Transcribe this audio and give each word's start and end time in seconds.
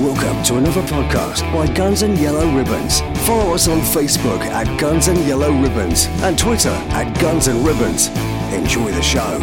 Welcome 0.00 0.42
to 0.44 0.56
another 0.56 0.80
podcast 0.84 1.42
by 1.52 1.70
Guns 1.74 2.00
and 2.00 2.16
Yellow 2.16 2.50
Ribbons. 2.56 3.02
Follow 3.26 3.52
us 3.52 3.68
on 3.68 3.80
Facebook 3.80 4.40
at 4.40 4.80
Guns 4.80 5.08
and 5.08 5.18
Yellow 5.26 5.52
Ribbons 5.52 6.06
and 6.22 6.38
Twitter 6.38 6.70
at 6.70 7.20
Guns 7.20 7.48
and 7.48 7.66
Ribbons. 7.66 8.08
Enjoy 8.50 8.90
the 8.92 9.02
show. 9.02 9.38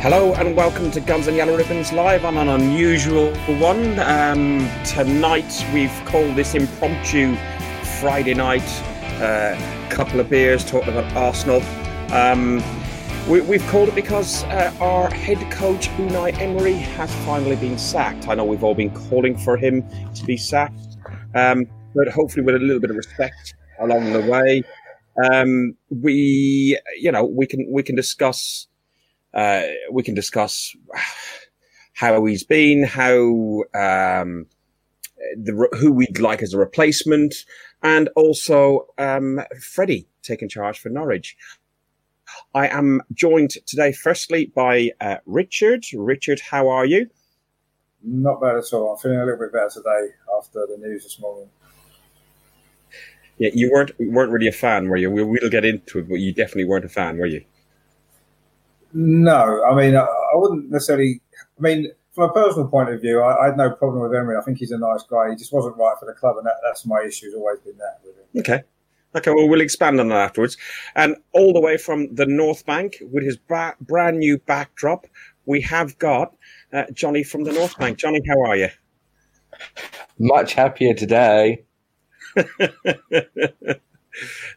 Hello 0.00 0.32
and 0.32 0.56
welcome 0.56 0.90
to 0.92 1.00
Guns 1.00 1.26
and 1.26 1.36
Yellow 1.36 1.58
Ribbons 1.58 1.92
live 1.92 2.24
on 2.24 2.38
an 2.38 2.48
unusual 2.48 3.34
one. 3.58 3.98
Um, 3.98 4.66
tonight 4.82 5.62
we've 5.74 5.92
called 6.06 6.36
this 6.36 6.54
impromptu 6.54 7.36
Friday 8.00 8.32
night. 8.32 8.66
A 9.20 9.58
uh, 9.58 9.90
couple 9.90 10.20
of 10.20 10.30
beers 10.30 10.64
talking 10.64 10.96
about 10.96 11.14
Arsenal. 11.14 11.60
Um, 12.14 12.62
we, 13.28 13.58
have 13.58 13.70
called 13.70 13.88
it 13.88 13.94
because 13.94 14.44
uh, 14.44 14.74
our 14.80 15.08
head 15.10 15.38
coach 15.50 15.88
Unai 15.90 16.38
Emery 16.38 16.74
has 16.74 17.12
finally 17.24 17.56
been 17.56 17.78
sacked. 17.78 18.28
I 18.28 18.34
know 18.34 18.44
we've 18.44 18.62
all 18.62 18.74
been 18.74 18.90
calling 18.90 19.36
for 19.38 19.56
him 19.56 19.82
to 20.14 20.24
be 20.24 20.36
sacked, 20.36 20.98
um, 21.34 21.64
but 21.94 22.08
hopefully 22.08 22.44
with 22.44 22.56
a 22.56 22.58
little 22.58 22.80
bit 22.80 22.90
of 22.90 22.96
respect 22.96 23.54
along 23.80 24.12
the 24.12 24.20
way. 24.20 24.62
Um, 25.32 25.74
we, 25.88 26.78
you 26.98 27.10
know, 27.10 27.24
we 27.24 27.46
can 27.46 27.66
we 27.70 27.82
can 27.82 27.96
discuss 27.96 28.66
uh, 29.32 29.62
we 29.90 30.02
can 30.02 30.14
discuss 30.14 30.76
how 31.94 32.22
he's 32.26 32.44
been, 32.44 32.84
how 32.84 33.62
um, 33.74 34.46
the 35.36 35.68
who 35.78 35.92
we'd 35.92 36.18
like 36.18 36.42
as 36.42 36.52
a 36.52 36.58
replacement, 36.58 37.34
and 37.82 38.10
also 38.16 38.86
um, 38.98 39.40
Freddie 39.62 40.08
taking 40.22 40.48
charge 40.48 40.78
for 40.78 40.90
Norwich. 40.90 41.36
I 42.54 42.68
am 42.68 43.02
joined 43.12 43.50
today, 43.66 43.92
firstly, 43.92 44.52
by 44.54 44.90
uh, 45.00 45.16
Richard. 45.26 45.84
Richard, 45.94 46.40
how 46.40 46.68
are 46.68 46.86
you? 46.86 47.08
Not 48.02 48.40
bad 48.40 48.56
at 48.56 48.72
all. 48.72 48.92
I'm 48.92 48.98
feeling 48.98 49.18
a 49.18 49.24
little 49.24 49.40
bit 49.40 49.52
better 49.52 49.70
today 49.70 50.14
after 50.38 50.66
the 50.66 50.76
news 50.78 51.04
this 51.04 51.18
morning. 51.20 51.48
Yeah, 53.38 53.50
you 53.52 53.70
weren't 53.72 53.92
weren't 53.98 54.30
really 54.30 54.46
a 54.46 54.52
fan, 54.52 54.88
were 54.88 54.96
you? 54.96 55.10
We, 55.10 55.24
will 55.24 55.50
get 55.50 55.64
into 55.64 55.98
it, 55.98 56.08
but 56.08 56.16
you 56.16 56.32
definitely 56.32 56.66
weren't 56.66 56.84
a 56.84 56.88
fan, 56.88 57.16
were 57.16 57.26
you? 57.26 57.44
No, 58.92 59.64
I 59.64 59.74
mean, 59.74 59.96
I, 59.96 60.02
I 60.02 60.34
wouldn't 60.34 60.70
necessarily. 60.70 61.20
I 61.58 61.62
mean, 61.62 61.90
from 62.12 62.30
a 62.30 62.32
personal 62.32 62.68
point 62.68 62.90
of 62.90 63.00
view, 63.00 63.20
I, 63.20 63.42
I, 63.42 63.46
had 63.46 63.56
no 63.56 63.70
problem 63.70 64.02
with 64.02 64.14
Emery. 64.14 64.36
I 64.36 64.42
think 64.42 64.58
he's 64.58 64.70
a 64.70 64.78
nice 64.78 65.02
guy. 65.02 65.30
He 65.30 65.36
just 65.36 65.52
wasn't 65.52 65.76
right 65.76 65.96
for 65.98 66.06
the 66.06 66.12
club, 66.12 66.36
and 66.36 66.46
that, 66.46 66.56
that's 66.62 66.86
my 66.86 67.02
issue. 67.02 67.26
Has 67.26 67.34
always 67.34 67.58
been 67.60 67.76
that 67.78 68.00
with 68.04 68.16
him. 68.16 68.40
Okay. 68.40 68.64
Okay, 69.16 69.30
well, 69.30 69.48
we'll 69.48 69.60
expand 69.60 70.00
on 70.00 70.08
that 70.08 70.18
afterwards. 70.18 70.56
And 70.96 71.16
all 71.32 71.52
the 71.52 71.60
way 71.60 71.76
from 71.76 72.12
the 72.14 72.26
North 72.26 72.66
Bank 72.66 72.96
with 73.00 73.24
his 73.24 73.36
ba- 73.36 73.76
brand 73.80 74.18
new 74.18 74.38
backdrop, 74.38 75.06
we 75.46 75.60
have 75.62 75.98
got 75.98 76.34
uh, 76.72 76.84
Johnny 76.92 77.22
from 77.22 77.44
the 77.44 77.52
North 77.52 77.78
Bank. 77.78 77.98
Johnny, 77.98 78.20
how 78.26 78.40
are 78.42 78.56
you? 78.56 78.68
Much 80.18 80.54
happier 80.54 80.94
today. 80.94 81.64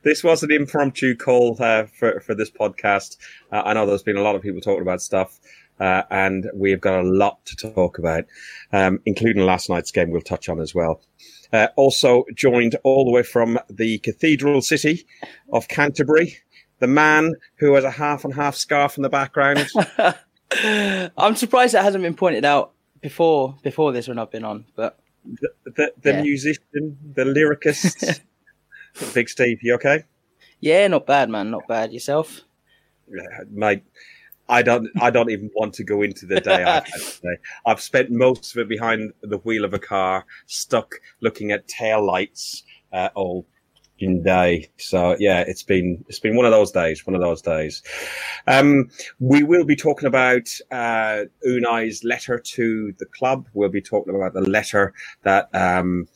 this 0.04 0.24
was 0.24 0.42
an 0.42 0.52
impromptu 0.52 1.16
call 1.16 1.56
uh, 1.60 1.86
for, 1.86 2.20
for 2.22 2.34
this 2.34 2.50
podcast. 2.50 3.18
Uh, 3.52 3.62
I 3.64 3.74
know 3.74 3.86
there's 3.86 4.02
been 4.04 4.18
a 4.18 4.22
lot 4.22 4.36
of 4.36 4.42
people 4.42 4.62
talking 4.62 4.82
about 4.82 5.02
stuff. 5.02 5.40
Uh, 5.80 6.02
and 6.10 6.50
we've 6.56 6.82
got 6.82 7.00
a 7.00 7.04
lot 7.04 7.46
to 7.46 7.56
talk 7.56 8.00
about, 8.00 8.26
um, 8.74 9.00
including 9.06 9.46
last 9.46 9.70
night's 9.70 9.92
game 9.92 10.10
we'll 10.10 10.22
touch 10.22 10.50
on 10.50 10.60
as 10.60 10.74
well. 10.74 11.02
Uh, 11.54 11.68
also 11.76 12.26
joined 12.36 12.76
all 12.84 13.06
the 13.06 13.12
way 13.12 13.24
from 13.24 13.58
the 13.70 14.00
cathedral 14.00 14.62
city 14.62 15.06
of 15.52 15.68
Canterbury, 15.68 16.38
the 16.80 16.88
man 16.88 17.34
who 17.56 17.74
has 17.76 17.84
a 17.84 17.92
half 17.92 18.26
and 18.26 18.34
half 18.34 18.56
scarf 18.56 18.98
in 18.98 19.04
the 19.04 19.10
background. 19.10 19.68
I'm 21.18 21.36
surprised 21.36 21.74
it 21.74 21.84
hasn't 21.84 22.04
been 22.04 22.16
pointed 22.16 22.46
out 22.46 22.74
before 23.02 23.56
before 23.64 23.92
this 23.92 24.08
when 24.08 24.20
I've 24.20 24.32
been 24.32 24.44
on, 24.44 24.66
but 24.76 25.00
the 25.26 25.50
the, 25.66 25.94
the 26.02 26.12
yeah. 26.12 26.22
musician, 26.22 26.98
the 27.14 27.24
lyricist, 27.24 28.22
Big 29.14 29.30
Steve, 29.30 29.60
you 29.62 29.76
okay? 29.76 30.04
Yeah, 30.60 30.88
not 30.88 31.06
bad, 31.06 31.30
man. 31.30 31.52
Not 31.52 31.68
bad. 31.68 31.94
Yourself? 31.94 32.42
Yeah, 33.10 33.44
mate. 33.50 33.84
I 34.50 34.62
don't. 34.62 34.90
I 35.02 35.10
don't 35.10 35.30
even 35.30 35.50
want 35.56 35.74
to 35.76 35.84
go 35.84 36.02
into 36.02 36.26
the 36.26 36.40
day 36.40 36.64
I've 36.64 36.86
had 36.86 37.04
today. 37.04 37.38
I've 37.66 37.82
spent 37.82 38.12
most 38.12 38.56
of 38.56 38.62
it 38.62 38.70
behind 38.70 39.14
the 39.22 39.38
wheel 39.40 39.66
of 39.66 39.74
a 39.74 39.80
car, 39.80 40.26
stuck 40.46 40.96
looking 41.22 41.52
at 41.52 41.68
tail 41.68 42.06
lights 42.06 42.64
uh, 42.94 43.10
all 43.16 43.46
in 44.00 44.22
day. 44.24 44.70
So 44.78 45.16
yeah, 45.20 45.44
it's 45.48 45.64
been 45.64 46.04
it's 46.08 46.20
been 46.20 46.36
one 46.36 46.46
of 46.46 46.52
those 46.52 46.72
days. 46.72 47.06
One 47.06 47.16
of 47.16 47.22
those 47.22 47.42
days. 47.42 47.84
Um, 48.46 48.90
we 49.20 49.44
will 49.44 49.66
be 49.66 49.76
talking 49.76 50.08
about 50.08 50.48
uh, 50.72 51.24
Unai's 51.44 52.04
letter 52.04 52.40
to 52.40 52.94
the 53.00 53.06
club. 53.06 53.48
We'll 53.54 53.70
be 53.70 53.82
talking 53.82 54.16
about 54.16 54.34
the 54.34 54.42
letter 54.42 54.94
that. 55.24 55.50
Um, 55.54 56.08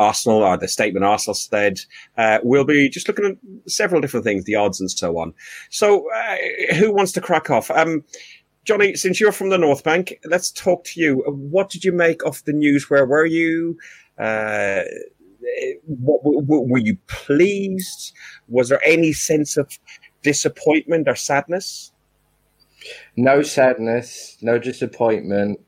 Arsenal 0.00 0.42
or 0.42 0.56
the 0.56 0.66
statement 0.66 1.04
Arsenal 1.04 1.34
said. 1.34 1.80
Uh, 2.16 2.38
we'll 2.42 2.64
be 2.64 2.88
just 2.88 3.06
looking 3.06 3.26
at 3.26 3.70
several 3.70 4.00
different 4.00 4.24
things, 4.24 4.44
the 4.44 4.54
odds 4.54 4.80
and 4.80 4.90
so 4.90 5.18
on. 5.18 5.34
So, 5.68 6.10
uh, 6.12 6.74
who 6.74 6.92
wants 6.92 7.12
to 7.12 7.20
crack 7.20 7.50
off? 7.50 7.70
Um, 7.70 8.02
Johnny, 8.64 8.94
since 8.94 9.20
you're 9.20 9.32
from 9.32 9.50
the 9.50 9.58
North 9.58 9.84
Bank, 9.84 10.18
let's 10.24 10.50
talk 10.50 10.84
to 10.84 11.00
you. 11.00 11.22
What 11.26 11.70
did 11.70 11.84
you 11.84 11.92
make 11.92 12.24
of 12.24 12.42
the 12.44 12.52
news? 12.52 12.88
Where 12.88 13.06
were 13.06 13.26
you? 13.26 13.78
Uh, 14.18 14.82
what, 15.86 16.20
what, 16.24 16.68
were 16.68 16.78
you 16.78 16.96
pleased? 17.06 18.12
Was 18.48 18.70
there 18.70 18.80
any 18.84 19.12
sense 19.12 19.56
of 19.56 19.78
disappointment 20.22 21.08
or 21.08 21.14
sadness? 21.14 21.92
No 23.16 23.42
sadness, 23.42 24.38
no 24.40 24.58
disappointment. 24.58 25.60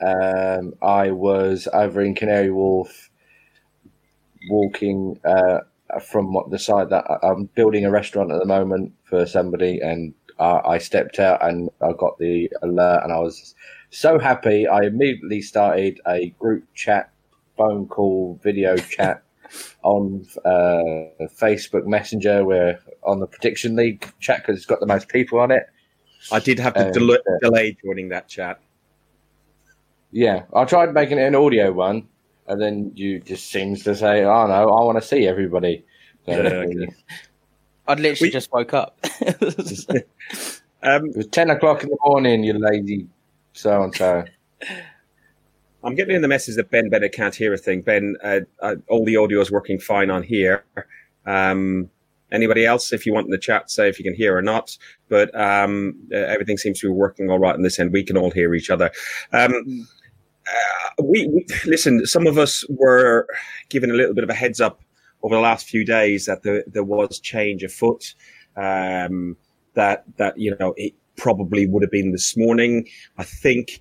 Um, 0.00 0.74
I 0.82 1.10
was 1.10 1.66
over 1.72 2.00
in 2.02 2.14
Canary 2.14 2.50
Wharf 2.50 3.07
walking 4.48 5.18
uh, 5.24 5.60
from 6.00 6.32
what 6.32 6.50
the 6.50 6.58
side 6.58 6.90
that 6.90 7.04
I'm 7.22 7.44
building 7.54 7.84
a 7.84 7.90
restaurant 7.90 8.32
at 8.32 8.38
the 8.38 8.46
moment 8.46 8.92
for 9.04 9.26
somebody, 9.26 9.80
and 9.80 10.14
uh, 10.38 10.60
I 10.64 10.78
stepped 10.78 11.18
out 11.18 11.44
and 11.46 11.70
I 11.80 11.92
got 11.92 12.18
the 12.18 12.50
alert, 12.62 13.02
and 13.04 13.12
I 13.12 13.18
was 13.18 13.54
so 13.90 14.18
happy. 14.18 14.66
I 14.66 14.82
immediately 14.82 15.40
started 15.40 16.00
a 16.06 16.30
group 16.38 16.64
chat, 16.74 17.10
phone 17.56 17.88
call, 17.88 18.38
video 18.42 18.76
chat 18.76 19.22
on 19.82 20.26
uh, 20.44 21.26
Facebook 21.38 21.86
Messenger. 21.86 22.44
We're 22.44 22.78
on 23.02 23.20
the 23.20 23.26
Prediction 23.26 23.76
League 23.76 24.10
chat 24.20 24.42
because 24.42 24.56
it's 24.56 24.66
got 24.66 24.80
the 24.80 24.86
most 24.86 25.08
people 25.08 25.38
on 25.38 25.50
it. 25.50 25.64
I 26.30 26.40
did 26.40 26.58
have 26.58 26.74
to 26.74 26.90
del- 26.90 27.12
uh, 27.12 27.38
delay 27.40 27.76
joining 27.82 28.10
that 28.10 28.28
chat. 28.28 28.60
Yeah, 30.10 30.44
I 30.54 30.64
tried 30.64 30.92
making 30.94 31.18
it 31.18 31.22
an 31.22 31.34
audio 31.34 31.72
one, 31.72 32.08
and 32.48 32.60
then 32.60 32.92
you 32.94 33.20
just 33.20 33.50
seems 33.50 33.84
to 33.84 33.94
say, 33.94 34.24
"Oh 34.24 34.46
no, 34.46 34.70
I 34.70 34.84
want 34.84 35.00
to 35.00 35.06
see 35.06 35.26
everybody." 35.26 35.84
So, 36.26 36.32
okay. 36.32 36.88
I'd 37.86 38.00
literally 38.00 38.28
we, 38.28 38.30
just 38.30 38.52
woke 38.52 38.74
up. 38.74 38.98
um, 40.82 41.06
it 41.06 41.16
was 41.16 41.26
ten 41.28 41.50
o'clock 41.50 41.82
in 41.82 41.90
the 41.90 41.98
morning. 42.04 42.44
You 42.44 42.54
lazy 42.54 43.06
so 43.58 43.82
and 43.82 43.94
so. 43.94 44.24
I'm 45.84 45.94
getting 45.94 46.16
in 46.16 46.22
the 46.22 46.28
message 46.28 46.56
that 46.56 46.70
Ben 46.70 46.88
better 46.88 47.08
can't 47.08 47.34
hear 47.34 47.52
a 47.52 47.58
thing. 47.58 47.82
Ben, 47.82 48.16
uh, 48.22 48.40
uh, 48.60 48.76
all 48.88 49.04
the 49.04 49.16
audio 49.16 49.40
is 49.40 49.50
working 49.50 49.78
fine 49.78 50.10
on 50.10 50.22
here. 50.22 50.64
Um, 51.24 51.88
anybody 52.32 52.66
else, 52.66 52.92
if 52.92 53.06
you 53.06 53.12
want 53.12 53.26
in 53.26 53.30
the 53.30 53.38
chat, 53.38 53.70
say 53.70 53.88
if 53.88 53.98
you 53.98 54.04
can 54.04 54.14
hear 54.14 54.36
or 54.36 54.42
not. 54.42 54.76
But 55.08 55.34
um, 55.38 55.96
uh, 56.12 56.16
everything 56.16 56.56
seems 56.56 56.80
to 56.80 56.88
be 56.88 56.92
working 56.92 57.30
all 57.30 57.38
right 57.38 57.54
on 57.54 57.62
this 57.62 57.78
end. 57.78 57.92
We 57.92 58.04
can 58.04 58.16
all 58.16 58.30
hear 58.30 58.54
each 58.54 58.70
other. 58.70 58.90
Um, 59.32 59.88
uh, 60.48 61.02
we, 61.02 61.26
we, 61.28 61.46
listen. 61.66 62.06
Some 62.06 62.26
of 62.26 62.38
us 62.38 62.64
were 62.68 63.26
given 63.68 63.90
a 63.90 63.94
little 63.94 64.14
bit 64.14 64.24
of 64.24 64.30
a 64.30 64.34
heads 64.34 64.60
up 64.60 64.80
over 65.22 65.34
the 65.34 65.40
last 65.40 65.68
few 65.68 65.84
days 65.84 66.26
that 66.26 66.42
there, 66.42 66.64
there 66.66 66.84
was 66.84 67.20
change 67.20 67.62
afoot. 67.62 68.14
Um, 68.56 69.36
that 69.74 70.04
that 70.16 70.38
you 70.38 70.56
know 70.58 70.74
it 70.76 70.94
probably 71.16 71.66
would 71.66 71.82
have 71.82 71.90
been 71.90 72.12
this 72.12 72.36
morning. 72.36 72.86
I 73.16 73.24
think 73.24 73.80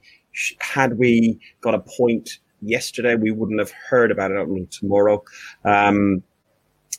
had 0.60 0.98
we 0.98 1.40
got 1.62 1.74
a 1.74 1.80
point 1.80 2.40
yesterday, 2.62 3.16
we 3.16 3.32
wouldn't 3.32 3.60
have 3.60 3.72
heard 3.72 4.12
about 4.12 4.32
it 4.32 4.38
until 4.38 4.66
tomorrow. 4.68 5.24
Um, 5.64 6.24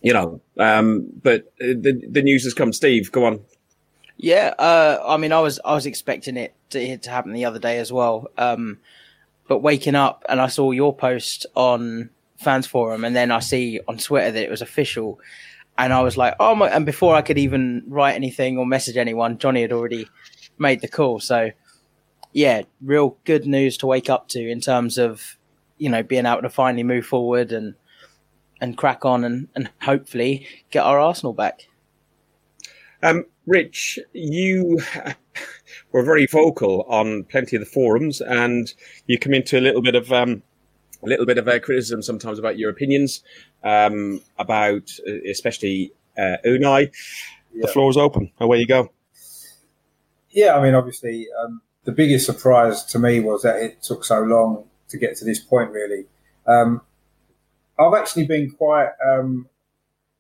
you 0.03 0.13
know, 0.13 0.41
um, 0.59 1.07
but 1.23 1.53
the 1.59 2.01
the 2.11 2.23
news 2.23 2.45
has 2.45 2.55
come. 2.55 2.73
Steve, 2.73 3.11
go 3.13 3.25
on. 3.25 3.41
Yeah, 4.17 4.55
uh, 4.59 5.01
I 5.07 5.17
mean, 5.17 5.33
I 5.33 5.41
was 5.41 5.61
I 5.65 5.75
was 5.75 5.87
expecting 5.87 6.37
it 6.37 6.55
to, 6.71 6.99
to 6.99 7.11
happen 7.11 7.33
the 7.33 7.45
other 7.45 7.59
day 7.59 7.79
as 7.79 7.93
well. 7.93 8.29
Um, 8.37 8.79
but 9.49 9.59
waking 9.59 9.95
up 9.95 10.25
and 10.29 10.41
I 10.41 10.47
saw 10.47 10.71
your 10.71 10.95
post 10.95 11.47
on 11.57 12.11
fans 12.37 12.67
forum, 12.67 13.05
and 13.05 13.17
then 13.17 13.33
I 13.33 13.41
see 13.41 13.81
on 13.89 13.99
Twitter 13.99 14.31
that 14.31 14.43
it 14.45 14.51
was 14.51 14.63
official, 14.63 15.19
and 15.77 15.93
I 15.93 16.03
was 16.03 16.17
like, 16.17 16.35
oh 16.39 16.55
my! 16.55 16.69
And 16.69 16.87
before 16.87 17.15
I 17.15 17.23
could 17.23 17.39
even 17.39 17.83
write 17.89 18.15
anything 18.15 18.59
or 18.59 18.67
message 18.67 18.97
anyone, 18.97 19.39
Johnny 19.39 19.63
had 19.63 19.73
already 19.73 20.09
made 20.59 20.81
the 20.81 20.89
call. 20.89 21.19
So 21.19 21.51
yeah, 22.33 22.63
real 22.83 23.17
good 23.25 23.47
news 23.47 23.77
to 23.79 23.87
wake 23.87 24.11
up 24.11 24.29
to 24.29 24.49
in 24.49 24.61
terms 24.61 24.99
of 24.99 25.37
you 25.79 25.89
know 25.89 26.03
being 26.03 26.27
able 26.27 26.43
to 26.43 26.51
finally 26.51 26.83
move 26.83 27.07
forward 27.07 27.53
and 27.53 27.75
and 28.61 28.77
crack 28.77 29.05
on 29.05 29.25
and 29.25 29.49
and 29.55 29.71
hopefully 29.83 30.47
get 30.71 30.85
our 30.85 30.99
Arsenal 30.99 31.33
back. 31.33 31.69
Um, 33.03 33.25
Rich, 33.47 33.99
you 34.13 34.81
were 35.93 36.03
very 36.03 36.27
vocal 36.27 36.83
on 36.89 37.25
plenty 37.25 37.57
of 37.57 37.61
the 37.61 37.67
forums, 37.67 38.21
and 38.21 38.73
you 39.07 39.19
come 39.19 39.35
into 39.35 39.59
a 39.59 39.63
little 39.63 39.83
bit 39.83 39.95
of 39.95 40.13
um, 40.13 40.43
a 41.03 41.07
little 41.07 41.27
bit 41.27 41.39
of 41.39 41.47
a 41.49 41.61
criticism 41.61 42.03
sometimes 42.03 42.39
about 42.39 42.59
your 42.59 42.71
opinions 42.71 43.23
um, 43.63 44.21
about, 44.39 44.91
uh, 45.07 45.13
especially 45.31 45.93
uh, 46.17 46.37
Unai. 46.45 46.91
Yeah. 47.55 47.67
The 47.67 47.69
floor 47.69 47.91
is 47.91 47.97
open. 47.97 48.31
Away 48.41 48.59
you 48.59 48.67
go. 48.67 48.91
Yeah, 50.31 50.57
I 50.57 50.63
mean, 50.63 50.75
obviously, 50.75 51.27
um, 51.43 51.63
the 51.85 51.93
biggest 51.93 52.27
surprise 52.27 52.85
to 52.87 52.99
me 52.99 53.21
was 53.21 53.43
that 53.43 53.57
it 53.57 53.83
took 53.83 54.05
so 54.05 54.21
long 54.21 54.65
to 54.89 54.99
get 54.99 55.17
to 55.17 55.25
this 55.25 55.39
point. 55.39 55.71
Really, 55.71 56.05
um, 56.47 56.83
I've 57.79 57.95
actually 57.95 58.27
been 58.27 58.51
quite 58.51 58.91
um, 59.07 59.49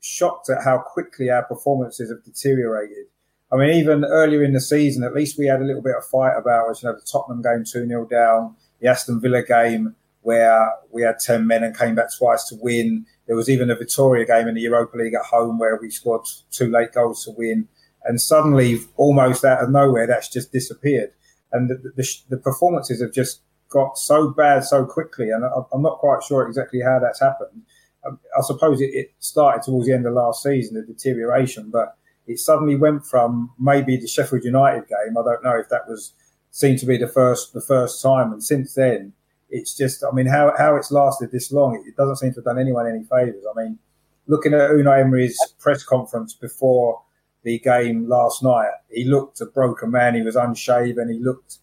shocked 0.01 0.49
at 0.49 0.65
how 0.65 0.79
quickly 0.79 1.31
our 1.31 1.45
performances 1.45 2.11
have 2.11 2.25
deteriorated. 2.25 3.07
I 3.51 3.57
mean, 3.57 3.71
even 3.71 4.05
earlier 4.05 4.43
in 4.45 4.53
the 4.53 4.61
season, 4.61 5.03
at 5.05 5.15
least 5.15 5.39
we 5.39 5.47
had 5.47 5.61
a 5.61 5.65
little 5.65 5.83
bit 5.83 5.97
of 5.97 6.05
fight 6.05 6.37
about 6.37 6.69
us. 6.69 6.83
You 6.83 6.89
know, 6.89 6.95
the 6.95 7.07
Tottenham 7.11 7.43
game 7.43 7.65
2 7.65 7.87
0 7.87 8.07
down, 8.07 8.57
the 8.81 8.89
Aston 8.89 9.21
Villa 9.21 9.43
game 9.43 9.95
where 10.23 10.71
we 10.93 11.03
had 11.03 11.19
10 11.19 11.47
men 11.47 11.63
and 11.63 11.77
came 11.77 11.95
back 11.95 12.09
twice 12.17 12.45
to 12.49 12.57
win. 12.61 13.07
There 13.27 13.37
was 13.37 13.49
even 13.49 13.71
a 13.71 13.75
Victoria 13.75 14.27
game 14.27 14.49
in 14.49 14.55
the 14.55 14.61
Europa 14.61 14.99
League 14.99 15.15
at 15.15 15.25
home 15.25 15.59
where 15.59 15.79
we 15.81 15.91
scored 15.91 16.27
two 16.51 16.71
late 16.71 16.93
goals 16.93 17.25
to 17.25 17.31
win. 17.31 17.69
And 18.05 18.21
suddenly, 18.21 18.81
almost 18.97 19.45
out 19.45 19.63
of 19.63 19.71
nowhere, 19.71 20.07
that's 20.07 20.29
just 20.29 20.53
disappeared. 20.53 21.13
And 21.53 21.71
the, 21.71 21.93
the, 21.97 22.15
the 22.29 22.37
performances 22.37 23.01
have 23.01 23.13
just 23.13 23.41
got 23.71 23.97
so 23.97 24.31
bad 24.31 24.65
so 24.65 24.85
quickly. 24.85 25.31
And 25.31 25.45
I'm 25.73 25.83
not 25.83 25.99
quite 25.99 26.23
sure 26.23 26.47
exactly 26.47 26.81
how 26.83 26.99
that's 26.99 27.21
happened. 27.21 27.63
Um, 28.07 28.21
I 28.37 28.43
suppose 28.43 28.81
it, 28.81 28.91
it 28.93 29.15
started 29.19 29.63
towards 29.63 29.87
the 29.87 29.95
end 29.95 30.07
of 30.07 30.13
last 30.13 30.43
season, 30.43 30.77
the 30.77 30.83
deterioration, 30.83 31.71
but 31.71 31.97
it 32.29 32.39
suddenly 32.39 32.77
went 32.77 33.07
from 33.07 33.51
maybe 33.59 33.97
the 33.97 34.07
Sheffield 34.07 34.45
United 34.45 34.87
game. 34.87 35.17
I 35.19 35.23
don't 35.25 35.43
know 35.43 35.59
if 35.59 35.71
that 35.71 35.89
was 35.89 36.13
seemed 36.51 36.79
to 36.79 36.87
be 36.87 36.99
the 36.99 37.09
first 37.09 37.55
the 37.55 37.61
first 37.61 38.03
time, 38.03 38.33
and 38.33 38.45
since 38.45 38.75
then, 38.75 39.15
it's 39.51 39.75
just. 39.75 40.05
I 40.05 40.15
mean, 40.15 40.27
how 40.27 40.53
how 40.57 40.77
it's 40.77 40.93
lasted 40.93 41.33
this 41.33 41.51
long, 41.51 41.83
it, 41.87 41.97
doesn't 41.97 42.17
seem 42.17 42.33
to 42.33 42.37
have 42.37 42.45
done 42.45 42.59
anyone 42.59 42.87
any 42.87 43.05
favors. 43.05 43.43
I 43.51 43.61
mean, 43.61 43.79
looking 44.27 44.53
at 44.53 44.71
Unai 44.71 45.01
Emery's 45.01 45.39
press 45.59 45.83
conference 45.83 46.35
before 46.35 47.03
the 47.45 47.59
game 47.61 48.09
last 48.09 48.43
night, 48.43 48.71
he 48.91 49.05
looked 49.05 49.41
a 49.41 49.47
broken 49.47 49.91
man. 49.91 50.15
He 50.15 50.23
was 50.23 50.37
unshaven. 50.37 51.11
He 51.11 51.19
looked, 51.19 51.59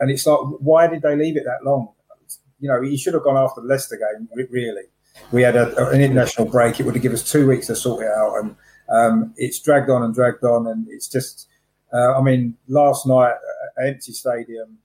and 0.00 0.10
it's 0.10 0.26
like, 0.26 0.38
why 0.60 0.86
did 0.86 1.02
they 1.02 1.16
leave 1.16 1.36
it 1.36 1.44
that 1.44 1.64
long? 1.64 1.92
You 2.60 2.68
know, 2.70 2.80
he 2.82 2.96
should 2.96 3.14
have 3.14 3.22
gone 3.24 3.36
after 3.36 3.60
the 3.60 3.68
Leicester 3.68 3.96
game. 3.96 4.28
Really, 4.50 4.84
we 5.32 5.42
had 5.42 5.54
a, 5.54 5.90
an 5.90 6.00
international 6.00 6.48
break. 6.48 6.80
It 6.80 6.86
would 6.86 6.94
have 6.94 7.02
given 7.02 7.14
us 7.14 7.30
two 7.30 7.46
weeks 7.46 7.66
to 7.66 7.76
sort 7.76 8.04
it 8.04 8.10
out, 8.10 8.36
and 8.38 8.56
um, 8.88 9.34
it's 9.36 9.60
dragged 9.60 9.90
on 9.90 10.02
and 10.02 10.14
dragged 10.14 10.44
on, 10.44 10.66
and 10.66 10.86
it's 10.88 11.08
just. 11.08 11.46
Uh, 11.90 12.18
I 12.18 12.22
mean, 12.22 12.54
last 12.66 13.06
night, 13.06 13.32
uh, 13.32 13.82
empty 13.86 14.12
stadium, 14.12 14.76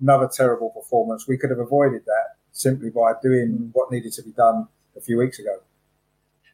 another 0.00 0.28
terrible 0.32 0.70
performance. 0.70 1.26
We 1.26 1.36
could 1.36 1.50
have 1.50 1.58
avoided 1.58 2.04
that 2.06 2.36
simply 2.52 2.90
by 2.90 3.14
doing 3.20 3.70
what 3.72 3.90
needed 3.90 4.12
to 4.12 4.22
be 4.22 4.30
done 4.30 4.68
a 4.96 5.00
few 5.00 5.18
weeks 5.18 5.38
ago. 5.40 5.56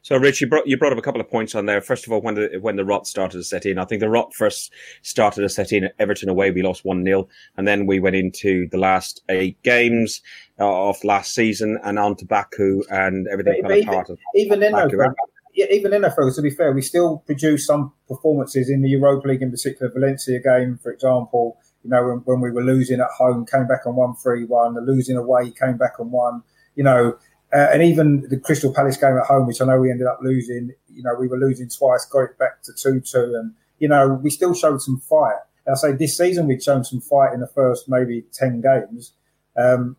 So, 0.01 0.17
Rich, 0.17 0.39
you 0.41 0.47
brought 0.47 0.65
you 0.65 0.77
brought 0.77 0.93
up 0.93 0.97
a 0.97 1.01
couple 1.01 1.19
of 1.19 1.29
points 1.29 1.55
on 1.55 1.65
there. 1.65 1.81
First 1.81 2.07
of 2.07 2.13
all, 2.13 2.21
when 2.21 2.35
the 2.35 2.57
when 2.61 2.77
the 2.77 2.85
rot 2.85 3.05
started 3.05 3.37
to 3.37 3.43
set 3.43 3.65
in, 3.65 3.77
I 3.77 3.85
think 3.85 3.99
the 3.99 4.09
rot 4.09 4.33
first 4.33 4.73
started 5.01 5.41
to 5.41 5.49
set 5.49 5.71
in 5.73 5.83
at 5.83 5.93
Everton 5.99 6.29
away. 6.29 6.51
We 6.51 6.63
lost 6.63 6.85
one 6.85 7.03
0 7.03 7.27
and 7.57 7.67
then 7.67 7.85
we 7.85 7.99
went 7.99 8.15
into 8.15 8.67
the 8.69 8.77
last 8.77 9.21
eight 9.29 9.61
games 9.63 10.21
uh, 10.59 10.89
of 10.89 11.03
last 11.03 11.33
season 11.33 11.77
and 11.83 11.99
on 11.99 12.15
to 12.15 12.25
Baku, 12.25 12.81
and 12.89 13.27
everything 13.27 13.61
But 13.61 13.69
fell 13.71 13.77
even, 13.77 13.89
apart. 13.89 14.09
even 14.35 14.59
then, 14.61 14.71
Baku. 14.71 14.97
though, 14.97 15.13
yeah, 15.59 15.65
even 15.71 15.91
then, 15.91 16.03
though, 16.03 16.31
to 16.31 16.41
be 16.41 16.49
fair, 16.49 16.71
we 16.71 16.81
still 16.81 17.17
produced 17.25 17.67
some 17.67 17.91
performances 18.07 18.69
in 18.69 18.81
the 18.81 18.87
Europa 18.87 19.27
League, 19.27 19.41
in 19.41 19.51
particular, 19.51 19.91
Valencia 19.91 20.39
game, 20.39 20.79
for 20.81 20.89
example. 20.89 21.57
You 21.83 21.89
know, 21.89 22.07
when, 22.07 22.17
when 22.19 22.39
we 22.39 22.49
were 22.49 22.63
losing 22.63 23.01
at 23.01 23.09
home, 23.17 23.45
came 23.45 23.67
back 23.67 23.85
on 23.85 23.97
won 23.97 24.15
three 24.15 24.45
one. 24.45 24.75
The 24.75 24.81
losing 24.81 25.17
away, 25.17 25.51
came 25.51 25.75
back 25.75 25.99
on 25.99 26.11
one. 26.11 26.43
You 26.75 26.85
know, 26.85 27.17
uh, 27.53 27.67
and 27.73 27.83
even 27.83 28.21
the 28.29 28.39
Crystal 28.39 28.73
Palace 28.73 28.95
game 28.95 29.17
at 29.17 29.25
home, 29.25 29.47
which 29.47 29.61
I 29.61 29.65
know 29.65 29.79
we 29.79 29.91
ended 29.91 30.07
up 30.07 30.19
losing. 30.21 30.71
You 30.87 31.03
know, 31.03 31.15
we 31.19 31.27
were 31.27 31.37
losing 31.37 31.67
twice, 31.67 32.05
got 32.05 32.21
it 32.21 32.37
back 32.37 32.63
to 32.63 32.73
two 32.73 33.01
two, 33.01 33.35
and 33.37 33.53
you 33.79 33.89
know, 33.89 34.13
we 34.23 34.29
still 34.29 34.53
showed 34.53 34.81
some 34.81 34.99
fight. 34.99 35.39
And 35.65 35.73
I 35.73 35.77
say 35.77 35.91
this 35.91 36.15
season 36.15 36.47
we'd 36.47 36.63
shown 36.63 36.85
some 36.85 37.01
fight 37.01 37.33
in 37.33 37.41
the 37.41 37.47
first 37.47 37.89
maybe 37.89 38.23
ten 38.31 38.61
games, 38.61 39.13
um, 39.57 39.97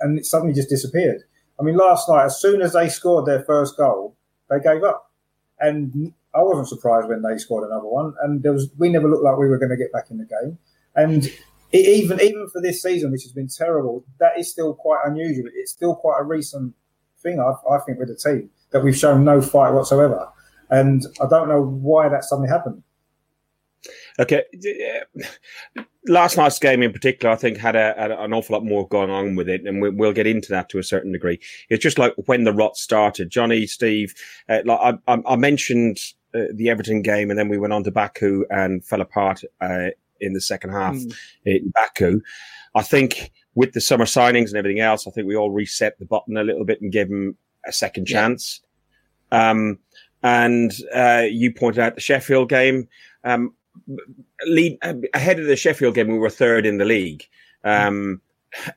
and 0.00 0.18
it 0.18 0.26
suddenly 0.26 0.54
just 0.54 0.68
disappeared. 0.68 1.22
I 1.58 1.64
mean, 1.64 1.76
last 1.76 2.08
night, 2.08 2.24
as 2.26 2.40
soon 2.40 2.62
as 2.62 2.74
they 2.74 2.88
scored 2.88 3.26
their 3.26 3.42
first 3.42 3.76
goal, 3.76 4.16
they 4.52 4.62
gave 4.62 4.82
up. 4.82 5.10
And 5.58 6.12
I 6.34 6.42
wasn't 6.42 6.68
surprised 6.68 7.08
when 7.08 7.22
they 7.22 7.38
scored 7.38 7.68
another 7.68 7.86
one. 7.86 8.14
And 8.22 8.42
there 8.42 8.52
was 8.52 8.70
we 8.78 8.88
never 8.88 9.08
looked 9.08 9.24
like 9.24 9.38
we 9.38 9.48
were 9.48 9.58
going 9.58 9.70
to 9.70 9.76
get 9.76 9.92
back 9.92 10.10
in 10.10 10.18
the 10.18 10.24
game. 10.24 10.58
And 10.94 11.24
it, 11.72 11.86
even 11.86 12.20
even 12.20 12.48
for 12.48 12.60
this 12.60 12.82
season, 12.82 13.10
which 13.10 13.22
has 13.22 13.32
been 13.32 13.48
terrible, 13.48 14.04
that 14.18 14.38
is 14.38 14.50
still 14.50 14.74
quite 14.74 15.02
unusual. 15.04 15.48
It's 15.54 15.72
still 15.72 15.94
quite 15.94 16.18
a 16.20 16.24
recent 16.24 16.74
thing, 17.22 17.40
I, 17.40 17.52
I 17.72 17.78
think, 17.80 17.98
with 17.98 18.08
the 18.08 18.16
team 18.16 18.50
that 18.70 18.82
we've 18.82 18.96
shown 18.96 19.24
no 19.24 19.40
fight 19.40 19.72
whatsoever. 19.72 20.28
And 20.70 21.04
I 21.20 21.26
don't 21.28 21.48
know 21.48 21.62
why 21.62 22.08
that 22.08 22.24
suddenly 22.24 22.48
happened. 22.48 22.82
Okay. 24.18 24.42
Last 26.08 26.36
night's 26.36 26.58
game 26.58 26.82
in 26.82 26.92
particular, 26.92 27.32
I 27.32 27.36
think, 27.36 27.56
had, 27.58 27.76
a, 27.76 27.94
had 27.96 28.10
an 28.10 28.32
awful 28.32 28.54
lot 28.54 28.64
more 28.64 28.88
going 28.88 29.10
on 29.10 29.36
with 29.36 29.48
it, 29.48 29.64
and 29.66 29.80
we, 29.80 29.90
will 29.90 30.12
get 30.12 30.26
into 30.26 30.48
that 30.50 30.68
to 30.70 30.78
a 30.78 30.82
certain 30.82 31.12
degree. 31.12 31.38
It's 31.70 31.82
just 31.82 31.98
like 31.98 32.12
when 32.26 32.44
the 32.44 32.52
rot 32.52 32.76
started. 32.76 33.30
Johnny, 33.30 33.66
Steve, 33.66 34.12
uh, 34.48 34.62
like 34.64 34.80
I, 34.80 35.12
I, 35.12 35.18
I 35.26 35.36
mentioned 35.36 35.98
uh, 36.34 36.44
the 36.54 36.70
Everton 36.70 37.02
game, 37.02 37.30
and 37.30 37.38
then 37.38 37.48
we 37.48 37.58
went 37.58 37.72
on 37.72 37.84
to 37.84 37.92
Baku 37.92 38.44
and 38.50 38.84
fell 38.84 39.00
apart 39.00 39.42
uh, 39.60 39.88
in 40.20 40.32
the 40.32 40.40
second 40.40 40.70
half 40.70 40.94
Mm. 40.96 41.14
in 41.44 41.72
Baku. 41.74 42.20
I 42.74 42.82
think 42.82 43.30
with 43.54 43.72
the 43.72 43.80
summer 43.80 44.04
signings 44.06 44.48
and 44.48 44.56
everything 44.56 44.80
else, 44.80 45.06
I 45.06 45.10
think 45.12 45.26
we 45.26 45.36
all 45.36 45.50
reset 45.50 45.98
the 45.98 46.06
button 46.06 46.36
a 46.36 46.42
little 46.42 46.64
bit 46.64 46.80
and 46.80 46.90
gave 46.90 47.08
them 47.10 47.36
a 47.66 47.72
second 47.72 48.08
Yeah. 48.08 48.22
chance. 48.22 48.60
Um, 49.30 49.78
and 50.22 50.72
uh, 50.94 51.26
you 51.30 51.52
pointed 51.52 51.80
out 51.80 51.94
the 51.94 52.00
Sheffield 52.00 52.48
game. 52.48 52.88
Um, 53.24 53.54
lead 54.46 54.78
ahead 55.14 55.38
of 55.38 55.46
the 55.46 55.56
Sheffield 55.56 55.94
game, 55.94 56.08
we 56.08 56.18
were 56.18 56.30
third 56.30 56.66
in 56.66 56.78
the 56.78 56.84
league. 56.84 57.24
Um, 57.64 58.20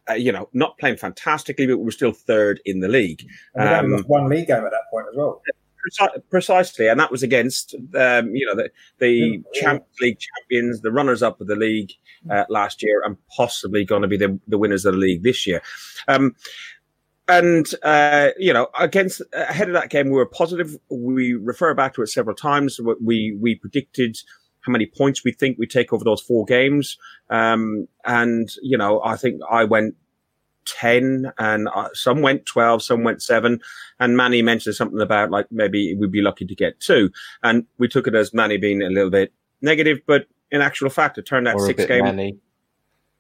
uh, 0.10 0.14
you 0.14 0.32
know, 0.32 0.50
not 0.54 0.78
playing 0.78 0.98
fantastically, 0.98 1.68
but 1.68 1.78
we 1.78 1.86
were 1.86 1.92
still 1.92 2.14
third 2.14 2.62
in 2.66 2.80
the 2.80 2.88
league. 2.88 3.28
Um, 3.58 4.04
one 4.04 4.30
league 4.30 4.48
game 4.48 4.64
at 4.64 4.72
that 4.72 4.90
point 4.92 5.08
as 5.12 5.18
well. 5.18 5.42
Preci- 5.86 6.24
precisely, 6.30 6.88
and 6.88 7.00
that 7.00 7.12
was 7.12 7.22
against 7.22 7.76
um, 7.96 8.34
you 8.34 8.46
know 8.46 8.56
the, 8.56 8.72
the 9.00 9.44
Yeah. 9.54 9.62
Champions 9.62 10.00
League 10.02 10.18
champions, 10.20 10.82
the 10.82 10.92
runners-up 10.92 11.40
of 11.42 11.48
the 11.48 11.56
league 11.56 11.92
uh, 12.30 12.46
last 12.50 12.82
year, 12.82 13.04
and 13.04 13.18
possibly 13.28 13.86
going 13.86 14.02
to 14.02 14.08
be 14.08 14.18
the, 14.18 14.40
the 14.48 14.58
winners 14.58 14.86
of 14.86 14.96
the 14.96 15.00
league 15.00 15.24
this 15.24 15.46
year. 15.46 15.62
Um, 16.08 16.36
and 17.28 17.68
uh, 17.84 18.30
you 18.38 18.54
know, 18.54 18.68
against 18.80 19.22
ahead 19.34 19.68
of 19.68 19.74
that 19.74 19.90
game, 19.90 20.08
we 20.08 20.14
were 20.14 20.26
positive. 20.26 20.76
We 20.90 21.34
refer 21.34 21.74
back 21.74 21.94
to 21.96 22.02
it 22.02 22.08
several 22.08 22.36
times. 22.36 22.80
We 23.02 23.38
we 23.40 23.56
predicted 23.56 24.18
how 24.66 24.72
many 24.72 24.86
points 24.86 25.24
we 25.24 25.32
think 25.32 25.58
we 25.58 25.68
take 25.68 25.94
over 25.94 26.04
those 26.04 26.22
four 26.22 26.46
games, 26.46 26.98
um, 27.30 27.88
and 28.06 28.50
you 28.62 28.78
know, 28.78 29.02
I 29.04 29.18
think 29.18 29.42
I 29.50 29.64
went. 29.64 29.96
10 30.80 31.32
and 31.38 31.70
uh, 31.76 31.90
some 31.94 32.24
went 32.24 32.48
12 32.48 32.82
some 32.82 33.04
went 33.04 33.22
7 33.22 33.60
and 34.00 34.18
Manny 34.18 34.42
mentioned 34.42 34.74
something 34.74 35.00
about 35.00 35.30
like 35.30 35.46
maybe 35.52 35.94
we'd 35.94 36.12
be 36.12 36.24
lucky 36.24 36.44
to 36.44 36.56
get 36.56 36.80
two 36.80 37.12
and 37.44 37.68
we 37.78 37.88
took 37.88 38.08
it 38.08 38.16
as 38.16 38.34
Manny 38.34 38.58
being 38.58 38.82
a 38.82 38.90
little 38.90 39.12
bit 39.12 39.32
negative 39.62 40.00
but 40.08 40.26
in 40.50 40.62
actual 40.62 40.90
fact 40.90 41.20
it 41.20 41.28
turned 41.28 41.48
out 41.48 41.58
or 41.58 41.68
six 41.68 41.86
games 41.86 42.40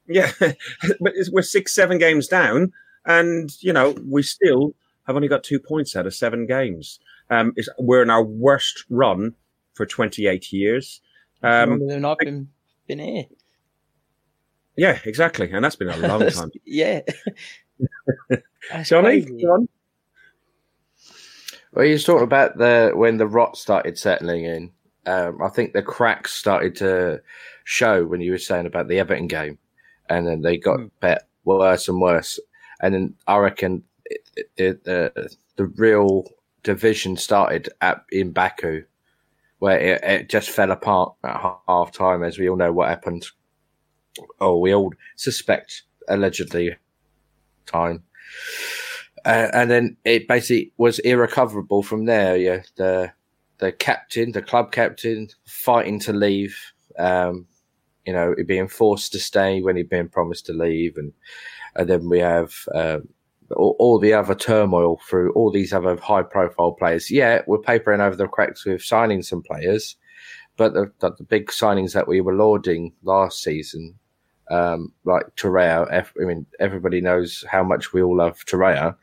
yeah, 0.07 0.31
but 0.39 1.13
it's, 1.15 1.31
we're 1.31 1.41
six, 1.41 1.73
seven 1.73 1.97
games 1.97 2.27
down, 2.27 2.71
and 3.05 3.51
you 3.61 3.73
know 3.73 3.95
we 4.07 4.23
still 4.23 4.75
have 5.07 5.15
only 5.15 5.27
got 5.27 5.43
two 5.43 5.59
points 5.59 5.95
out 5.95 6.05
of 6.05 6.13
seven 6.13 6.45
games. 6.45 6.99
Um, 7.29 7.53
it's, 7.55 7.69
we're 7.79 8.03
in 8.03 8.09
our 8.09 8.23
worst 8.23 8.85
run 8.89 9.33
for 9.73 9.85
28 9.85 10.51
years. 10.51 11.01
Um, 11.45 11.69
Longer 11.71 11.87
than 11.93 12.05
I've 12.05 12.17
been 12.17 12.49
been 12.87 12.99
here. 12.99 13.25
yeah, 14.77 14.99
exactly, 15.05 15.51
and 15.51 15.63
that's 15.63 15.75
been 15.75 15.89
a 15.89 15.97
long 15.97 16.27
time. 16.29 16.51
yeah. 16.65 17.01
Johnny, 18.83 19.21
crazy. 19.23 19.41
go 19.43 19.53
on. 19.53 19.69
Well, 21.73 21.85
you 21.85 21.93
was 21.93 22.03
talking 22.03 22.23
about 22.23 22.57
the 22.57 22.91
when 22.95 23.17
the 23.17 23.27
rot 23.27 23.57
started 23.57 23.97
settling 23.97 24.45
in. 24.45 24.71
Um, 25.07 25.39
I 25.41 25.49
think 25.49 25.73
the 25.73 25.83
cracks 25.83 26.33
started 26.33 26.75
to 26.77 27.21
show 27.63 28.05
when 28.05 28.21
you 28.21 28.31
were 28.31 28.37
saying 28.39 28.65
about 28.65 28.87
the 28.87 28.97
Everton 28.99 29.27
game, 29.27 29.57
and 30.09 30.25
then 30.27 30.41
they 30.41 30.57
got 30.57 30.79
Mm. 30.79 30.91
bet 30.99 31.27
worse 31.43 31.87
and 31.87 32.01
worse. 32.01 32.39
And 32.81 32.93
then 32.93 33.13
I 33.27 33.37
reckon 33.37 33.83
it, 34.05 34.21
it, 34.35 34.81
it, 34.85 34.87
uh, 34.87 35.27
the 35.57 35.65
real 35.77 36.27
division 36.63 37.17
started 37.17 37.69
at 37.81 38.03
in 38.11 38.31
Baku, 38.31 38.83
where 39.65 39.79
it, 39.79 40.03
it 40.03 40.29
just 40.29 40.51
fell 40.51 40.69
apart 40.69 41.15
at 41.23 41.37
ha- 41.37 41.59
half 41.67 41.91
time, 41.91 42.21
as 42.21 42.37
we 42.37 42.47
all 42.47 42.55
know 42.55 42.71
what 42.71 42.87
happened. 42.87 43.25
Oh, 44.39 44.59
we 44.59 44.75
all 44.75 44.93
suspect 45.15 45.81
allegedly 46.07 46.75
time. 47.65 48.03
Uh, 49.25 49.47
and 49.53 49.71
then 49.71 49.97
it 50.05 50.27
basically 50.27 50.71
was 50.77 50.99
irrecoverable 50.99 51.81
from 51.81 52.05
there. 52.05 52.37
Yeah, 52.37 52.61
the 52.75 53.11
the 53.57 53.71
captain, 53.71 54.33
the 54.33 54.43
club 54.43 54.71
captain, 54.71 55.29
fighting 55.47 55.99
to 56.01 56.13
leave. 56.13 56.55
Um, 56.99 57.47
you 58.05 58.13
know, 58.13 58.35
being 58.45 58.67
forced 58.67 59.13
to 59.13 59.19
stay 59.19 59.63
when 59.63 59.77
he'd 59.77 59.89
been 59.89 60.09
promised 60.09 60.45
to 60.45 60.53
leave, 60.53 60.95
and 60.95 61.11
and 61.75 61.89
then 61.89 62.07
we 62.07 62.19
have 62.19 62.53
uh, 62.71 62.99
all, 63.51 63.75
all, 63.79 63.99
the 63.99 64.13
other 64.13 64.35
turmoil 64.35 64.99
through 65.07 65.31
all 65.33 65.51
these 65.51 65.73
other 65.73 65.95
high 65.97 66.23
profile 66.23 66.71
players. 66.73 67.11
Yeah, 67.11 67.41
we're 67.47 67.59
papering 67.59 68.01
over 68.01 68.15
the 68.15 68.27
cracks 68.27 68.65
with 68.65 68.83
signing 68.83 69.21
some 69.21 69.41
players, 69.41 69.95
but 70.57 70.73
the, 70.73 70.91
the, 70.99 71.11
the 71.17 71.23
big 71.23 71.47
signings 71.47 71.93
that 71.93 72.07
we 72.07 72.21
were 72.21 72.33
lauding 72.33 72.93
last 73.03 73.43
season, 73.43 73.95
um, 74.49 74.91
like 75.03 75.25
Torreira, 75.35 75.91
I 75.91 76.25
mean, 76.25 76.45
everybody 76.59 77.01
knows 77.01 77.43
how 77.49 77.63
much 77.63 77.93
we 77.93 78.01
all 78.01 78.17
love 78.17 78.45
Torreira, 78.45 78.95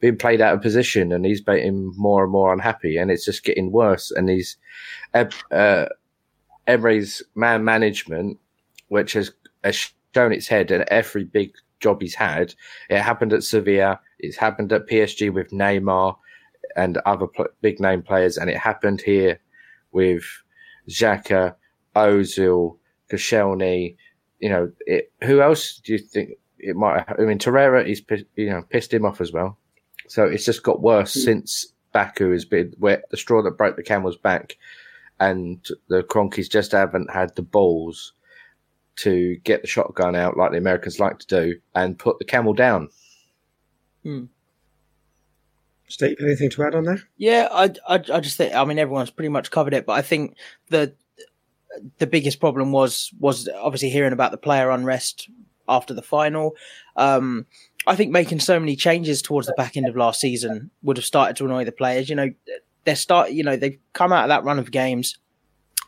being 0.00 0.16
played 0.16 0.40
out 0.40 0.54
of 0.54 0.62
position 0.62 1.12
and 1.12 1.24
he's 1.24 1.40
getting 1.40 1.92
more 1.96 2.22
and 2.22 2.32
more 2.32 2.52
unhappy 2.52 2.96
and 2.96 3.10
it's 3.10 3.24
just 3.24 3.44
getting 3.44 3.72
worse. 3.72 4.10
And 4.10 4.28
he's, 4.28 4.56
uh, 5.14 5.86
Emery's 6.66 7.22
man 7.34 7.64
management, 7.64 8.38
which 8.88 9.14
has, 9.14 9.32
has 9.64 9.92
shown 10.14 10.32
its 10.32 10.48
head 10.48 10.70
in 10.70 10.84
every 10.88 11.24
big 11.24 11.52
job 11.80 12.00
he's 12.00 12.14
had. 12.14 12.54
It 12.88 13.00
happened 13.00 13.32
at 13.32 13.44
Sevilla. 13.44 14.00
It's 14.18 14.36
happened 14.36 14.72
at 14.72 14.86
PSG 14.86 15.32
with 15.32 15.50
Neymar 15.50 16.16
and 16.76 16.98
other 16.98 17.26
pl- 17.26 17.48
big 17.60 17.80
name 17.80 18.02
players, 18.02 18.36
and 18.36 18.48
it 18.48 18.56
happened 18.56 19.00
here 19.00 19.40
with 19.92 20.24
Xhaka, 20.88 21.54
Ozil, 21.96 22.76
Koscielny. 23.10 23.96
You 24.38 24.48
know, 24.48 24.72
it, 24.86 25.12
who 25.22 25.40
else 25.40 25.80
do 25.84 25.92
you 25.92 25.98
think 25.98 26.30
it 26.58 26.76
might? 26.76 27.04
I 27.08 27.22
mean, 27.22 27.38
Torreira 27.38 27.86
is 27.86 28.02
you 28.36 28.50
know 28.50 28.62
pissed 28.68 28.92
him 28.92 29.04
off 29.04 29.20
as 29.20 29.32
well. 29.32 29.58
So 30.08 30.24
it's 30.24 30.44
just 30.44 30.62
got 30.62 30.80
worse 30.82 31.16
mm. 31.16 31.24
since 31.24 31.72
Baku 31.92 32.32
has 32.32 32.44
been 32.44 32.74
where 32.78 33.02
the 33.10 33.16
straw 33.16 33.42
that 33.42 33.58
broke 33.58 33.76
the 33.76 33.82
camel's 33.82 34.16
back, 34.16 34.56
and 35.18 35.66
the 35.88 36.02
Kroenkes 36.02 36.50
just 36.50 36.72
haven't 36.72 37.10
had 37.10 37.34
the 37.36 37.42
balls 37.42 38.12
to 38.96 39.36
get 39.44 39.62
the 39.62 39.68
shotgun 39.68 40.14
out 40.14 40.36
like 40.36 40.52
the 40.52 40.58
Americans 40.58 41.00
like 41.00 41.18
to 41.20 41.26
do 41.26 41.60
and 41.74 41.98
put 41.98 42.18
the 42.18 42.24
camel 42.24 42.52
down. 42.52 42.88
Hmm. 44.02 44.24
Steve, 45.88 46.18
anything 46.20 46.50
to 46.50 46.62
add 46.62 46.74
on 46.74 46.84
there? 46.84 47.02
Yeah, 47.16 47.48
I, 47.50 47.64
I, 47.88 47.94
I 47.94 48.20
just 48.20 48.36
think 48.36 48.54
I 48.54 48.64
mean 48.64 48.78
everyone's 48.78 49.10
pretty 49.10 49.28
much 49.28 49.50
covered 49.50 49.74
it, 49.74 49.86
but 49.86 49.94
I 49.94 50.02
think 50.02 50.36
the 50.68 50.94
the 51.98 52.06
biggest 52.06 52.40
problem 52.40 52.72
was 52.72 53.12
was 53.18 53.48
obviously 53.48 53.90
hearing 53.90 54.12
about 54.12 54.30
the 54.30 54.38
player 54.38 54.70
unrest 54.70 55.28
after 55.68 55.94
the 55.94 56.02
final. 56.02 56.54
Um, 56.96 57.46
I 57.86 57.96
think 57.96 58.12
making 58.12 58.40
so 58.40 58.60
many 58.60 58.76
changes 58.76 59.22
towards 59.22 59.46
the 59.46 59.54
back 59.56 59.76
end 59.76 59.86
of 59.86 59.96
last 59.96 60.20
season 60.20 60.70
would 60.82 60.96
have 60.96 61.06
started 61.06 61.36
to 61.36 61.44
annoy 61.44 61.64
the 61.64 61.72
players. 61.72 62.08
You 62.08 62.16
know, 62.16 62.30
they're 62.84 62.96
start. 62.96 63.32
You 63.32 63.42
know, 63.42 63.56
they've 63.56 63.78
come 63.92 64.12
out 64.12 64.24
of 64.24 64.28
that 64.28 64.44
run 64.44 64.58
of 64.58 64.70
games 64.70 65.18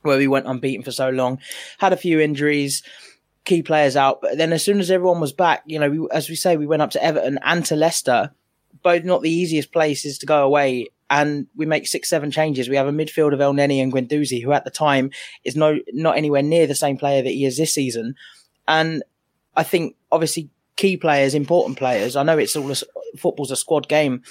where 0.02 0.18
we 0.18 0.28
went 0.28 0.46
unbeaten 0.46 0.84
for 0.84 0.92
so 0.92 1.10
long, 1.10 1.38
had 1.78 1.92
a 1.92 1.96
few 1.96 2.20
injuries, 2.20 2.82
key 3.44 3.62
players 3.62 3.96
out. 3.96 4.20
But 4.20 4.38
then 4.38 4.52
as 4.52 4.64
soon 4.64 4.80
as 4.80 4.90
everyone 4.90 5.20
was 5.20 5.32
back, 5.32 5.62
you 5.66 5.78
know, 5.78 5.90
we, 5.90 6.08
as 6.12 6.28
we 6.28 6.36
say, 6.36 6.56
we 6.56 6.66
went 6.66 6.82
up 6.82 6.90
to 6.92 7.02
Everton 7.02 7.38
and 7.42 7.64
to 7.66 7.76
Leicester, 7.76 8.32
both 8.82 9.04
not 9.04 9.22
the 9.22 9.30
easiest 9.30 9.72
places 9.72 10.18
to 10.18 10.26
go 10.26 10.44
away. 10.44 10.88
And 11.10 11.46
we 11.54 11.66
make 11.66 11.86
six, 11.86 12.08
seven 12.08 12.30
changes. 12.30 12.68
We 12.68 12.76
have 12.76 12.86
a 12.86 12.92
midfield 12.92 13.34
of 13.34 13.40
Elneny 13.40 13.82
and 13.82 13.92
Guendouzi, 13.92 14.42
who 14.42 14.52
at 14.52 14.64
the 14.64 14.70
time 14.70 15.10
is 15.44 15.56
no 15.56 15.78
not 15.92 16.16
anywhere 16.16 16.42
near 16.42 16.66
the 16.66 16.74
same 16.74 16.96
player 16.96 17.22
that 17.22 17.30
he 17.30 17.44
is 17.44 17.58
this 17.58 17.74
season. 17.74 18.14
And 18.66 19.02
I 19.54 19.62
think 19.62 19.96
obviously 20.10 20.48
key 20.76 20.96
players, 20.96 21.34
important 21.34 21.76
players. 21.76 22.16
I 22.16 22.22
know 22.22 22.38
it's 22.38 22.56
all 22.56 22.70
a, 22.70 22.76
football's 23.18 23.50
a 23.50 23.56
squad 23.56 23.88
game, 23.88 24.22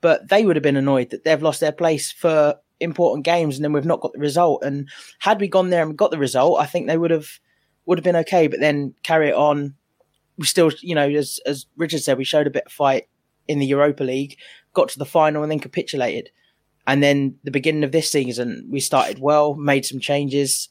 but 0.00 0.28
they 0.28 0.46
would 0.46 0.56
have 0.56 0.62
been 0.62 0.76
annoyed 0.76 1.10
that 1.10 1.24
they've 1.24 1.42
lost 1.42 1.60
their 1.60 1.72
place 1.72 2.10
for 2.10 2.58
important 2.80 3.24
games 3.24 3.56
and 3.56 3.64
then 3.64 3.72
we've 3.72 3.84
not 3.84 4.00
got 4.00 4.12
the 4.12 4.18
result. 4.18 4.62
And 4.62 4.88
had 5.18 5.40
we 5.40 5.48
gone 5.48 5.70
there 5.70 5.82
and 5.82 5.96
got 5.96 6.10
the 6.10 6.18
result, 6.18 6.60
I 6.60 6.66
think 6.66 6.86
they 6.86 6.98
would 6.98 7.10
have 7.10 7.28
would 7.86 7.98
have 7.98 8.04
been 8.04 8.16
okay. 8.16 8.46
But 8.46 8.60
then 8.60 8.94
carry 9.02 9.28
it 9.28 9.34
on. 9.34 9.74
We 10.38 10.46
still, 10.46 10.70
you 10.80 10.94
know, 10.94 11.08
as 11.08 11.40
as 11.46 11.66
Richard 11.76 12.02
said, 12.02 12.18
we 12.18 12.24
showed 12.24 12.46
a 12.46 12.50
bit 12.50 12.66
of 12.66 12.72
fight 12.72 13.08
in 13.48 13.58
the 13.58 13.66
Europa 13.66 14.04
League, 14.04 14.36
got 14.74 14.88
to 14.90 14.98
the 14.98 15.04
final, 15.04 15.42
and 15.42 15.50
then 15.50 15.60
capitulated. 15.60 16.30
And 16.86 17.02
then 17.02 17.36
the 17.42 17.50
beginning 17.50 17.84
of 17.84 17.92
this 17.92 18.10
season, 18.10 18.68
we 18.70 18.80
started 18.80 19.18
well, 19.18 19.54
made 19.54 19.84
some 19.84 19.98
changes, 19.98 20.68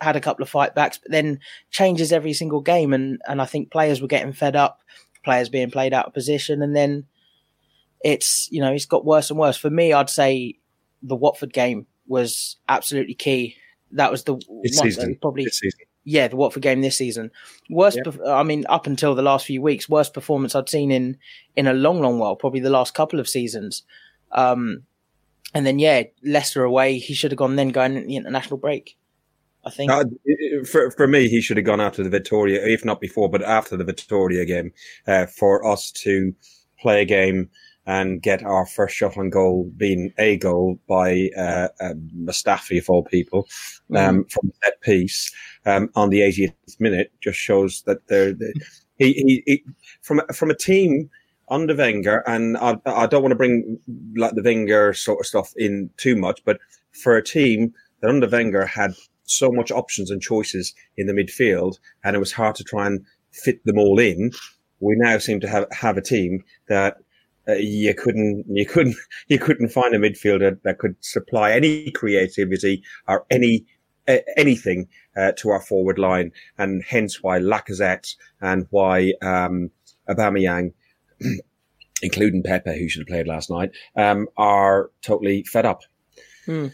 had 0.00 0.16
a 0.16 0.20
couple 0.20 0.42
of 0.42 0.50
fight 0.50 0.74
backs, 0.74 0.98
but 0.98 1.10
then 1.10 1.40
changes 1.70 2.12
every 2.12 2.34
single 2.34 2.60
game. 2.60 2.92
And, 2.92 3.20
and 3.26 3.40
I 3.40 3.46
think 3.46 3.70
players 3.70 4.02
were 4.02 4.08
getting 4.08 4.32
fed 4.32 4.56
up, 4.56 4.80
players 5.24 5.48
being 5.48 5.70
played 5.70 5.94
out 5.94 6.06
of 6.06 6.14
position. 6.14 6.60
And 6.62 6.76
then 6.76 7.06
it's, 8.02 8.48
you 8.50 8.60
know, 8.60 8.72
it's 8.72 8.84
got 8.84 9.06
worse 9.06 9.30
and 9.30 9.38
worse. 9.38 9.56
For 9.56 9.70
me, 9.70 9.94
I'd 9.94 10.10
say 10.10 10.58
the 11.04 11.16
Watford 11.16 11.52
game 11.52 11.86
was 12.06 12.56
absolutely 12.68 13.14
key. 13.14 13.56
That 13.92 14.10
was 14.10 14.24
the 14.24 14.36
this 14.62 14.78
one, 14.78 14.90
season. 14.90 15.18
probably 15.20 15.46
yeah 16.04 16.28
the 16.28 16.36
Watford 16.36 16.62
game 16.62 16.80
this 16.80 16.98
season. 16.98 17.30
Worst, 17.70 17.98
yep. 18.04 18.16
I 18.26 18.42
mean, 18.42 18.64
up 18.68 18.86
until 18.86 19.14
the 19.14 19.22
last 19.22 19.46
few 19.46 19.62
weeks, 19.62 19.88
worst 19.88 20.14
performance 20.14 20.54
I'd 20.54 20.68
seen 20.68 20.90
in 20.90 21.16
in 21.56 21.66
a 21.66 21.72
long, 21.72 22.00
long 22.00 22.18
while. 22.18 22.36
Probably 22.36 22.60
the 22.60 22.70
last 22.70 22.94
couple 22.94 23.20
of 23.20 23.28
seasons. 23.28 23.82
Um, 24.32 24.82
and 25.54 25.64
then 25.64 25.78
yeah, 25.78 26.02
Leicester 26.24 26.64
away. 26.64 26.98
He 26.98 27.14
should 27.14 27.30
have 27.30 27.38
gone 27.38 27.56
then 27.56 27.68
going 27.68 27.96
in 27.96 28.06
the 28.06 28.16
international 28.16 28.58
break. 28.58 28.96
I 29.66 29.70
think 29.70 29.90
uh, 29.90 30.04
for 30.70 30.90
for 30.90 31.06
me, 31.06 31.28
he 31.28 31.40
should 31.40 31.56
have 31.56 31.66
gone 31.66 31.80
after 31.80 32.02
the 32.02 32.10
Victoria, 32.10 32.66
if 32.66 32.84
not 32.84 33.00
before, 33.00 33.30
but 33.30 33.42
after 33.42 33.76
the 33.76 33.84
Victoria 33.84 34.44
game, 34.44 34.72
uh, 35.06 35.26
for 35.26 35.66
us 35.66 35.90
to 35.92 36.34
play 36.80 37.02
a 37.02 37.06
game 37.06 37.48
and 37.86 38.22
get 38.22 38.42
our 38.42 38.66
first 38.66 38.96
shot 38.96 39.16
on 39.18 39.30
goal 39.30 39.70
being 39.76 40.12
a 40.18 40.36
goal 40.38 40.78
by 40.88 41.28
uh, 41.36 41.68
uh, 41.80 41.94
Mustafi 42.16 42.78
of 42.78 42.88
all 42.88 43.04
people 43.04 43.46
um, 43.94 44.24
mm. 44.24 44.32
from 44.32 44.52
that 44.62 44.80
piece 44.80 45.32
um, 45.66 45.90
on 45.94 46.10
the 46.10 46.20
80th 46.20 46.80
minute 46.80 47.12
just 47.20 47.38
shows 47.38 47.82
that 47.82 48.06
they're, 48.08 48.32
they're 48.32 48.52
he, 48.98 49.12
he, 49.12 49.42
he, 49.46 49.64
from 50.02 50.22
from 50.32 50.50
a 50.50 50.56
team 50.56 51.10
under 51.48 51.76
Wenger, 51.76 52.22
and 52.26 52.56
I, 52.56 52.76
I 52.86 53.06
don't 53.06 53.22
want 53.22 53.32
to 53.32 53.36
bring 53.36 53.78
like 54.16 54.34
the 54.34 54.42
Wenger 54.42 54.94
sort 54.94 55.20
of 55.20 55.26
stuff 55.26 55.52
in 55.56 55.90
too 55.96 56.16
much, 56.16 56.42
but 56.44 56.58
for 57.02 57.16
a 57.16 57.24
team 57.24 57.74
that 58.00 58.08
under 58.08 58.28
Wenger 58.28 58.66
had 58.66 58.94
so 59.24 59.50
much 59.50 59.70
options 59.70 60.10
and 60.10 60.20
choices 60.22 60.74
in 60.96 61.06
the 61.06 61.12
midfield, 61.12 61.78
and 62.02 62.16
it 62.16 62.18
was 62.18 62.32
hard 62.32 62.54
to 62.56 62.64
try 62.64 62.86
and 62.86 63.04
fit 63.32 63.64
them 63.64 63.78
all 63.78 63.98
in. 63.98 64.30
We 64.80 64.94
now 64.96 65.18
seem 65.18 65.40
to 65.40 65.48
have 65.48 65.66
have 65.72 65.96
a 65.96 66.02
team 66.02 66.44
that 66.68 66.98
uh, 67.48 67.54
you 67.54 67.94
couldn't 67.94 68.44
you 68.48 68.66
couldn't 68.66 68.96
you 69.28 69.38
couldn't 69.38 69.68
find 69.68 69.94
a 69.94 69.98
midfielder 69.98 70.58
that 70.62 70.78
could 70.78 70.96
supply 71.00 71.52
any 71.52 71.90
creativity 71.90 72.82
or 73.08 73.24
any 73.30 73.64
uh, 74.08 74.18
anything 74.36 74.88
uh, 75.16 75.32
to 75.32 75.50
our 75.50 75.60
forward 75.60 75.98
line, 75.98 76.32
and 76.58 76.82
hence 76.84 77.22
why 77.22 77.38
Lacazette 77.38 78.14
and 78.40 78.66
why 78.70 79.14
um, 79.22 79.70
Aubameyang, 80.08 80.72
including 82.02 82.42
Pepe, 82.42 82.78
who 82.78 82.88
should 82.88 83.00
have 83.00 83.08
played 83.08 83.26
last 83.26 83.50
night, 83.50 83.70
um, 83.96 84.28
are 84.36 84.90
totally 85.02 85.42
fed 85.44 85.64
up. 85.64 85.82
Hmm 86.44 86.68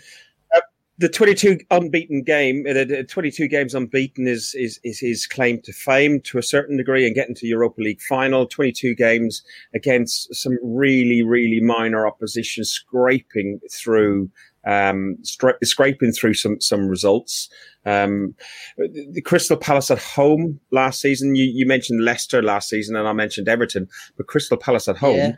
the 1.00 1.08
22 1.08 1.60
unbeaten 1.70 2.22
game, 2.22 2.66
uh, 2.68 2.74
the 2.74 3.04
22 3.08 3.48
games 3.48 3.74
unbeaten 3.74 4.28
is, 4.28 4.54
is, 4.54 4.78
is 4.84 5.00
his 5.00 5.26
claim 5.26 5.58
to 5.62 5.72
fame 5.72 6.20
to 6.20 6.36
a 6.36 6.42
certain 6.42 6.76
degree 6.76 7.06
and 7.06 7.14
getting 7.14 7.34
to 7.36 7.46
Europa 7.46 7.80
League 7.80 8.02
final. 8.02 8.46
22 8.46 8.94
games 8.94 9.42
against 9.74 10.34
some 10.34 10.58
really, 10.62 11.22
really 11.22 11.58
minor 11.58 12.06
opposition, 12.06 12.64
scraping 12.64 13.60
through, 13.72 14.30
um, 14.66 15.16
stra- 15.22 15.56
scraping 15.64 16.12
through 16.12 16.34
some, 16.34 16.60
some 16.60 16.86
results. 16.86 17.48
Um, 17.86 18.34
the 18.76 19.22
Crystal 19.24 19.56
Palace 19.56 19.90
at 19.90 19.98
home 19.98 20.60
last 20.70 21.00
season, 21.00 21.34
you, 21.34 21.44
you 21.44 21.64
mentioned 21.64 22.04
Leicester 22.04 22.42
last 22.42 22.68
season 22.68 22.94
and 22.94 23.08
I 23.08 23.14
mentioned 23.14 23.48
Everton, 23.48 23.88
but 24.18 24.26
Crystal 24.26 24.58
Palace 24.58 24.86
at 24.86 24.98
home 24.98 25.16
yeah. 25.16 25.32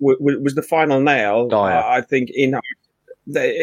w- 0.00 0.18
w- 0.18 0.42
was 0.42 0.54
the 0.54 0.62
final 0.62 0.98
nail, 0.98 1.50
uh, 1.52 1.82
I 1.86 2.00
think, 2.00 2.30
in 2.32 2.54
our 2.54 2.62
they, 3.26 3.58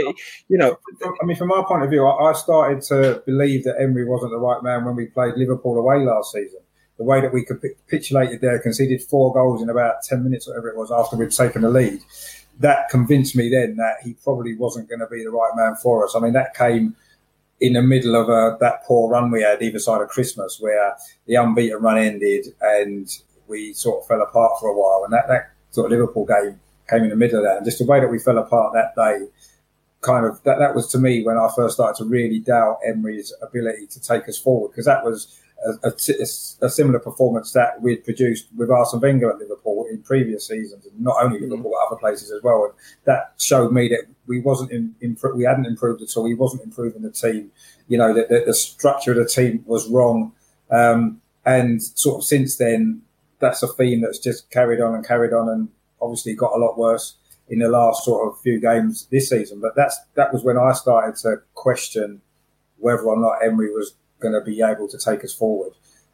you 0.48 0.58
know, 0.58 0.78
I 1.22 1.26
mean, 1.26 1.38
from 1.38 1.50
my 1.50 1.64
point 1.68 1.84
of 1.84 1.90
view, 1.90 2.06
I 2.06 2.34
started 2.34 2.82
to 2.84 3.22
believe 3.26 3.64
that 3.66 3.80
Emery 3.80 4.06
wasn't 4.06 4.32
the 4.32 4.40
right 4.40 4.62
man 4.64 4.86
when 4.86 4.96
we 4.96 5.08
played 5.08 5.36
Liverpool 5.36 5.78
away 5.78 6.04
last 6.04 6.32
season. 6.32 6.60
The 6.98 7.04
way 7.04 7.22
that 7.22 7.34
we 7.34 7.46
capitulated 7.46 8.42
there, 8.42 8.60
conceded 8.60 9.02
four 9.04 9.34
goals 9.34 9.62
in 9.62 9.70
about 9.70 10.04
10 10.04 10.24
minutes, 10.24 10.48
whatever 10.48 10.70
it 10.70 10.78
was, 10.78 10.92
after 10.92 11.16
we'd 11.16 11.32
taken 11.32 11.62
the 11.62 11.70
lead, 11.70 12.00
that 12.60 12.90
convinced 12.90 13.36
me 13.36 13.50
then 13.50 13.76
that 13.78 13.98
he 14.04 14.14
probably 14.24 14.56
wasn't 14.56 14.88
going 14.88 15.00
to 15.00 15.08
be 15.08 15.24
the 15.24 15.32
right 15.32 15.52
man 15.56 15.76
for 15.76 16.06
us. 16.06 16.16
I 16.16 16.20
mean, 16.20 16.34
that 16.34 16.54
came 16.54 16.96
in 17.60 17.74
the 17.74 17.82
middle 17.82 18.16
of 18.16 18.30
a, 18.30 18.56
uh, 18.56 18.58
that 18.58 18.84
poor 18.86 19.10
run 19.10 19.32
we 19.32 19.44
had 19.44 19.62
either 19.62 19.80
side 19.80 20.02
of 20.02 20.10
Christmas, 20.10 20.58
where 20.60 20.96
the 21.28 21.36
unbeaten 21.36 21.82
run 21.82 21.98
ended 21.98 22.48
and 22.62 23.10
we 23.48 23.74
sort 23.74 24.02
of 24.02 24.08
fell 24.08 24.22
apart 24.22 24.60
for 24.60 24.70
a 24.70 24.78
while. 24.78 25.04
And 25.04 25.14
that, 25.14 25.28
that 25.28 25.52
sort 25.70 25.86
of 25.86 25.92
Liverpool 25.92 26.26
game 26.26 26.60
came 26.90 27.04
in 27.04 27.10
the 27.10 27.16
middle 27.16 27.40
of 27.40 27.46
that. 27.46 27.58
And 27.58 27.66
just 27.66 27.80
the 27.80 27.86
way 27.86 28.00
that 28.00 28.08
we 28.08 28.20
fell 28.20 28.38
apart 28.38 28.74
that 28.74 28.96
day 28.96 29.28
kind 30.02 30.26
of 30.26 30.42
that, 30.44 30.58
that 30.60 30.76
was 30.76 30.88
to 30.88 30.98
me 30.98 31.24
when 31.24 31.38
I 31.38 31.48
first 31.56 31.76
started 31.76 31.98
to 32.04 32.10
really 32.10 32.40
doubt 32.40 32.80
Emery's 32.86 33.34
ability 33.42 33.88
to 33.88 34.02
take 34.02 34.28
us 34.28 34.38
forward 34.38 34.70
because 34.70 34.86
that 34.86 35.06
was 35.06 35.40
a, 35.64 35.90
a, 35.90 36.66
a, 36.66 36.70
similar 36.70 37.00
performance 37.00 37.54
that 37.54 37.80
we'd 37.82 38.04
produced 38.04 38.48
with 38.56 38.72
Arsene 38.72 39.00
Wenger 39.00 39.32
at 39.32 39.38
Liverpool 39.38 39.86
in 39.92 40.02
previous 40.02 40.48
seasons, 40.48 40.86
and 40.86 41.00
not 41.00 41.18
only 41.22 41.38
mm-hmm. 41.38 41.52
Liverpool, 41.52 41.72
but 41.72 41.88
other 41.88 42.00
places 42.00 42.32
as 42.32 42.42
well. 42.42 42.66
And 42.66 42.74
that 43.06 43.34
showed 43.38 43.72
me 43.72 43.88
that 43.90 44.06
we 44.26 44.40
wasn't 44.42 44.72
in, 44.72 44.96
in, 45.02 45.18
we 45.36 45.44
hadn't 45.44 45.68
improved 45.68 46.02
at 46.02 46.18
all. 46.18 46.26
He 46.26 46.34
wasn't 46.34 46.64
improving 46.64 47.04
the 47.04 47.12
team. 47.12 47.52
You 47.88 48.00
know, 48.00 48.14
that 48.14 48.30
the, 48.30 48.44
the, 48.46 48.54
structure 48.54 49.12
of 49.12 49.18
the 49.18 49.26
team 49.26 49.64
was 49.68 49.88
wrong. 49.88 50.32
Um, 50.72 51.22
and 51.46 51.82
sort 51.82 52.22
of 52.22 52.24
since 52.24 52.58
then, 52.58 53.02
that's 53.40 53.62
a 53.62 53.68
theme 53.68 54.02
that's 54.02 54.20
just 54.20 54.50
carried 54.50 54.82
on 54.82 54.96
and 54.96 55.06
carried 55.06 55.34
on, 55.34 55.48
and 55.48 55.70
obviously 56.02 56.34
got 56.34 56.54
a 56.54 56.58
lot 56.58 56.78
worse 56.78 57.18
in 57.50 57.60
the 57.60 57.68
last 57.68 58.06
sort 58.06 58.28
of 58.28 58.40
few 58.42 58.60
games 58.60 59.08
this 59.12 59.30
season. 59.30 59.60
But 59.60 59.76
that's 59.76 60.00
that 60.16 60.34
was 60.34 60.44
when 60.44 60.58
I 60.58 60.74
started 60.74 61.16
to 61.22 61.38
question 61.54 62.22
whether 62.78 63.04
or 63.04 63.20
not 63.20 63.46
Emery 63.46 63.72
was 63.72 63.94
going 64.20 64.34
to 64.34 64.42
be 64.42 64.62
able 64.62 64.88
to 64.88 64.98
take 64.98 65.24
us 65.24 65.34
forward, 65.34 65.74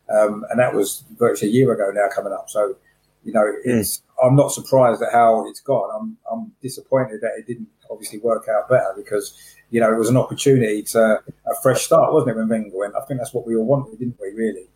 um, 0.09 0.45
and 0.49 0.59
that 0.59 0.73
was 0.73 1.03
virtually 1.17 1.51
a 1.51 1.53
year 1.53 1.71
ago 1.71 1.91
now 1.93 2.07
coming 2.13 2.33
up. 2.33 2.49
So, 2.49 2.75
you 3.23 3.33
know, 3.33 3.45
hmm. 3.63 3.79
it's 3.79 3.99
mm. 3.99 4.01
I'm 4.25 4.35
not 4.35 4.51
surprised 4.51 5.01
at 5.01 5.11
how 5.11 5.47
it's 5.47 5.59
gone. 5.59 5.89
I'm 5.95 6.17
I'm 6.31 6.51
disappointed 6.61 7.21
that 7.21 7.33
it 7.37 7.47
didn't 7.47 7.69
obviously 7.89 8.19
work 8.19 8.47
out 8.49 8.67
better 8.69 8.93
because 8.95 9.55
you 9.69 9.79
know 9.79 9.93
it 9.93 9.97
was 9.97 10.09
an 10.09 10.17
opportunity 10.17 10.81
to 10.83 10.99
a 10.99 11.61
fresh 11.61 11.83
start, 11.83 12.13
wasn't 12.13 12.31
it? 12.31 12.37
When 12.37 12.49
Wenger 12.49 12.77
went, 12.77 12.95
I 12.95 13.05
think 13.05 13.19
that's 13.19 13.33
what 13.33 13.45
we 13.45 13.55
all 13.55 13.65
wanted, 13.65 13.99
didn't 13.99 14.17
we? 14.19 14.31
Really. 14.33 14.67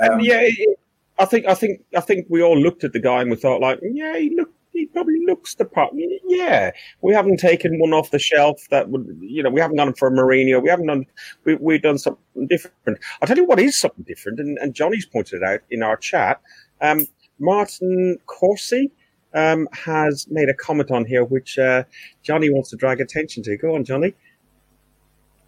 Um, 0.00 0.20
yeah, 0.20 0.40
it, 0.42 0.78
I 1.18 1.24
think 1.24 1.46
I 1.46 1.54
think 1.54 1.82
I 1.96 2.00
think 2.00 2.26
we 2.30 2.42
all 2.42 2.58
looked 2.58 2.84
at 2.84 2.92
the 2.92 3.00
guy 3.00 3.20
and 3.20 3.30
we 3.30 3.36
thought 3.36 3.60
like, 3.60 3.78
yeah, 3.82 4.18
he 4.18 4.34
looked 4.34 4.54
he 4.80 4.86
probably 4.86 5.24
looks 5.26 5.54
the 5.54 5.64
part. 5.64 5.92
Yeah, 6.26 6.70
we 7.02 7.12
haven't 7.12 7.38
taken 7.38 7.78
one 7.78 7.92
off 7.92 8.10
the 8.10 8.18
shelf 8.18 8.66
that 8.70 8.88
would, 8.88 9.06
you 9.20 9.42
know, 9.42 9.50
we 9.50 9.60
haven't 9.60 9.76
gone 9.76 9.92
for 9.94 10.08
a 10.08 10.10
Mourinho. 10.10 10.62
We 10.62 10.70
haven't 10.70 10.86
done, 10.86 11.06
we, 11.44 11.56
we've 11.56 11.82
done 11.82 11.98
something 11.98 12.46
different. 12.48 12.98
I'll 13.20 13.28
tell 13.28 13.36
you 13.36 13.44
what 13.44 13.60
is 13.60 13.78
something 13.78 14.04
different, 14.04 14.40
and, 14.40 14.58
and 14.58 14.74
Johnny's 14.74 15.06
pointed 15.06 15.42
it 15.42 15.44
out 15.44 15.60
in 15.70 15.82
our 15.82 15.96
chat. 15.96 16.40
Um, 16.80 17.06
Martin 17.38 18.18
Corsi 18.26 18.90
um, 19.34 19.68
has 19.72 20.26
made 20.30 20.48
a 20.48 20.54
comment 20.54 20.90
on 20.90 21.04
here, 21.04 21.24
which 21.24 21.58
uh, 21.58 21.84
Johnny 22.22 22.50
wants 22.50 22.70
to 22.70 22.76
drag 22.76 23.00
attention 23.00 23.42
to. 23.44 23.56
Go 23.56 23.74
on, 23.74 23.84
Johnny. 23.84 24.14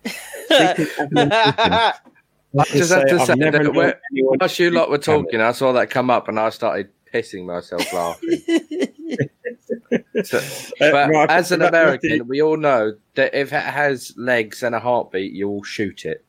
I 0.04 0.74
just 2.66 2.92
have 2.92 3.06
to 3.06 3.26
say 3.26 3.34
that 3.34 4.00
whilst 4.12 4.58
you 4.58 4.70
lot 4.70 4.90
were 4.90 4.98
talking, 4.98 5.40
I 5.40 5.52
saw 5.52 5.72
that 5.72 5.88
come 5.90 6.10
up 6.10 6.28
and 6.28 6.38
I 6.38 6.50
started 6.50 6.90
pissing 7.12 7.44
myself 7.46 7.92
laughing. 7.92 8.40
so, 10.24 10.40
but 10.78 11.14
uh, 11.14 11.26
as 11.28 11.52
an 11.52 11.62
American, 11.62 12.26
we 12.26 12.42
all 12.42 12.56
know 12.56 12.94
that 13.14 13.34
if 13.34 13.52
it 13.52 13.62
has 13.62 14.14
legs 14.16 14.62
and 14.62 14.74
a 14.74 14.80
heartbeat, 14.80 15.32
you 15.32 15.48
will 15.48 15.62
shoot 15.62 16.04
it. 16.04 16.24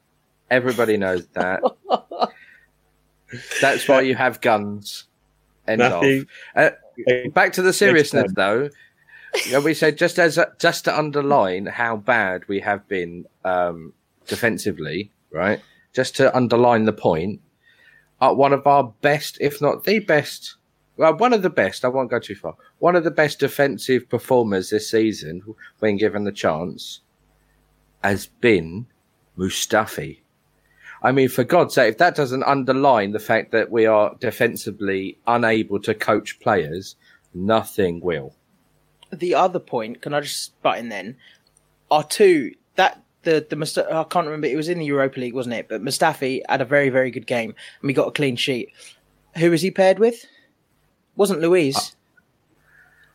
Everybody 0.50 0.98
knows 0.98 1.28
that. 1.34 1.62
That's 3.62 3.88
why 3.88 4.02
you 4.02 4.16
have 4.16 4.42
guns. 4.42 5.06
End 5.68 5.80
Matthew, 5.80 6.26
uh, 6.56 6.72
back 7.34 7.54
to 7.54 7.62
the 7.62 7.74
seriousness, 7.74 8.32
though. 8.36 8.70
we 9.64 9.74
said 9.74 9.98
just 9.98 10.20
as 10.20 10.38
a, 10.38 10.52
just 10.60 10.86
to 10.86 10.98
underline 10.98 11.66
how 11.66 11.96
bad 11.96 12.48
we 12.48 12.60
have 12.60 12.88
been 12.88 13.26
um, 13.46 13.94
defensively, 14.28 15.12
right? 15.32 15.62
just 15.94 16.16
to 16.18 16.36
underline 16.36 16.86
the 16.86 16.94
point, 16.94 17.40
are 18.20 18.34
one 18.34 18.54
of 18.54 18.66
our 18.68 18.94
best, 19.02 19.38
if 19.40 19.62
not 19.62 19.84
the 19.84 20.00
best, 20.00 20.56
well, 20.98 21.16
one 21.16 21.34
of 21.34 21.42
the 21.42 21.50
best, 21.50 21.84
I 21.84 21.88
won't 21.88 22.12
go 22.12 22.20
too 22.20 22.36
far, 22.36 22.56
one 22.80 22.96
of 22.96 23.04
the 23.04 23.12
best 23.12 23.40
defensive 23.40 24.10
performers 24.10 24.70
this 24.70 24.90
season, 24.90 25.42
when 25.80 25.98
given 25.98 26.24
the 26.24 26.32
chance, 26.32 27.02
has 28.04 28.28
been 28.28 28.86
Mustafi. 29.38 30.20
I 31.02 31.12
mean, 31.12 31.30
for 31.30 31.44
God's 31.44 31.74
sake, 31.74 31.94
if 31.94 31.98
that 31.98 32.16
doesn't 32.16 32.44
underline 32.44 33.12
the 33.12 33.20
fact 33.20 33.52
that 33.52 33.72
we 33.72 33.86
are 33.86 34.16
defensively 34.20 35.18
unable 35.28 35.80
to 35.82 35.94
coach 35.94 36.40
players, 36.40 36.96
nothing 37.34 38.00
will. 38.00 38.34
The 39.12 39.36
other 39.36 39.60
point, 39.60 40.02
can 40.02 40.14
I 40.14 40.22
just 40.22 40.60
butt 40.62 40.78
in 40.78 40.90
then, 40.90 41.18
are 41.92 42.04
two 42.04 42.54
that 42.76 43.04
the 43.24 43.46
the 43.50 43.88
I 43.92 44.04
can't 44.06 44.26
remember. 44.26 44.48
It 44.48 44.56
was 44.56 44.70
in 44.70 44.80
the 44.80 44.86
Europa 44.86 45.20
League, 45.20 45.34
wasn't 45.34 45.56
it? 45.56 45.68
But 45.70 45.84
Mustafi 45.84 46.42
had 46.48 46.62
a 46.62 46.66
very 46.66 46.90
very 46.90 47.12
good 47.12 47.28
game, 47.28 47.50
and 47.50 47.88
we 47.88 47.94
got 47.94 48.08
a 48.08 48.12
clean 48.12 48.36
sheet. 48.36 48.70
Who 49.38 49.52
was 49.52 49.62
he 49.62 49.72
paired 49.72 50.00
with? 50.00 50.26
Wasn't 51.16 51.42
Luiz? 51.42 51.76
Uh, 51.76 51.90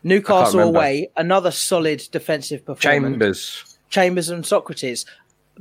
Newcastle 0.05 0.61
away, 0.61 1.11
another 1.17 1.51
solid 1.51 2.07
defensive 2.13 2.65
performance. 2.65 2.83
Chambers, 2.83 3.79
Chambers, 3.91 4.29
and 4.29 4.45
Sokratis, 4.45 5.05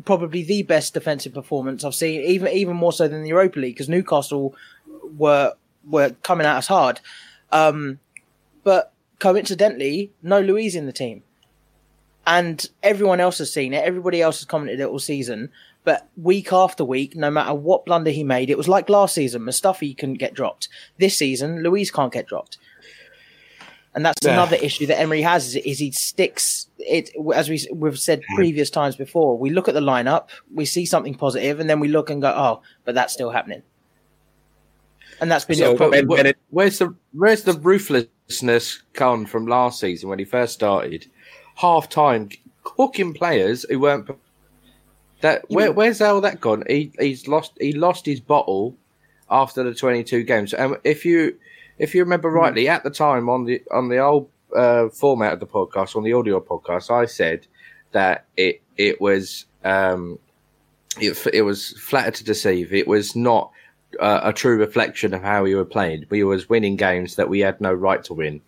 probably 0.05 0.43
the 0.43 0.61
best 0.63 0.93
defensive 0.93 1.33
performance 1.33 1.83
I've 1.83 1.95
seen, 1.95 2.21
even 2.21 2.49
even 2.49 2.75
more 2.75 2.93
so 2.93 3.07
than 3.07 3.23
the 3.23 3.29
Europa 3.29 3.59
League, 3.59 3.75
because 3.75 3.89
Newcastle 3.89 4.55
were 5.17 5.53
were 5.89 6.11
coming 6.23 6.45
at 6.45 6.57
us 6.57 6.67
hard. 6.67 6.99
Um, 7.51 7.99
but 8.63 8.93
coincidentally, 9.19 10.11
no 10.21 10.39
Luiz 10.39 10.75
in 10.75 10.85
the 10.85 10.93
team 10.93 11.23
and 12.27 12.69
everyone 12.83 13.21
else 13.21 13.37
has 13.37 13.51
seen 13.51 13.73
it. 13.73 13.83
Everybody 13.83 14.21
else 14.21 14.39
has 14.39 14.45
commented 14.45 14.81
it 14.81 14.87
all 14.87 14.99
season. 14.99 15.49
But 15.87 16.09
week 16.17 16.51
after 16.51 16.83
week, 16.83 17.15
no 17.15 17.31
matter 17.31 17.53
what 17.53 17.85
blunder 17.85 18.11
he 18.11 18.25
made, 18.25 18.49
it 18.49 18.57
was 18.57 18.67
like 18.67 18.89
last 18.89 19.15
season. 19.15 19.43
Mustafi 19.43 19.97
couldn't 19.97 20.15
get 20.15 20.33
dropped. 20.33 20.67
This 20.97 21.17
season, 21.17 21.63
Luiz 21.63 21.91
can't 21.91 22.11
get 22.11 22.27
dropped. 22.27 22.57
And 23.95 24.05
that's 24.05 24.25
yeah. 24.25 24.33
another 24.33 24.57
issue 24.57 24.85
that 24.87 24.99
Emery 24.99 25.21
has 25.21 25.47
is, 25.47 25.55
is 25.55 25.79
he 25.79 25.91
sticks 25.91 26.67
it 26.77 27.11
as 27.33 27.47
we 27.47 27.65
we've 27.71 27.97
said 27.97 28.19
mm. 28.19 28.35
previous 28.35 28.69
times 28.69 28.97
before. 28.97 29.37
We 29.37 29.49
look 29.49 29.69
at 29.69 29.75
the 29.75 29.79
lineup, 29.79 30.27
we 30.53 30.65
see 30.65 30.85
something 30.85 31.15
positive, 31.15 31.61
and 31.61 31.69
then 31.69 31.79
we 31.79 31.87
look 31.87 32.09
and 32.09 32.21
go, 32.21 32.33
"Oh, 32.35 32.63
but 32.83 32.93
that's 32.93 33.13
still 33.13 33.29
happening." 33.29 33.61
And 35.21 35.31
that's 35.31 35.45
been 35.45 35.55
so, 35.55 35.73
where's 36.49 36.79
the 36.79 36.95
where's 37.13 37.43
the 37.43 37.53
ruthlessness 37.53 38.83
come 38.91 39.25
from 39.25 39.47
last 39.47 39.79
season 39.79 40.09
when 40.09 40.19
he 40.19 40.25
first 40.25 40.53
started? 40.53 41.07
half 41.57 41.89
time 41.89 42.29
hooking 42.63 43.13
players 43.13 43.65
who 43.69 43.79
weren't. 43.79 44.09
That 45.21 45.49
where, 45.49 45.71
where's 45.71 46.01
all 46.01 46.21
that 46.21 46.39
gone? 46.39 46.63
He 46.67 46.91
he's 46.99 47.27
lost 47.27 47.53
he 47.59 47.73
lost 47.73 48.05
his 48.05 48.19
bottle 48.19 48.75
after 49.29 49.63
the 49.63 49.73
twenty 49.73 50.03
two 50.03 50.23
games. 50.23 50.53
And 50.53 50.77
if 50.83 51.05
you 51.05 51.37
if 51.79 51.95
you 51.95 52.03
remember 52.03 52.29
hmm. 52.29 52.37
rightly, 52.37 52.67
at 52.67 52.83
the 52.83 52.89
time 52.89 53.29
on 53.29 53.45
the 53.45 53.61
on 53.71 53.89
the 53.89 53.99
old 53.99 54.29
uh, 54.55 54.89
format 54.89 55.33
of 55.33 55.39
the 55.39 55.47
podcast 55.47 55.95
on 55.95 56.03
the 56.03 56.13
audio 56.13 56.39
podcast, 56.39 56.91
I 56.91 57.05
said 57.05 57.47
that 57.91 58.25
it 58.35 58.61
it 58.77 59.01
was 59.01 59.45
um, 59.63 60.19
it 60.99 61.17
it 61.33 61.41
was 61.41 61.71
flatter 61.79 62.11
to 62.11 62.23
deceive. 62.23 62.73
It 62.73 62.87
was 62.87 63.15
not 63.15 63.51
uh, 63.99 64.21
a 64.23 64.33
true 64.33 64.57
reflection 64.57 65.13
of 65.13 65.23
how 65.23 65.43
we 65.43 65.55
were 65.55 65.65
playing. 65.65 66.05
We 66.09 66.23
was 66.23 66.49
winning 66.49 66.75
games 66.75 67.15
that 67.15 67.29
we 67.29 67.39
had 67.39 67.61
no 67.61 67.73
right 67.73 68.03
to 68.05 68.13
win, 68.13 68.41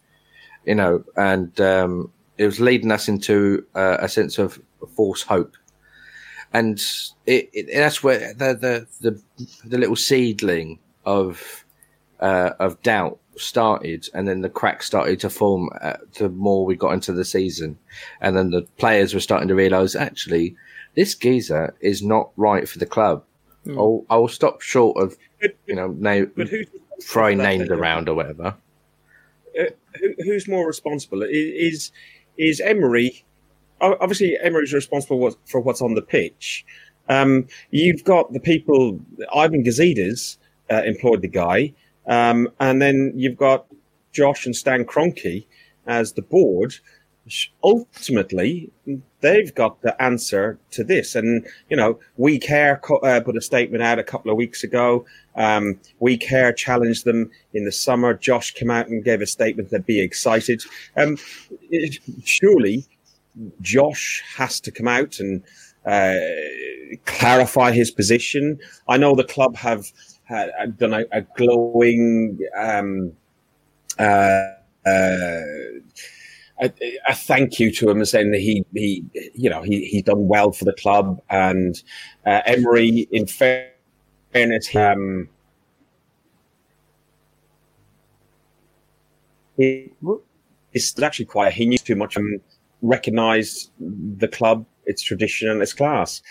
you 0.66 0.76
know, 0.76 1.04
and 1.16 1.60
um, 1.60 2.12
it 2.38 2.46
was 2.46 2.60
leading 2.60 2.92
us 2.92 3.08
into 3.08 3.66
uh, 3.76 3.98
a 4.00 4.10
sense 4.10 4.38
of 4.38 4.62
false 4.96 5.24
hope, 5.24 5.56
and 6.54 6.82
it, 7.26 7.50
it, 7.54 7.68
that's 7.74 8.04
where 8.04 8.34
the, 8.34 8.54
the 8.54 8.88
the 9.02 9.22
the 9.66 9.78
little 9.78 9.96
seedling 9.96 10.80
of 11.06 11.66
uh, 12.20 12.52
of 12.60 12.82
doubt 12.82 13.20
started, 13.38 14.10
and 14.14 14.28
then 14.28 14.42
the 14.42 14.50
cracks 14.50 14.86
started 14.86 15.20
to 15.22 15.30
form. 15.30 15.70
Uh, 15.82 15.94
the 16.18 16.30
more 16.30 16.66
we 16.66 16.76
got 16.76 16.94
into 16.94 17.14
the 17.14 17.26
season, 17.26 17.78
and 18.22 18.36
then 18.36 18.52
the 18.52 18.64
players 18.78 19.14
were 19.14 19.20
starting 19.20 19.48
to 19.48 19.56
realise 19.56 19.96
actually 19.96 20.56
this 20.96 21.16
geezer 21.16 21.76
is 21.82 22.04
not 22.04 22.32
right 22.36 22.68
for 22.68 22.80
the 22.80 22.86
club. 22.86 23.24
Mm. 23.66 23.78
I'll, 23.78 24.06
I'll 24.10 24.28
stop 24.28 24.62
short 24.62 25.02
of 25.02 25.18
you 25.68 25.76
know 25.76 25.90
name, 25.98 26.32
throwing 27.02 27.38
names 27.38 27.70
around 27.70 28.10
or 28.10 28.16
whatever. 28.16 28.56
Uh, 29.60 29.66
who, 30.00 30.14
who's 30.20 30.48
more 30.48 30.66
responsible? 30.68 31.24
Is 31.24 31.92
is 32.38 32.60
Emery. 32.60 33.24
Obviously, 33.82 34.38
Emery's 34.42 34.74
responsible 34.74 35.36
for 35.46 35.60
what's 35.62 35.82
on 35.82 35.96
the 35.96 36.02
pitch. 36.02 36.66
Um, 37.08 37.48
you've 37.72 38.04
got 38.04 38.34
the 38.34 38.40
people. 38.40 39.00
Ivan 39.34 39.64
Gazidis 39.64 40.38
uh, 40.70 40.84
employed 40.86 41.22
the 41.22 41.28
guy, 41.28 41.74
um, 42.08 42.50
and 42.60 42.82
then 42.82 43.14
you've 43.16 43.38
got 43.38 43.66
Josh 44.12 44.46
and 44.46 44.56
Stan 44.56 44.86
Kroenke 44.86 45.46
as 45.88 46.14
the 46.14 46.22
board. 46.22 46.76
Ultimately, 47.64 48.72
they've 49.22 49.54
got 49.54 49.82
the 49.84 50.02
answer 50.02 50.58
to 50.72 50.84
this. 50.84 51.14
And, 51.14 51.46
you 51.70 51.78
know, 51.78 52.00
We 52.18 52.40
Care 52.40 52.82
uh, 53.04 53.22
put 53.22 53.38
a 53.38 53.42
statement 53.42 53.84
out 53.84 54.00
a 54.00 54.04
couple 54.04 54.32
of 54.32 54.38
weeks 54.38 54.64
ago. 54.64 55.06
Um, 55.36 55.80
we 56.00 56.18
Care 56.18 56.52
challenged 56.52 57.06
them 57.06 57.30
in 57.54 57.66
the 57.66 57.72
summer. 57.72 58.16
Josh 58.16 58.54
came 58.56 58.72
out 58.72 58.88
and 58.88 59.04
gave 59.04 59.22
a 59.22 59.28
statement 59.28 59.70
that 59.70 59.86
be 59.86 60.02
excited. 60.02 60.64
Um, 60.98 61.18
it, 61.70 62.00
surely 62.26 62.88
Josh 63.62 64.24
has 64.36 64.60
to 64.62 64.72
come 64.72 64.88
out 64.88 65.20
and 65.20 65.44
uh, 65.86 66.16
clarify 67.06 67.72
his 67.72 67.92
position. 67.92 68.60
I 68.88 68.98
know 68.98 69.16
the 69.16 69.24
club 69.24 69.56
have 69.56 69.86
done 70.78 70.94
a, 70.94 71.06
a 71.12 71.22
glowing 71.36 72.40
um, 72.58 73.14
uh, 73.98 74.54
uh 74.86 75.42
a, 76.62 76.72
a, 77.08 77.16
thank 77.16 77.60
you 77.60 77.72
to 77.72 77.90
him, 77.90 78.04
saying 78.04 78.32
that 78.32 78.42
he 78.42 78.66
he 78.74 79.06
you 79.34 79.50
know 79.50 79.62
he 79.62 79.86
he's 79.86 80.04
done 80.04 80.28
well 80.28 80.52
for 80.52 80.66
the 80.66 80.74
club 80.74 81.22
and 81.30 81.82
uh, 82.26 82.42
Emery, 82.46 83.08
in 83.12 83.26
fairness, 83.28 84.76
um, 84.76 85.30
it's 89.58 91.02
actually 91.02 91.26
quite 91.26 91.54
he 91.54 91.66
knew 91.66 91.78
too 91.78 91.96
much 91.96 92.16
and 92.18 92.42
recognised 92.82 93.72
the 93.80 94.28
club, 94.28 94.66
its 94.86 95.02
tradition, 95.02 95.50
and 95.50 95.62
its 95.62 95.74
class. 95.74 96.22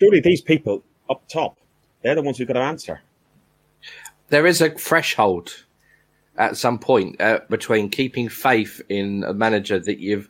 Surely 0.00 0.20
these 0.20 0.40
people 0.40 0.82
up 1.08 1.26
top, 1.28 1.58
they're 2.02 2.14
the 2.14 2.22
ones 2.22 2.38
who've 2.38 2.48
got 2.48 2.54
to 2.54 2.60
answer. 2.60 3.00
there 4.30 4.46
is 4.46 4.60
a 4.60 4.70
threshold 4.70 5.64
at 6.38 6.56
some 6.56 6.78
point 6.78 7.20
uh, 7.20 7.40
between 7.50 7.90
keeping 7.90 8.28
faith 8.28 8.80
in 8.88 9.24
a 9.24 9.34
manager 9.34 9.78
that 9.78 9.98
you've 9.98 10.28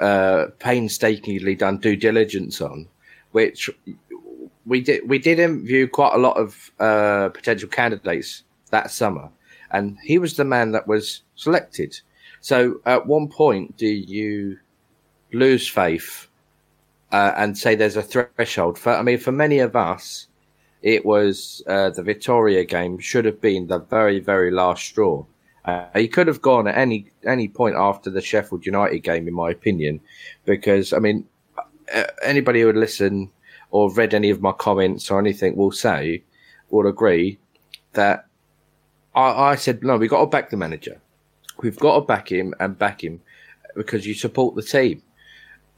uh, 0.00 0.46
painstakingly 0.58 1.54
done 1.54 1.78
due 1.78 1.96
diligence 1.96 2.60
on, 2.60 2.88
which 3.32 3.70
we 4.66 4.80
did. 4.80 5.08
We 5.08 5.18
did 5.18 5.38
interview 5.38 5.88
quite 5.88 6.14
a 6.14 6.18
lot 6.18 6.36
of 6.36 6.70
uh, 6.78 7.30
potential 7.30 7.68
candidates 7.68 8.42
that 8.70 8.90
summer, 8.90 9.30
and 9.70 9.96
he 10.02 10.18
was 10.18 10.36
the 10.36 10.44
man 10.44 10.72
that 10.72 10.86
was 10.86 11.22
selected. 11.36 12.00
So, 12.40 12.80
at 12.86 13.06
one 13.06 13.28
point, 13.28 13.76
do 13.76 13.86
you 13.86 14.58
lose 15.32 15.68
faith 15.68 16.28
uh, 17.12 17.32
and 17.36 17.56
say 17.56 17.74
there's 17.74 17.96
a 17.96 18.02
threshold? 18.02 18.78
For 18.78 18.94
I 18.94 19.02
mean, 19.02 19.18
for 19.18 19.32
many 19.32 19.58
of 19.58 19.74
us, 19.74 20.28
it 20.82 21.04
was 21.04 21.62
uh, 21.66 21.90
the 21.90 22.02
Victoria 22.02 22.64
game 22.64 22.98
should 22.98 23.24
have 23.24 23.40
been 23.40 23.66
the 23.66 23.78
very, 23.78 24.20
very 24.20 24.50
last 24.50 24.84
straw. 24.84 25.24
Uh, 25.64 25.86
he 25.96 26.06
could 26.06 26.28
have 26.28 26.40
gone 26.40 26.68
at 26.68 26.78
any 26.78 27.10
any 27.26 27.48
point 27.48 27.74
after 27.74 28.08
the 28.08 28.20
Sheffield 28.20 28.64
United 28.64 29.00
game, 29.00 29.26
in 29.26 29.34
my 29.34 29.50
opinion, 29.50 30.00
because 30.44 30.92
I 30.92 30.98
mean, 31.00 31.26
uh, 31.92 32.04
anybody 32.22 32.60
who 32.60 32.66
would 32.66 32.76
listen 32.76 33.30
or 33.70 33.92
read 33.92 34.14
any 34.14 34.30
of 34.30 34.40
my 34.40 34.52
comments 34.52 35.10
or 35.10 35.18
anything 35.18 35.56
will 35.56 35.72
say, 35.72 36.22
will 36.70 36.86
agree 36.86 37.38
that 37.94 38.26
I, 39.14 39.50
I 39.50 39.54
said 39.56 39.82
no, 39.82 39.96
we've 39.96 40.10
got 40.10 40.20
to 40.20 40.26
back 40.26 40.50
the 40.50 40.56
manager, 40.56 41.00
we've 41.58 41.78
got 41.78 41.94
to 41.96 42.00
back 42.02 42.30
him 42.30 42.54
and 42.60 42.78
back 42.78 43.02
him 43.02 43.20
because 43.74 44.06
you 44.06 44.14
support 44.14 44.54
the 44.54 44.62
team, 44.62 45.02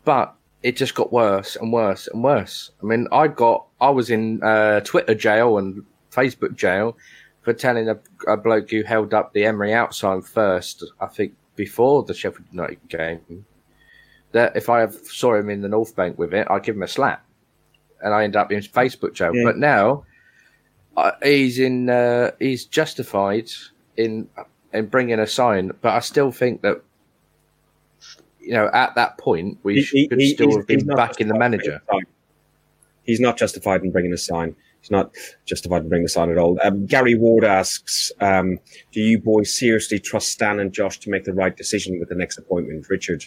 but 0.04 0.34
it 0.62 0.76
just 0.76 0.94
got 0.94 1.12
worse 1.12 1.56
and 1.56 1.72
worse 1.72 2.08
and 2.08 2.22
worse. 2.22 2.70
I 2.82 2.86
mean, 2.86 3.06
I 3.12 3.28
got 3.28 3.66
I 3.80 3.90
was 3.90 4.10
in 4.10 4.42
uh, 4.42 4.80
Twitter 4.80 5.14
jail 5.14 5.58
and 5.58 5.84
Facebook 6.10 6.56
jail 6.56 6.96
for 7.42 7.52
telling 7.52 7.88
a, 7.88 7.98
a 8.26 8.36
bloke 8.36 8.70
who 8.70 8.82
held 8.82 9.14
up 9.14 9.32
the 9.32 9.44
Emery 9.44 9.72
outside 9.72 10.24
first, 10.24 10.84
I 11.00 11.06
think 11.06 11.34
before 11.56 12.02
the 12.02 12.14
Sheffield 12.14 12.46
United 12.52 12.88
game, 12.88 13.46
that 14.32 14.56
if 14.56 14.68
I 14.68 14.86
saw 14.88 15.34
him 15.34 15.48
in 15.48 15.62
the 15.62 15.68
North 15.68 15.94
Bank 15.96 16.18
with 16.18 16.34
it, 16.34 16.46
I'd 16.50 16.62
give 16.62 16.76
him 16.76 16.82
a 16.82 16.88
slap, 16.88 17.24
and 18.02 18.12
I 18.12 18.24
end 18.24 18.36
up 18.36 18.52
in 18.52 18.60
Facebook 18.60 19.14
jail. 19.14 19.34
Yeah. 19.34 19.44
But 19.44 19.58
now 19.58 20.04
uh, 20.96 21.12
he's 21.22 21.58
in, 21.58 21.88
uh, 21.88 22.32
he's 22.38 22.64
justified 22.64 23.48
in 23.96 24.28
in 24.72 24.86
bringing 24.86 25.18
a 25.18 25.26
sign, 25.26 25.72
but 25.80 25.92
I 25.92 26.00
still 26.00 26.30
think 26.30 26.62
that 26.62 26.82
you 28.40 28.52
know 28.52 28.70
at 28.72 28.94
that 28.94 29.18
point 29.18 29.58
we 29.62 29.76
he, 29.76 29.82
should 29.82 30.18
he, 30.18 30.34
still 30.34 30.56
have 30.56 30.66
been 30.66 30.86
back 30.86 31.20
in 31.20 31.28
the 31.28 31.38
manager. 31.38 31.82
He's 33.02 33.20
not 33.20 33.38
justified 33.38 33.82
in 33.82 33.90
bringing 33.90 34.12
a 34.12 34.18
sign. 34.18 34.54
He's 34.80 34.90
not 34.90 35.14
justified 35.44 35.82
in 35.82 35.88
bringing 35.88 36.04
a 36.04 36.10
sign 36.10 36.30
at 36.30 36.38
all. 36.38 36.58
Um, 36.62 36.86
Gary 36.86 37.14
Ward 37.14 37.44
asks, 37.44 38.12
um, 38.20 38.58
"Do 38.92 39.00
you 39.00 39.18
boys 39.18 39.52
seriously 39.52 39.98
trust 39.98 40.28
Stan 40.28 40.60
and 40.60 40.72
Josh 40.72 40.98
to 41.00 41.10
make 41.10 41.24
the 41.24 41.32
right 41.32 41.56
decision 41.56 41.98
with 41.98 42.10
the 42.10 42.14
next 42.14 42.38
appointment?" 42.38 42.88
Richard, 42.88 43.24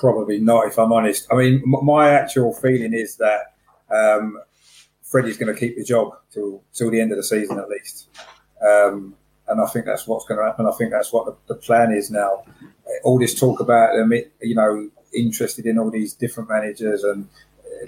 probably 0.00 0.40
not. 0.40 0.66
If 0.66 0.78
I'm 0.78 0.92
honest, 0.92 1.26
I 1.30 1.36
mean, 1.36 1.62
m- 1.64 1.84
my 1.84 2.10
actual 2.10 2.52
feeling 2.52 2.92
is 2.92 3.16
that 3.16 3.54
um, 3.90 4.38
Freddie's 5.02 5.38
going 5.38 5.52
to 5.52 5.58
keep 5.58 5.76
the 5.76 5.84
job 5.84 6.12
till 6.30 6.62
till 6.72 6.90
the 6.90 7.00
end 7.00 7.12
of 7.12 7.16
the 7.16 7.24
season 7.24 7.58
at 7.58 7.68
least, 7.68 8.08
um, 8.64 9.14
and 9.48 9.60
I 9.60 9.66
think 9.66 9.84
that's 9.84 10.06
what's 10.06 10.24
going 10.24 10.38
to 10.38 10.46
happen. 10.46 10.66
I 10.66 10.72
think 10.72 10.90
that's 10.90 11.12
what 11.12 11.26
the, 11.26 11.54
the 11.54 11.60
plan 11.60 11.92
is 11.92 12.10
now. 12.10 12.44
All 13.02 13.18
this 13.18 13.38
talk 13.38 13.60
about 13.60 13.94
them, 13.94 14.12
you 14.40 14.54
know, 14.54 14.90
interested 15.14 15.66
in 15.66 15.78
all 15.78 15.90
these 15.90 16.14
different 16.14 16.48
managers 16.48 17.04
and 17.04 17.28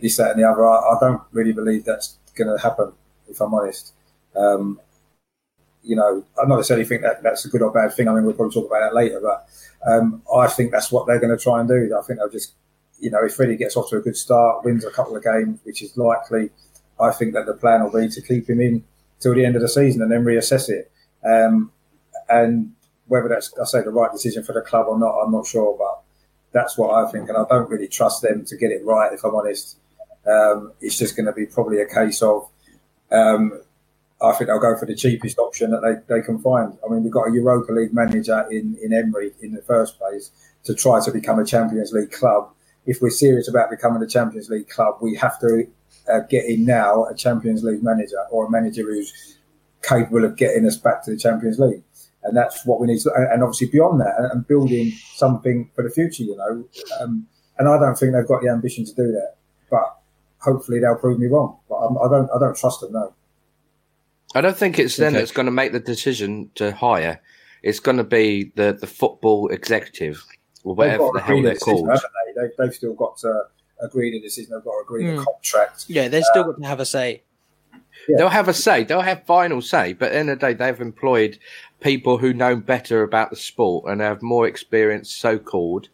this, 0.01 0.17
that, 0.17 0.33
and 0.33 0.41
the 0.41 0.49
other. 0.49 0.67
I, 0.67 0.77
I 0.77 0.97
don't 1.01 1.23
really 1.33 1.53
believe 1.53 1.85
that's 1.85 2.19
going 2.35 2.55
to 2.55 2.63
happen, 2.63 2.93
if 3.29 3.41
I'm 3.41 3.55
honest. 3.55 3.95
Um, 4.35 4.81
you 5.83 5.97
know, 5.97 6.25
I'm 6.41 6.49
not 6.49 6.57
necessarily 6.57 6.85
think 6.85 7.03
that 7.03 7.23
that's 7.23 7.45
a 7.45 7.49
good 7.49 7.63
or 7.63 7.71
bad 7.71 7.95
thing. 7.95 8.09
I 8.09 8.15
mean, 8.15 8.25
we'll 8.25 8.35
probably 8.35 8.53
talk 8.53 8.67
about 8.67 8.81
that 8.81 8.95
later, 8.95 9.21
but 9.21 9.47
um, 9.87 10.23
I 10.35 10.49
think 10.49 10.73
that's 10.73 10.91
what 10.91 11.07
they're 11.07 11.21
going 11.21 11.37
to 11.37 11.43
try 11.43 11.61
and 11.61 11.69
do. 11.69 11.97
I 11.97 12.03
think 12.03 12.19
they'll 12.19 12.29
just, 12.29 12.55
you 12.99 13.11
know, 13.11 13.25
if 13.25 13.35
Freddie 13.35 13.57
gets 13.57 13.77
off 13.77 13.89
to 13.91 13.97
a 13.97 14.01
good 14.01 14.17
start, 14.17 14.65
wins 14.65 14.85
a 14.85 14.91
couple 14.91 15.17
of 15.17 15.23
games, 15.23 15.61
which 15.63 15.83
is 15.83 15.97
likely, 15.97 16.51
I 16.99 17.13
think 17.13 17.35
that 17.35 17.47
the 17.47 17.55
plan 17.55 17.85
will 17.85 17.93
be 17.93 18.09
to 18.09 18.21
keep 18.21 18.51
him 18.51 18.61
in 18.61 18.85
till 19.21 19.35
the 19.35 19.45
end 19.45 19.57
of 19.57 19.63
the 19.63 19.69
season 19.69 20.03
and 20.03 20.11
then 20.11 20.25
reassess 20.25 20.69
it. 20.69 20.91
Um, 21.25 21.73
and 22.29 22.73
whether 23.07 23.29
that's, 23.29 23.53
I 23.61 23.65
say, 23.65 23.83
the 23.83 23.91
right 23.91 24.13
decision 24.13 24.43
for 24.43 24.53
the 24.53 24.61
club 24.61 24.87
or 24.89 24.99
not, 24.99 25.19
I'm 25.21 25.33
not 25.33 25.47
sure, 25.47 25.77
but 25.79 26.03
that's 26.53 26.79
what 26.79 26.95
I 26.95 27.11
think, 27.11 27.29
and 27.29 27.37
I 27.37 27.45
don't 27.49 27.69
really 27.69 27.89
trust 27.89 28.23
them 28.23 28.45
to 28.47 28.57
get 28.57 28.71
it 28.71 28.85
right. 28.85 29.13
If 29.13 29.25
I'm 29.25 29.35
honest, 29.35 29.79
um, 30.27 30.73
it's 30.81 30.99
just 30.99 31.17
going 31.17 31.27
to 31.27 31.33
be 31.33 31.47
probably 31.47 31.81
a 31.81 31.87
case 31.87 32.23
of. 32.23 32.49
Um, 33.13 33.61
I 34.23 34.33
think 34.33 34.49
they'll 34.49 34.59
go 34.59 34.77
for 34.79 34.87
the 34.87 34.95
cheapest 34.95 35.39
option 35.39 35.71
that 35.73 35.83
they, 35.83 36.15
they 36.15 36.23
can 36.23 36.39
find. 36.39 36.79
I 36.85 36.91
mean, 36.91 37.03
we've 37.05 37.13
got 37.13 37.29
a 37.29 37.33
Europa 37.33 37.71
League 37.73 37.93
manager 37.93 38.47
in, 38.51 38.79
in 38.83 38.95
Emery 38.95 39.33
in 39.43 39.53
the 39.53 39.61
first 39.61 39.99
place 39.99 40.31
to 40.65 40.75
try 40.75 41.05
to 41.05 41.13
become 41.13 41.39
a 41.39 41.45
Champions 41.45 41.93
League 41.93 42.13
club. 42.13 42.51
If 42.87 43.03
we're 43.03 43.11
serious 43.11 43.47
about 43.47 43.69
becoming 43.69 44.03
a 44.03 44.07
Champions 44.07 44.49
League 44.49 44.71
club, 44.71 44.97
we 45.03 45.17
have 45.17 45.39
to 45.41 45.69
uh, 46.13 46.21
get 46.29 46.45
in 46.47 46.65
now 46.65 47.05
a 47.07 47.15
Champions 47.15 47.63
League 47.65 47.83
manager 47.83 48.21
or 48.31 48.47
a 48.47 48.51
manager 48.51 48.83
who's 48.83 49.39
capable 49.83 50.25
of 50.25 50.37
getting 50.37 50.67
us 50.67 50.77
back 50.77 51.05
to 51.05 51.13
the 51.13 51.17
Champions 51.17 51.59
League 51.59 51.83
and 52.27 52.37
that's 52.37 52.67
what 52.67 52.81
we 52.81 52.89
need 52.89 53.01
to. 53.01 53.13
And 53.15 53.43
obviously 53.43 53.69
beyond 53.69 54.01
that, 54.01 54.15
and 54.33 54.47
building 54.47 54.91
something 55.15 55.71
for 55.75 55.83
the 55.83 55.91
future, 55.91 56.25
you 56.25 56.37
know. 56.37 56.69
Um, 57.01 57.27
and 57.59 57.69
I 57.69 57.79
don't 57.79 57.97
think 57.97 58.13
they've 58.13 58.27
got 58.27 58.43
the 58.43 58.51
ambition 58.51 58.85
to 58.85 58.95
do 58.95 59.13
that, 59.13 59.37
but 59.71 59.97
hopefully 60.41 60.81
they'll 60.81 60.97
prove 60.97 61.19
me 61.19 61.29
wrong. 61.29 61.57
But 61.69 61.77
I'm, 61.77 61.97
I 61.99 62.09
don't, 62.09 62.29
I 62.35 62.39
don't 62.39 62.57
trust 62.57 62.81
them. 62.81 62.93
No. 62.93 63.15
I 64.35 64.41
don't 64.41 64.57
think 64.57 64.79
it's 64.79 64.97
them 64.97 65.15
okay. 65.15 65.19
that's 65.19 65.31
going 65.31 65.47
to 65.47 65.53
make 65.53 65.73
the 65.73 65.81
decision 65.81 66.51
to 66.57 66.73
hire. 66.73 67.23
It's 67.63 67.81
going 67.81 67.97
to 67.97 68.05
be 68.05 68.53
the 68.57 68.77
the 68.79 68.87
football 68.87 69.49
executive 69.49 70.23
or 70.65 70.75
whatever 70.75 71.09
the 71.15 71.21
hell 71.21 71.41
they're 71.43 71.55
decision, 71.55 71.87
called. 71.87 71.89
They? 71.89 72.41
They've, 72.41 72.51
they've, 72.59 72.75
still 72.75 72.95
got 72.95 73.17
to 73.19 73.43
agree 73.81 74.11
the 74.11 74.21
decision. 74.21 74.53
They've 74.53 74.65
got 74.65 74.73
to 74.73 74.83
agree 74.83 75.05
mm. 75.05 75.19
the 75.19 75.25
contract. 75.25 75.87
Yeah, 75.89 76.09
they've 76.09 76.25
still 76.25 76.45
got 76.45 76.61
to 76.61 76.67
have 76.67 76.81
a 76.81 76.87
say. 76.87 77.23
Yeah. 78.09 78.17
They'll 78.19 78.29
have 78.29 78.49
a 78.49 78.55
say. 78.55 78.85
They'll 78.85 79.01
have 79.01 79.25
final 79.25 79.61
say. 79.61 79.93
But 79.93 80.07
at 80.07 80.13
the 80.13 80.19
end 80.19 80.31
of 80.31 80.41
the 80.41 80.47
day, 80.47 80.55
they've 80.55 80.81
employed 80.81 81.39
people 81.81 82.19
who 82.19 82.33
know 82.33 82.57
better 82.57 83.03
about 83.03 83.31
the 83.31 83.37
sport 83.37 83.91
and 83.91 84.01
have 84.01 84.23
more 84.23 84.47
experience, 84.47 85.15
so 85.15 85.39
called, 85.39 85.89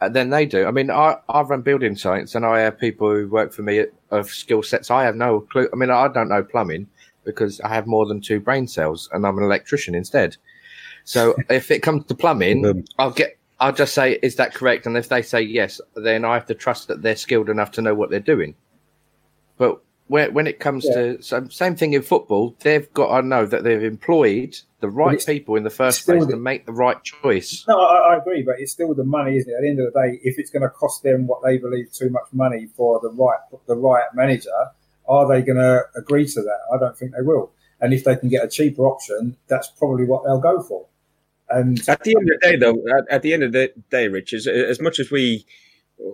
uh, 0.00 0.08
than 0.08 0.30
they 0.30 0.46
do. 0.46 0.66
I 0.66 0.70
mean, 0.70 0.90
I, 0.90 1.16
I 1.28 1.42
run 1.42 1.62
building 1.62 1.96
sites 1.96 2.34
and 2.34 2.44
I 2.46 2.60
have 2.60 2.78
people 2.78 3.10
who 3.10 3.28
work 3.28 3.52
for 3.52 3.62
me 3.62 3.84
of 4.10 4.30
skill 4.30 4.62
sets 4.62 4.90
I 4.90 5.04
have 5.04 5.16
no 5.16 5.40
clue. 5.40 5.68
I 5.72 5.76
mean, 5.76 5.90
I 5.90 6.08
don't 6.08 6.28
know 6.28 6.42
plumbing 6.42 6.86
because 7.24 7.60
I 7.60 7.68
have 7.68 7.86
more 7.86 8.06
than 8.06 8.20
two 8.20 8.40
brain 8.40 8.66
cells 8.66 9.08
and 9.12 9.26
I'm 9.26 9.38
an 9.38 9.44
electrician 9.44 9.94
instead. 9.94 10.36
So 11.04 11.34
if 11.50 11.70
it 11.70 11.80
comes 11.80 12.06
to 12.06 12.14
plumbing, 12.14 12.86
I'll 12.98 13.10
get. 13.10 13.36
I'll 13.60 13.72
just 13.72 13.94
say, 13.94 14.18
is 14.22 14.36
that 14.36 14.54
correct? 14.54 14.86
And 14.86 14.96
if 14.96 15.08
they 15.08 15.20
say 15.20 15.42
yes, 15.42 15.80
then 15.94 16.24
I 16.24 16.34
have 16.34 16.46
to 16.46 16.54
trust 16.54 16.88
that 16.88 17.02
they're 17.02 17.16
skilled 17.16 17.50
enough 17.50 17.72
to 17.72 17.82
know 17.82 17.94
what 17.94 18.10
they're 18.10 18.18
doing. 18.18 18.54
But 19.58 19.82
when, 20.06 20.32
when 20.32 20.46
it 20.46 20.58
comes 20.58 20.86
yeah. 20.86 20.94
to 20.94 21.22
so 21.22 21.46
same 21.48 21.76
thing 21.76 21.92
in 21.92 22.02
football, 22.02 22.56
they've 22.60 22.92
got 22.94 23.20
to 23.20 23.26
know 23.26 23.44
that 23.44 23.62
they've 23.62 23.84
employed 23.84 24.56
the 24.80 24.88
right 24.88 25.24
people 25.24 25.56
in 25.56 25.62
the 25.62 25.70
first 25.70 26.06
place 26.06 26.24
the, 26.24 26.32
to 26.32 26.36
make 26.36 26.64
the 26.64 26.72
right 26.72 27.02
choice. 27.04 27.64
No, 27.68 27.78
I, 27.78 28.14
I, 28.14 28.16
agree, 28.16 28.42
but 28.42 28.56
it's 28.58 28.72
still 28.72 28.94
the 28.94 29.04
money, 29.04 29.36
isn't 29.36 29.48
it? 29.48 29.54
At 29.54 29.60
the 29.60 29.68
end 29.68 29.78
of 29.80 29.92
the 29.92 30.00
day, 30.00 30.20
if 30.24 30.38
it's 30.38 30.50
going 30.50 30.62
to 30.62 30.70
cost 30.70 31.02
them 31.02 31.26
what 31.26 31.42
they 31.44 31.58
believe 31.58 31.92
too 31.92 32.10
much 32.10 32.26
money 32.32 32.66
for 32.76 32.98
the 33.00 33.10
right 33.10 33.38
the 33.68 33.76
right 33.76 34.06
manager, 34.14 34.70
are 35.06 35.28
they 35.28 35.42
going 35.42 35.58
to 35.58 35.82
agree 35.94 36.26
to 36.26 36.42
that? 36.42 36.58
I 36.74 36.78
don't 36.78 36.96
think 36.96 37.12
they 37.12 37.22
will. 37.22 37.52
And 37.80 37.94
if 37.94 38.04
they 38.04 38.16
can 38.16 38.30
get 38.30 38.44
a 38.44 38.48
cheaper 38.48 38.86
option, 38.86 39.36
that's 39.46 39.68
probably 39.68 40.06
what 40.06 40.24
they'll 40.24 40.40
go 40.40 40.62
for. 40.62 40.86
And 41.50 41.80
at 41.88 42.02
the 42.04 42.14
end 42.16 42.30
of 42.30 42.40
the 42.40 42.48
day, 42.48 42.56
though, 42.56 43.04
at, 43.10 43.22
the 43.22 43.32
end 43.32 43.42
of 43.42 43.52
the 43.52 43.72
day, 43.90 44.08
Rich, 44.08 44.32
as, 44.32 44.46
as 44.46 44.80
much 44.80 45.00
as 45.00 45.10
we 45.10 45.44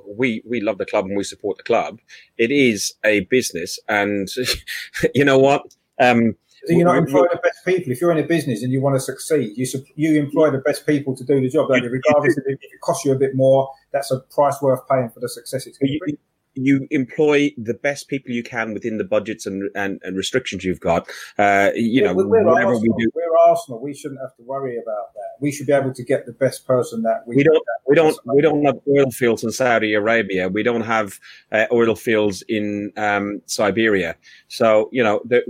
we 0.06 0.42
we 0.46 0.60
love 0.60 0.78
the 0.78 0.86
club 0.86 1.04
and 1.04 1.16
we 1.16 1.24
support 1.24 1.58
the 1.58 1.62
club. 1.62 2.00
It 2.38 2.50
is 2.50 2.94
a 3.04 3.20
business, 3.20 3.78
and 3.88 4.28
you 5.14 5.24
know 5.24 5.38
what? 5.38 5.62
Um, 6.00 6.34
you're 6.68 6.84
not 6.84 6.96
employing 6.96 7.28
the 7.30 7.38
best 7.42 7.64
people. 7.64 7.92
If 7.92 8.00
you're 8.00 8.10
in 8.10 8.18
a 8.18 8.26
business 8.26 8.62
and 8.62 8.72
you 8.72 8.80
want 8.80 8.96
to 8.96 9.00
succeed, 9.00 9.56
you 9.56 9.66
you 9.94 10.18
employ 10.18 10.50
the 10.50 10.58
best 10.58 10.86
people 10.86 11.14
to 11.16 11.24
do 11.24 11.40
the 11.40 11.48
job. 11.48 11.70
Regardless 11.70 12.36
if 12.36 12.44
it 12.46 12.60
costs 12.82 13.04
you 13.04 13.12
a 13.12 13.18
bit 13.18 13.34
more, 13.34 13.70
that's 13.92 14.10
a 14.10 14.20
price 14.20 14.60
worth 14.60 14.80
paying 14.88 15.10
for 15.10 15.20
the 15.20 15.28
success 15.28 15.66
it's 15.66 15.78
going 15.78 15.92
to 15.92 15.98
bring 15.98 16.18
you 16.56 16.88
employ 16.90 17.52
the 17.56 17.74
best 17.74 18.08
people 18.08 18.32
you 18.32 18.42
can 18.42 18.72
within 18.72 18.98
the 18.98 19.04
budgets 19.04 19.46
and, 19.46 19.70
and, 19.74 20.00
and 20.02 20.16
restrictions 20.16 20.64
you've 20.64 20.80
got. 20.80 21.08
Uh, 21.38 21.70
you 21.74 22.02
yeah, 22.02 22.08
know, 22.08 22.14
we're 22.14 22.44
whatever 22.44 22.72
Arsenal. 22.72 22.94
we 22.96 23.04
do. 23.04 23.10
We're 23.14 23.38
Arsenal. 23.46 23.80
We 23.80 23.94
shouldn't 23.94 24.20
have 24.20 24.34
to 24.36 24.42
worry 24.42 24.76
about 24.76 25.14
that. 25.14 25.36
We 25.40 25.52
should 25.52 25.66
be 25.66 25.72
able 25.72 25.92
to 25.92 26.02
get 26.02 26.26
the 26.26 26.32
best 26.32 26.66
person 26.66 27.02
that 27.02 27.24
we. 27.26 27.36
We 27.36 27.44
don't. 27.44 27.62
We 27.86 27.94
don't. 27.94 28.18
We 28.24 28.42
don't 28.42 28.64
have 28.64 28.78
oil 28.88 29.10
fields 29.10 29.44
in 29.44 29.52
Saudi 29.52 29.94
Arabia. 29.94 30.48
We 30.48 30.62
don't 30.62 30.82
have 30.82 31.20
uh, 31.52 31.66
oil 31.70 31.94
fields 31.94 32.42
in 32.48 32.92
um, 32.96 33.42
Siberia. 33.46 34.16
So 34.48 34.88
you 34.92 35.02
know, 35.02 35.20
the, 35.24 35.42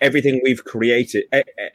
everything 0.00 0.40
we've 0.42 0.64
created, 0.64 1.24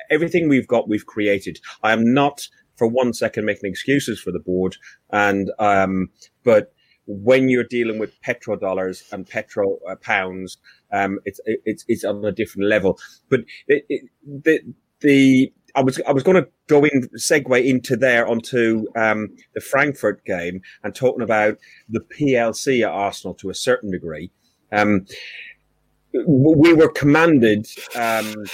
everything 0.10 0.50
we've 0.50 0.68
got, 0.68 0.90
we've 0.90 1.06
created. 1.06 1.60
I 1.84 1.94
am 1.94 2.14
not 2.14 2.48
for 2.76 2.88
one 2.88 3.14
second 3.14 3.46
making 3.46 3.70
excuses 3.70 4.20
for 4.20 4.32
the 4.32 4.40
board, 4.40 4.76
and 5.12 5.52
um, 5.60 6.10
but 6.44 6.74
when 7.12 7.50
you're 7.50 7.64
dealing 7.64 8.00
with 8.00 8.20
petrodollars 8.22 9.12
and 9.12 9.28
petro 9.28 9.78
uh, 9.90 9.96
pounds, 9.96 10.58
um, 10.92 11.20
it's 11.26 11.40
it's 11.46 11.86
it's 11.88 12.04
on 12.04 12.24
a 12.24 12.32
different 12.32 12.70
level. 12.70 13.00
But 13.30 13.42
it, 13.68 13.86
it, 13.90 14.02
the 14.24 14.62
the 15.02 15.54
I 15.76 15.82
was 15.82 16.00
I 16.08 16.12
was 16.12 16.24
going 16.24 16.42
to 16.42 16.50
go 16.68 16.84
in 16.84 17.08
segue 17.18 17.66
into 17.66 17.96
there 17.96 18.28
onto 18.28 18.86
um, 18.96 19.30
the 19.54 19.62
Frankfurt 19.62 20.24
game 20.26 20.62
and 20.84 20.94
talking 20.94 21.24
about 21.24 21.58
the 21.90 22.02
PLC 22.02 22.84
at 22.84 22.92
Arsenal 22.92 23.34
to 23.36 23.50
a 23.50 23.56
certain 23.56 23.92
degree. 23.92 24.32
Um, 24.72 25.06
we 26.28 26.74
were 26.74 26.90
commanded 26.90 27.68
um, 27.96 28.46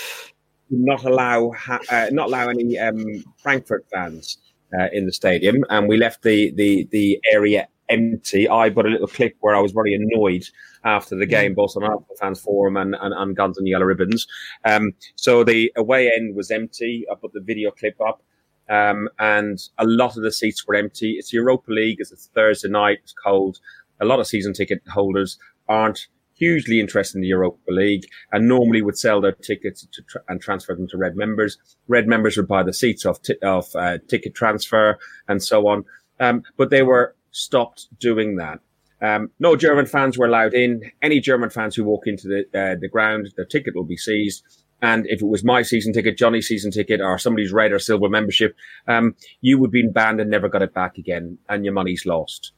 not 0.70 1.06
allow 1.06 1.52
ha- 1.52 1.80
uh, 1.89 2.08
not 2.12 2.28
allow 2.28 2.50
any 2.50 2.78
um, 2.78 3.04
Frankfurt 3.38 3.86
fans 3.91 4.38
uh, 4.78 4.88
in 4.91 5.06
the 5.06 5.13
stadium, 5.13 5.63
and 5.70 5.88
we 5.88 5.98
left 5.98 6.24
the 6.24 6.52
the 6.52 6.88
the 6.91 7.20
area 7.32 7.67
empty. 7.89 8.50
I 8.50 8.69
put 8.69 8.86
a 8.86 8.89
little 8.89 9.08
clip 9.08 9.36
where 9.39 9.56
I 9.56 9.60
was 9.60 9.71
very 9.71 9.93
annoyed 9.93 10.45
after 10.84 11.15
the 11.15 11.26
game, 11.26 11.54
both 11.54 11.76
on 11.76 11.84
Arsenal 11.84 12.15
fans 12.19 12.39
forum 12.39 12.78
and, 12.78 12.95
and, 13.00 13.13
and 13.13 13.36
Guns 13.36 13.58
and 13.58 13.67
Yellow 13.67 13.86
Ribbons. 13.86 14.28
Um, 14.65 14.93
so 15.15 15.43
the 15.43 15.71
away 15.76 16.12
end 16.15 16.36
was 16.36 16.52
empty. 16.52 17.06
I 17.12 17.15
put 17.15 17.34
the 17.34 17.41
video 17.41 17.71
clip 17.71 18.00
up. 18.02 18.21
Um, 18.69 19.08
and 19.17 19.60
a 19.78 19.86
lot 19.86 20.17
of 20.17 20.23
the 20.23 20.32
seats 20.32 20.67
were 20.67 20.76
empty. 20.76 21.13
It's 21.13 21.32
Europa 21.32 21.71
League. 21.71 21.97
It's 22.00 22.12
a 22.12 22.17
Thursday 22.17 22.69
night. 22.69 23.00
It's 23.04 23.13
cold. 23.13 23.60
A 24.02 24.06
lot 24.06 24.19
of 24.19 24.28
season 24.28 24.54
ticket 24.54 24.82
holders 24.89 25.38
aren't 25.69 26.08
hugely 26.38 26.80
interested 26.80 27.17
in 27.17 27.21
the 27.21 27.28
Europa 27.28 27.60
League 27.69 28.06
and 28.32 28.47
normally 28.47 28.82
would 28.82 28.97
sell 28.97 29.21
their 29.21 29.32
tickets 29.32 29.88
tra- 30.08 30.21
and 30.28 30.41
transfer 30.41 30.76
them 30.76 30.88
to 30.88 30.97
red 30.97 31.15
members. 31.15 31.58
Red 31.88 32.08
members 32.08 32.38
would 32.38 32.47
buy 32.47 32.63
the 32.63 32.73
seats 32.73 33.06
off, 33.06 33.21
t- 33.21 33.39
off 33.43 33.76
uh, 33.76 33.97
ticket 34.08 34.36
transfer 34.36 35.00
and 35.28 35.41
so 35.41 35.67
on. 35.67 35.84
Um, 36.19 36.43
but 36.58 36.69
they 36.69 36.84
were 36.84 37.15
stopped 37.38 37.88
doing 38.00 38.38
that. 38.38 38.60
Um, 39.02 39.30
no 39.39 39.56
German 39.56 39.86
fans 39.86 40.17
were 40.17 40.26
allowed 40.26 40.54
in. 40.54 40.91
Any 41.02 41.19
German 41.19 41.50
fans 41.50 41.76
who 41.76 41.84
walk 41.84 42.08
into 42.08 42.28
the 42.28 42.60
uh, 42.60 42.76
the 42.80 42.88
ground, 42.88 43.32
their 43.36 43.45
ticket 43.45 43.76
will 43.76 43.84
be 43.84 43.97
seized. 43.97 44.43
And 44.82 45.06
if 45.08 45.21
it 45.21 45.28
was 45.28 45.43
my 45.43 45.63
season 45.63 45.93
ticket, 45.93 46.17
Johnny's 46.17 46.47
season 46.47 46.71
ticket, 46.71 47.02
or 47.02 47.17
somebody's 47.17 47.52
red 47.52 47.71
or 47.71 47.80
silver 47.80 48.10
membership, 48.10 48.56
um, 48.88 49.15
you 49.41 49.58
would 49.60 49.71
be 49.71 49.88
banned 49.88 50.19
and 50.19 50.30
never 50.30 50.50
got 50.50 50.62
it 50.62 50.73
back 50.73 50.97
again, 50.97 51.38
and 51.50 51.63
your 51.63 51.73
money's 51.73 52.06
lost. 52.06 52.52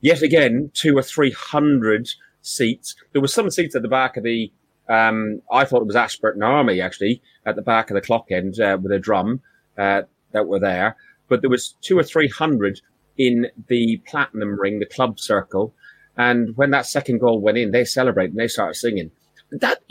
Yet 0.00 0.22
again, 0.22 0.70
two 0.74 0.96
or 0.96 1.02
three 1.02 1.32
hundred 1.32 2.08
seats. 2.42 2.96
There 3.12 3.20
were 3.20 3.28
some 3.28 3.50
seats 3.50 3.74
at 3.76 3.82
the 3.82 3.88
back 3.88 4.16
of 4.16 4.24
the. 4.24 4.52
Um, 4.88 5.42
I 5.52 5.64
thought 5.64 5.82
it 5.82 5.86
was 5.86 5.94
Ashburton 5.96 6.42
Army 6.42 6.80
actually 6.80 7.22
at 7.46 7.54
the 7.54 7.62
back 7.62 7.90
of 7.90 7.94
the 7.94 8.00
clock 8.00 8.32
end 8.32 8.58
uh, 8.58 8.76
with 8.82 8.90
a 8.90 8.98
drum 8.98 9.40
uh, 9.78 10.02
that 10.32 10.48
were 10.48 10.58
there, 10.58 10.96
but 11.28 11.42
there 11.42 11.50
was 11.50 11.76
two 11.80 11.96
or 11.96 12.02
three 12.02 12.28
hundred 12.28 12.80
in 13.20 13.46
the 13.68 13.98
platinum 14.06 14.58
ring, 14.58 14.78
the 14.78 14.86
club 14.86 15.20
circle. 15.20 15.74
And 16.16 16.56
when 16.56 16.70
that 16.70 16.86
second 16.86 17.18
goal 17.18 17.38
went 17.38 17.58
in, 17.58 17.70
they 17.70 17.84
celebrated 17.84 18.32
and 18.32 18.40
they 18.40 18.48
started 18.48 18.76
singing. 18.76 19.10
That 19.50 19.82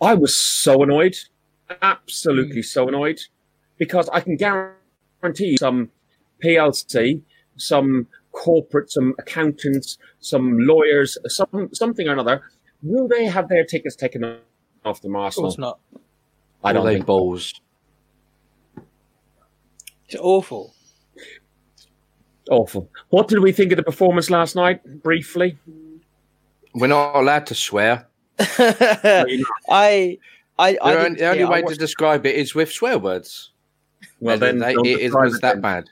I 0.00 0.14
was 0.14 0.34
so 0.34 0.82
annoyed, 0.82 1.16
absolutely 1.82 2.62
mm. 2.62 2.64
so 2.64 2.88
annoyed, 2.88 3.20
because 3.78 4.08
I 4.08 4.18
can 4.20 4.36
guarantee 4.36 5.56
some 5.56 5.90
PLC, 6.42 7.22
some 7.56 8.08
corporate, 8.32 8.90
some 8.90 9.14
accountants, 9.20 9.98
some 10.18 10.58
lawyers, 10.58 11.16
some 11.28 11.70
something 11.72 12.08
or 12.08 12.12
another, 12.12 12.42
will 12.82 13.06
they 13.06 13.26
have 13.26 13.48
their 13.48 13.64
tickets 13.64 13.94
taken 13.94 14.24
off 14.84 15.00
the 15.00 15.08
Arsenal? 15.08 15.26
Of 15.26 15.56
course 15.56 15.58
not. 15.58 15.78
I 16.64 16.72
don't 16.72 16.84
think. 16.86 17.06
balls. 17.06 17.52
It's 20.12 20.20
awful. 20.22 20.74
Awful. 22.50 22.90
What 23.08 23.28
did 23.28 23.38
we 23.38 23.50
think 23.50 23.72
of 23.72 23.76
the 23.78 23.82
performance 23.82 24.28
last 24.28 24.54
night? 24.54 24.82
Briefly, 25.02 25.56
We're 26.74 26.88
not 26.88 27.16
allowed 27.16 27.46
to 27.46 27.54
swear. 27.54 28.08
I, 28.38 29.38
I, 29.70 30.18
I 30.58 30.72
The 30.72 30.78
only, 30.82 31.02
didn't- 31.02 31.18
the 31.18 31.26
only 31.28 31.38
yeah, 31.40 31.46
I 31.46 31.50
way 31.50 31.62
to 31.62 31.74
describe 31.76 32.26
it 32.26 32.34
is 32.36 32.54
with 32.54 32.70
swear 32.70 32.98
words. 32.98 33.52
well 34.20 34.36
then 34.36 34.58
they- 34.58 34.74
it, 34.74 35.00
it 35.00 35.14
was 35.14 35.40
that 35.40 35.62
bad. 35.62 35.84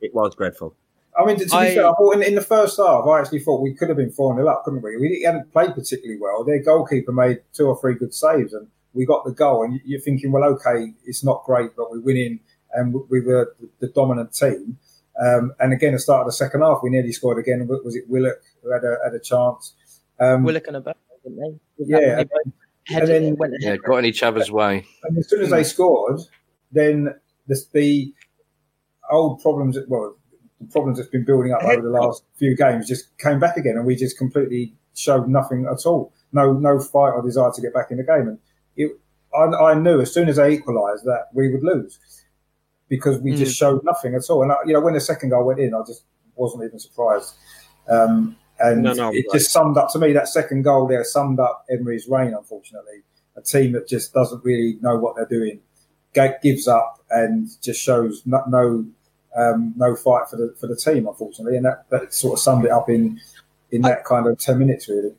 It 0.00 0.14
was 0.14 0.34
dreadful. 0.36 0.74
I 1.18 1.26
mean, 1.26 1.36
to, 1.36 1.44
to 1.44 1.50
be 1.50 1.56
I- 1.56 1.74
fair, 1.74 1.86
I 1.86 1.92
thought 1.92 2.14
in, 2.16 2.22
in 2.22 2.34
the 2.34 2.40
first 2.40 2.78
half, 2.78 3.04
I 3.06 3.20
actually 3.20 3.40
thought 3.40 3.60
we 3.60 3.74
could 3.74 3.88
have 3.88 3.98
been 3.98 4.10
4 4.10 4.36
0 4.36 4.48
up, 4.48 4.64
couldn't 4.64 4.82
we? 4.82 4.96
We 4.96 5.22
hadn't 5.26 5.52
played 5.52 5.74
particularly 5.74 6.18
well. 6.18 6.44
Their 6.44 6.62
goalkeeper 6.62 7.12
made 7.12 7.42
two 7.52 7.66
or 7.66 7.78
three 7.78 7.94
good 7.94 8.14
saves, 8.14 8.54
and 8.54 8.68
we 8.94 9.04
got 9.04 9.24
the 9.26 9.32
goal. 9.32 9.64
And 9.64 9.80
you're 9.84 10.00
thinking, 10.00 10.32
well, 10.32 10.44
okay, 10.44 10.94
it's 11.04 11.22
not 11.22 11.44
great, 11.44 11.76
but 11.76 11.90
we're 11.90 12.00
winning, 12.00 12.40
and 12.74 12.94
we 13.08 13.20
were 13.20 13.54
the 13.80 13.88
dominant 13.88 14.32
team. 14.34 14.78
Um, 15.20 15.52
and 15.60 15.72
again, 15.72 15.90
at 15.94 15.96
the 15.96 16.00
start 16.00 16.20
of 16.22 16.26
the 16.26 16.32
second 16.32 16.62
half, 16.62 16.80
we 16.82 16.90
nearly 16.90 17.12
scored 17.12 17.38
again. 17.38 17.66
Was 17.68 17.94
it 17.94 18.04
Willock 18.08 18.42
who 18.62 18.72
had 18.72 18.82
a, 18.84 18.96
had 19.04 19.14
a 19.14 19.20
chance? 19.20 19.74
Um, 20.18 20.42
Willock 20.42 20.66
and 20.66 20.76
a 20.76 20.80
back, 20.80 20.96
didn't 21.22 21.38
they? 21.78 21.84
Yeah, 21.86 22.20
and 22.20 22.28
then, 22.30 22.52
and 23.00 23.08
then- 23.08 23.36
went 23.36 23.54
Yeah, 23.60 23.76
got 23.76 23.98
in 23.98 24.04
each 24.06 24.22
other's 24.22 24.50
way. 24.50 24.84
and 25.04 25.16
as 25.18 25.28
soon 25.28 25.42
as 25.42 25.50
they 25.50 25.64
scored, 25.64 26.20
then 26.72 27.14
the, 27.46 27.62
the 27.72 28.12
old 29.10 29.40
problems, 29.40 29.78
well, 29.88 30.16
the 30.60 30.66
problems 30.66 30.98
that's 30.98 31.10
been 31.10 31.24
building 31.24 31.52
up 31.52 31.62
over 31.62 31.82
the 31.82 31.90
last 31.90 32.24
few 32.36 32.56
games 32.56 32.88
just 32.88 33.16
came 33.18 33.38
back 33.38 33.56
again, 33.56 33.76
and 33.76 33.86
we 33.86 33.94
just 33.96 34.18
completely 34.18 34.74
showed 34.96 35.28
nothing 35.28 35.66
at 35.70 35.86
all. 35.86 36.12
No, 36.32 36.52
no 36.52 36.80
fight 36.80 37.10
or 37.10 37.22
desire 37.22 37.50
to 37.52 37.60
get 37.62 37.72
back 37.74 37.90
in 37.90 37.98
the 37.98 38.02
game. 38.04 38.28
And 38.28 38.38
it, 38.76 38.90
I, 39.36 39.70
I 39.70 39.74
knew 39.74 40.00
as 40.00 40.12
soon 40.12 40.28
as 40.28 40.36
they 40.36 40.52
equalised 40.52 41.04
that 41.04 41.28
we 41.32 41.50
would 41.52 41.62
lose 41.62 41.98
because 42.96 43.20
we 43.20 43.34
just 43.34 43.56
showed 43.56 43.82
nothing 43.84 44.14
at 44.14 44.22
all. 44.30 44.42
And 44.42 44.52
I, 44.52 44.56
you 44.66 44.72
know, 44.72 44.80
when 44.80 44.94
the 44.94 45.00
second 45.00 45.30
goal 45.30 45.44
went 45.44 45.58
in, 45.58 45.74
I 45.74 45.80
just 45.86 46.04
wasn't 46.36 46.64
even 46.64 46.78
surprised. 46.78 47.34
Um, 47.88 48.36
and 48.60 48.82
No, 48.82 48.92
no, 48.92 49.08
it 49.08 49.14
right. 49.14 49.24
just 49.32 49.50
summed 49.50 49.76
up 49.76 49.90
to 49.92 49.98
me 49.98 50.12
that 50.12 50.28
second 50.28 50.62
goal 50.62 50.86
there 50.86 51.02
summed 51.04 51.40
up 51.40 51.64
Emery's 51.70 52.06
reign. 52.08 52.34
Unfortunately, 52.34 53.02
a 53.36 53.42
team 53.42 53.72
that 53.72 53.88
just 53.88 54.14
doesn't 54.14 54.44
really 54.44 54.78
know 54.80 54.96
what 54.96 55.16
they're 55.16 55.26
doing, 55.26 55.60
ga- 56.12 56.38
gives 56.42 56.68
up, 56.68 57.00
and 57.10 57.48
just 57.60 57.80
shows 57.82 58.22
no 58.26 58.42
no, 58.48 58.86
um, 59.36 59.74
no 59.76 59.96
fight 59.96 60.28
for 60.30 60.36
the 60.36 60.54
for 60.60 60.68
the 60.68 60.76
team. 60.76 61.08
Unfortunately, 61.08 61.56
and 61.56 61.66
that, 61.66 61.90
that 61.90 62.14
sort 62.14 62.34
of 62.34 62.42
summed 62.42 62.64
it 62.64 62.70
up 62.70 62.88
in 62.88 63.20
in 63.72 63.82
that 63.82 64.04
kind 64.04 64.26
of 64.28 64.38
ten 64.38 64.58
minutes 64.58 64.88
really. 64.88 65.14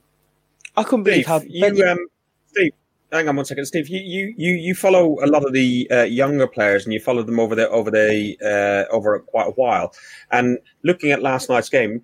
I 0.77 0.83
couldn't 0.83 1.03
believe 1.03 1.25
Steve, 1.25 1.61
how 1.61 1.67
you, 1.67 1.85
um, 1.85 1.99
Steve, 2.47 2.71
hang 3.15 3.27
on 3.29 3.35
one 3.35 3.45
second, 3.45 3.65
Steve. 3.65 3.87
You 3.89 3.99
you 3.99 4.33
you, 4.37 4.51
you 4.53 4.75
follow 4.75 5.17
a 5.23 5.27
lot 5.27 5.45
of 5.45 5.53
the 5.53 5.87
uh, 5.91 6.03
younger 6.03 6.47
players, 6.47 6.85
and 6.85 6.93
you 6.93 6.99
followed 6.99 7.27
them 7.27 7.39
over 7.39 7.55
the 7.55 7.69
over 7.69 7.89
the 7.91 8.37
uh, 8.43 8.93
over 8.93 9.19
quite 9.19 9.47
a 9.47 9.51
while. 9.51 9.93
And 10.31 10.59
looking 10.83 11.11
at 11.11 11.21
last 11.21 11.49
night's 11.49 11.69
game, 11.69 12.01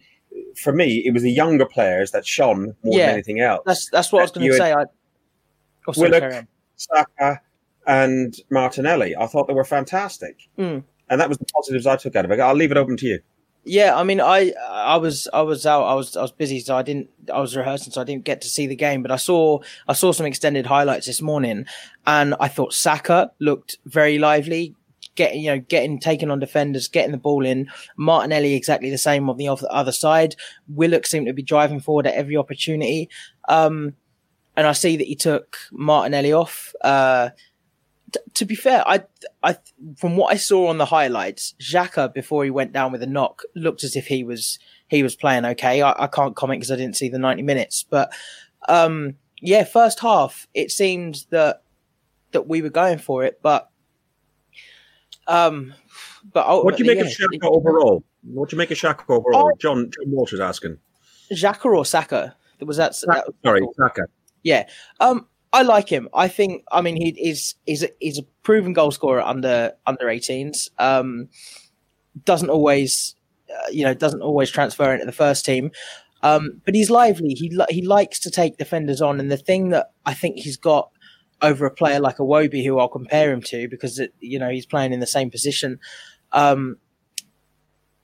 for 0.62 0.74
me, 0.74 1.04
it 1.06 1.14
was 1.14 1.24
the 1.24 1.32
younger 1.32 1.66
players 1.66 2.12
that 2.12 2.26
shone 2.26 2.76
more 2.84 2.98
Yeah. 2.98 3.06
than 3.08 3.14
anything 3.16 3.40
else. 3.40 3.62
that's 3.66 3.90
that's 3.92 4.12
what 4.12 4.20
I 4.20 4.24
was 4.24 4.32
going 4.32 4.48
to 4.48 4.54
had- 4.54 4.58
say. 4.62 4.74
I 4.74 4.84
oh, 5.88 5.92
sorry, 5.92 6.10
Willock. 6.12 6.46
Saka, 6.76 7.42
and 7.88 8.34
Martinelli. 8.50 9.16
I 9.16 9.28
thought 9.28 9.48
they 9.48 9.54
were 9.54 9.64
fantastic, 9.64 10.48
Mm. 10.58 10.84
and 11.10 11.22
that 11.22 11.30
was 11.30 11.38
the 11.38 11.46
positives 11.54 11.86
I 11.88 11.96
took 11.98 12.16
out 12.16 12.26
of 12.26 12.32
it. 12.32 12.40
I'll 12.40 12.56
leave 12.56 12.72
it 12.72 12.78
open 12.78 12.98
to 12.98 13.06
you. 13.06 13.20
Yeah, 13.64 13.96
I 13.96 14.04
mean, 14.04 14.20
I 14.20 14.54
I 14.70 14.98
was 14.98 15.28
I 15.32 15.42
was 15.42 15.66
out, 15.68 15.84
I 15.84 15.94
was 15.94 16.18
I 16.18 16.22
was 16.24 16.32
busy, 16.32 16.60
so 16.60 16.76
I 16.76 16.82
didn't 16.82 17.10
I 17.32 17.40
was 17.40 17.56
rehearsing, 17.56 17.94
so 17.94 18.02
I 18.02 18.04
didn't 18.04 18.24
get 18.24 18.42
to 18.42 18.50
see 18.50 18.66
the 18.66 18.76
game. 18.76 19.04
But 19.04 19.12
I 19.12 19.18
saw 19.18 19.60
I 19.88 19.94
saw 19.94 20.12
some 20.12 20.26
extended 20.26 20.66
highlights 20.66 21.06
this 21.06 21.22
morning, 21.22 21.66
and 22.08 22.34
I 22.40 22.48
thought 22.48 22.74
Saka 22.74 23.32
looked 23.40 23.78
very 23.86 24.18
lively, 24.18 24.76
getting 25.14 25.42
you 25.42 25.52
know 25.52 25.60
getting 25.60 26.00
taken 26.00 26.32
on 26.32 26.40
defenders, 26.40 26.88
getting 26.88 27.12
the 27.12 27.18
ball 27.20 27.46
in. 27.46 27.70
Martinelli 27.98 28.56
exactly 28.56 28.90
the 28.90 28.98
same 28.98 29.30
on 29.30 29.38
the 29.38 29.56
other 29.70 29.92
side. 29.92 30.36
Willock 30.68 31.06
seemed 31.06 31.28
to 31.28 31.34
be 31.34 31.44
driving 31.44 31.80
forward 31.80 32.08
at 32.08 32.16
every 32.16 32.38
opportunity, 32.38 33.10
um, 33.48 33.94
and 34.58 34.66
I 34.66 34.72
see 34.72 34.98
that 34.98 35.08
he 35.08 35.16
took 35.16 35.58
Martinelli 35.72 36.34
off. 36.34 36.74
Uh, 36.84 37.30
t- 38.12 38.20
to 38.34 38.46
be 38.46 38.56
fair, 38.56 38.88
I, 38.88 39.04
I, 39.44 39.58
from 39.98 40.18
what 40.18 40.34
I 40.34 40.38
saw 40.38 40.68
on 40.68 40.78
the 40.78 40.86
highlights, 40.86 41.56
Xhaka 41.60 42.14
before 42.14 42.44
he 42.44 42.50
went 42.50 42.74
down 42.74 42.92
with 42.92 43.04
a 43.04 43.08
knock 43.08 43.44
looked 43.56 43.84
as 43.84 43.96
if 43.96 44.08
he 44.08 44.24
was 44.24 44.60
he 44.88 45.04
was 45.04 45.16
playing 45.16 45.46
okay. 45.46 45.82
I, 45.82 46.04
I 46.04 46.08
can't 46.08 46.36
comment 46.36 46.60
because 46.60 46.72
I 46.72 46.76
didn't 46.76 46.98
see 46.98 47.10
the 47.10 47.20
ninety 47.20 47.44
minutes, 47.44 47.86
but 47.90 48.12
um, 48.68 49.16
yeah, 49.42 49.64
first 49.64 50.00
half 50.00 50.48
it 50.54 50.72
seemed 50.72 51.26
that 51.30 51.64
that 52.32 52.48
we 52.48 52.62
were 52.62 52.70
going 52.70 52.98
for 52.98 53.24
it, 53.24 53.40
but 53.42 53.70
um, 55.28 55.74
but 56.34 56.48
What 56.64 56.78
do 56.78 56.84
you 56.84 56.88
make 56.88 56.98
yeah, 56.98 57.06
of 57.06 57.12
Shaka 57.12 57.48
overall? 57.48 58.04
What 58.24 58.50
do 58.50 58.56
you 58.56 58.58
make 58.58 58.72
of 58.72 58.78
Shaka 58.78 59.04
overall? 59.08 59.52
John 59.60 59.90
John 59.92 60.12
Walsh 60.12 60.34
is 60.34 60.40
asking. 60.40 60.78
Xhaka 61.32 61.66
or 61.66 61.86
Saka? 61.86 62.36
Was 62.60 62.78
that, 62.78 62.94
that 63.08 63.26
Sorry, 63.44 63.62
Saka. 63.78 64.04
Yeah. 64.44 64.68
Um, 65.00 65.28
I 65.54 65.64
like 65.64 65.90
him. 65.90 66.08
I 66.14 66.28
think. 66.28 66.64
I 66.72 66.82
mean, 66.82 66.96
he 66.96 67.10
is 67.10 67.56
is 67.66 67.88
he's 68.00 68.20
a 68.20 68.24
proven 68.44 68.74
goal 68.74 68.92
scorer 68.92 69.22
under 69.22 69.74
under 69.86 70.06
18s. 70.06 70.70
Um, 70.80 71.30
doesn't 72.24 72.50
always, 72.50 73.16
uh, 73.50 73.70
you 73.72 73.84
know, 73.84 73.94
doesn't 73.94 74.22
always 74.22 74.50
transfer 74.50 74.94
into 74.94 75.06
the 75.06 75.12
first 75.12 75.46
team. 75.46 75.72
Um, 76.24 76.62
but 76.66 76.76
he's 76.76 76.90
lively. 76.90 77.34
He 77.34 77.58
he 77.70 77.86
likes 77.86 78.20
to 78.20 78.32
take 78.32 78.58
defenders 78.58 79.02
on, 79.02 79.20
and 79.20 79.32
the 79.32 79.38
thing 79.38 79.70
that 79.70 79.92
I 80.06 80.14
think 80.14 80.38
he's 80.40 80.58
got 80.58 80.90
over 81.42 81.66
a 81.66 81.72
player 81.72 82.00
like 82.00 82.18
Iwobi, 82.18 82.64
who 82.64 82.78
I'll 82.80 82.88
compare 82.88 83.32
him 83.32 83.42
to, 83.44 83.68
because 83.68 84.00
it, 84.00 84.14
you 84.20 84.40
know 84.40 84.50
he's 84.50 84.66
playing 84.66 84.94
in 84.94 85.00
the 85.00 85.08
same 85.08 85.30
position. 85.32 85.80
Um, 86.32 86.78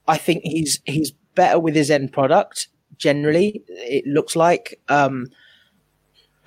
I 0.07 0.17
think 0.17 0.43
he's 0.43 0.81
he's 0.85 1.11
better 1.35 1.59
with 1.59 1.75
his 1.75 1.91
end 1.91 2.11
product. 2.11 2.69
Generally, 2.97 3.61
it 3.67 4.05
looks 4.07 4.35
like, 4.35 4.79
um, 4.89 5.27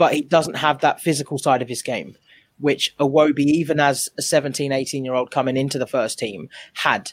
but 0.01 0.15
he 0.15 0.23
doesn't 0.23 0.57
have 0.57 0.81
that 0.81 1.01
physical 1.01 1.37
side 1.39 1.61
of 1.63 1.69
his 1.69 1.83
game, 1.83 2.17
which 2.59 2.97
Iwobi, 2.99 3.41
even 3.41 3.79
as 3.79 4.09
a 4.19 4.23
17, 4.23 4.73
18 4.73 5.05
year 5.05 5.13
old 5.15 5.31
coming 5.31 5.57
into 5.59 5.79
the 5.79 5.87
first 5.87 6.19
team, 6.19 6.49
had. 6.73 7.13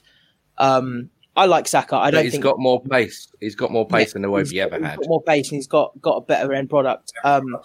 Um, 0.58 1.10
I 1.36 1.46
like 1.46 1.68
Saka. 1.68 1.98
I 1.98 2.10
don't 2.10 2.24
he's 2.24 2.32
think 2.32 2.44
got 2.44 2.58
more 2.58 2.82
pace. 2.82 3.28
He's 3.42 3.56
got 3.56 3.72
more 3.72 3.86
pace 3.88 4.10
Yeah, 4.16 4.22
than 4.22 4.32
Iwobi 4.32 4.50
he's 4.50 4.60
ever 4.60 4.80
got- 4.80 4.90
had. 4.90 4.98
he's 5.00 5.06
got 5.06 5.10
more 5.10 5.22
pace 5.24 5.50
and 5.52 5.58
he's 5.58 5.68
got 5.68 6.02
got 6.02 6.16
a 6.16 6.22
better 6.22 6.54
end 6.54 6.70
product. 6.70 7.12
Um, 7.24 7.58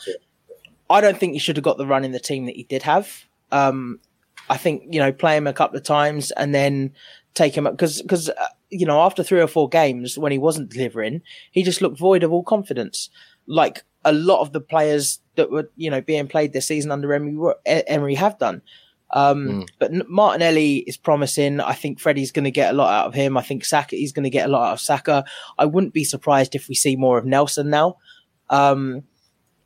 I 0.90 1.00
don't 1.00 1.16
think 1.16 1.32
he 1.32 1.38
should 1.38 1.56
have 1.56 1.64
got 1.64 1.78
the 1.78 1.86
run 1.86 2.04
in 2.04 2.12
the 2.12 2.20
team 2.20 2.44
that 2.46 2.56
he 2.56 2.64
did 2.64 2.82
have. 2.82 3.24
Um, 3.50 4.00
I 4.50 4.56
think 4.56 4.82
you 4.90 5.00
know 5.00 5.12
play 5.12 5.36
him 5.36 5.46
a 5.46 5.52
couple 5.54 5.76
of 5.78 5.84
times 5.84 6.32
and 6.32 6.54
then 6.54 6.92
take 7.34 7.56
him 7.56 7.66
up 7.66 7.74
because 7.74 8.02
because 8.02 8.28
uh, 8.28 8.46
you 8.68 8.84
know 8.84 9.00
after 9.00 9.22
three 9.22 9.40
or 9.40 9.46
four 9.46 9.68
games 9.68 10.18
when 10.18 10.32
he 10.32 10.38
wasn't 10.38 10.68
delivering, 10.70 11.22
he 11.52 11.62
just 11.62 11.80
looked 11.80 11.98
void 11.98 12.24
of 12.24 12.32
all 12.32 12.42
confidence. 12.42 13.08
Like 13.46 13.84
a 14.04 14.12
lot 14.12 14.40
of 14.40 14.52
the 14.52 14.60
players 14.60 15.20
that 15.36 15.50
were 15.50 15.70
you 15.76 15.90
know 15.90 16.00
being 16.00 16.28
played 16.28 16.52
this 16.52 16.66
season 16.66 16.90
under 16.90 17.12
Emery 17.12 17.36
were, 17.36 17.58
Emery 17.66 18.14
have 18.14 18.38
done. 18.38 18.62
Um, 19.12 19.46
Mm. 19.46 19.68
But 19.78 20.08
Martinelli 20.08 20.78
is 20.78 20.96
promising. 20.96 21.60
I 21.60 21.74
think 21.74 22.00
Freddie's 22.00 22.32
going 22.32 22.44
to 22.44 22.50
get 22.50 22.70
a 22.70 22.76
lot 22.76 22.92
out 22.92 23.06
of 23.06 23.14
him. 23.14 23.36
I 23.36 23.42
think 23.42 23.64
Saka 23.64 23.96
he's 23.96 24.12
going 24.12 24.24
to 24.24 24.30
get 24.30 24.46
a 24.46 24.50
lot 24.50 24.68
out 24.68 24.72
of 24.72 24.80
Saka. 24.80 25.24
I 25.58 25.66
wouldn't 25.66 25.92
be 25.92 26.04
surprised 26.04 26.54
if 26.54 26.68
we 26.68 26.74
see 26.74 26.96
more 26.96 27.18
of 27.18 27.26
Nelson 27.26 27.68
now. 27.68 27.96
Um, 28.48 29.02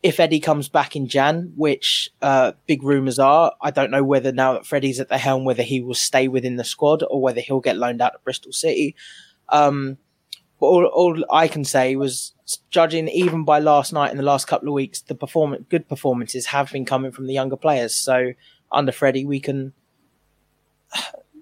if 0.03 0.21
Eddie 0.21 0.41
comes 0.41 0.69
back 0.69 0.95
in 0.95 1.09
Jan, 1.09 1.53
which 1.57 2.11
uh, 2.23 2.53
big 2.67 2.83
rumours 2.85 3.19
are, 3.19 3.53
I 3.61 3.71
don't 3.71 3.91
know 3.91 4.05
whether 4.05 4.31
now 4.31 4.53
that 4.53 4.67
Freddie's 4.67 5.01
at 5.01 5.09
the 5.09 5.19
helm, 5.19 5.45
whether 5.45 5.65
he 5.65 5.81
will 5.81 5.95
stay 5.95 6.29
within 6.29 6.57
the 6.57 6.65
squad 6.65 7.03
or 7.09 7.21
whether 7.21 7.41
he'll 7.41 7.61
get 7.61 7.77
loaned 7.77 8.01
out 8.01 8.13
to 8.13 8.19
Bristol 8.23 8.53
City. 8.53 8.95
Um, 9.49 9.97
but 10.61 10.67
all, 10.67 10.85
all 10.87 11.25
I 11.31 11.49
can 11.49 11.65
say 11.65 11.97
was, 11.97 12.35
judging 12.71 13.09
even 13.09 13.45
by 13.45 13.59
last 13.59 13.93
night 13.93 14.11
and 14.11 14.19
the 14.19 14.25
last 14.25 14.47
couple 14.47 14.69
of 14.69 14.75
weeks, 14.75 15.01
the 15.03 15.15
performance, 15.15 15.65
good 15.69 15.89
performances 15.89 16.47
have 16.47 16.71
been 16.73 16.85
coming 16.85 17.11
from 17.13 17.27
the 17.27 17.33
younger 17.35 17.57
players. 17.57 17.95
So 17.95 18.33
under 18.71 18.93
Freddie, 18.93 19.25
we 19.25 19.41
can, 19.41 19.73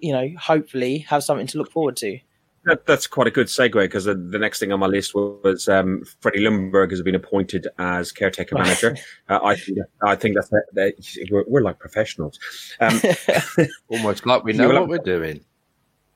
you 0.01 0.13
know, 0.13 0.31
hopefully 0.39 0.99
have 0.99 1.23
something 1.25 1.47
to 1.49 1.59
look 1.59 1.71
forward 1.71 1.97
to. 1.99 2.19
That, 2.67 2.87
that's 2.87 3.07
quite 3.07 3.27
a 3.27 3.31
good 3.31 3.49
segue 3.49 3.75
because 3.75 4.05
the, 4.07 4.15
the 4.15 4.39
next 4.39 4.59
thing 4.59 4.73
on 4.73 4.81
my 4.81 4.87
list 4.87 5.15
was 5.15 5.69
um, 5.69 6.03
Freddie 6.21 6.41
Ljungberg 6.41 6.91
has 6.93 7.03
been 7.03 7.15
appointed 7.15 7.69
as 7.79 8.11
caretaker 8.11 8.55
manager. 8.57 8.97
uh, 9.29 9.39
I 9.45 9.55
think 9.57 9.79
I 10.03 10.15
think 10.17 10.35
that's 10.35 10.49
that, 10.49 10.95
we're, 11.31 11.45
we're 11.47 11.61
like 11.61 11.79
professionals. 11.79 12.39
Um, 12.81 12.99
Almost 13.91 14.25
like 14.25 14.45
we 14.45 14.53
You 14.53 14.59
know 14.59 14.69
will 14.69 14.75
what 14.75 14.81
have- 14.81 14.89
we're 14.89 15.19
doing. 15.19 15.45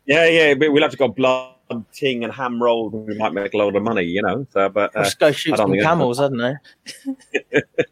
yeah, 0.07 0.27
yeah, 0.27 0.55
but 0.55 0.73
we'll 0.73 0.81
have 0.83 0.93
to 0.93 0.97
go 0.97 1.09
blood 1.09 1.53
ting 1.93 2.25
and 2.25 2.33
ham 2.33 2.63
rolled. 2.63 2.95
We 2.95 3.17
might 3.17 3.33
make 3.33 3.55
a 3.55 3.57
load 3.57 3.77
of 3.77 3.83
money, 3.83 4.05
you 4.05 4.23
know. 4.23 4.47
So, 4.51 4.69
but 4.69 4.95
uh, 4.97 5.05
Just 5.05 5.19
go 5.19 5.33
shoot 5.33 5.57
some 5.57 5.73
camels, 5.79 6.21
I 6.21 6.29
don't 6.29 6.37
know. 6.37 6.55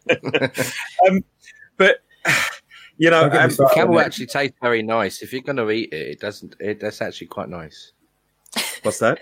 but 1.77 1.97
you 2.97 3.09
know, 3.09 3.21
Don't 3.21 3.31
get 3.31 3.37
me 3.39 3.43
um, 3.45 3.51
started 3.51 3.75
Camel 3.75 3.95
that. 3.97 4.05
actually 4.07 4.25
tastes 4.27 4.57
very 4.61 4.81
nice. 4.81 5.21
If 5.21 5.31
you're 5.31 5.41
going 5.41 5.57
to 5.57 5.69
eat 5.69 5.93
it, 5.93 6.07
it 6.07 6.19
doesn't. 6.19 6.55
It, 6.59 6.79
that's 6.79 7.01
actually 7.01 7.27
quite 7.27 7.49
nice. 7.49 7.91
what's 8.81 8.99
that? 8.99 9.19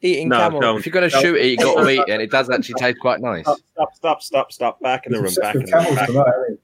Eating 0.00 0.28
No, 0.28 0.36
camel. 0.38 0.60
don't. 0.60 0.78
If 0.78 0.86
you're 0.86 0.92
going 0.92 1.10
to 1.10 1.16
No. 1.16 1.22
shoot 1.22 1.36
it, 1.36 1.46
you 1.46 1.56
got 1.56 1.82
to 1.82 1.88
eat 1.90 1.98
it. 2.06 2.08
and 2.10 2.22
It 2.22 2.30
does 2.30 2.48
actually 2.50 2.76
taste 2.76 3.00
quite 3.00 3.20
nice. 3.20 3.42
Stop, 3.42 3.58
stop, 3.72 3.92
stop, 3.94 4.22
stop, 4.22 4.52
stop! 4.52 4.80
Back 4.80 5.06
in 5.06 5.12
the 5.12 5.20
room. 5.20 5.34
Back 5.40 5.56
in 5.56 5.62
the 5.64 5.76
room. 5.76 5.94
Back. 5.96 6.06
tonight. 6.06 6.58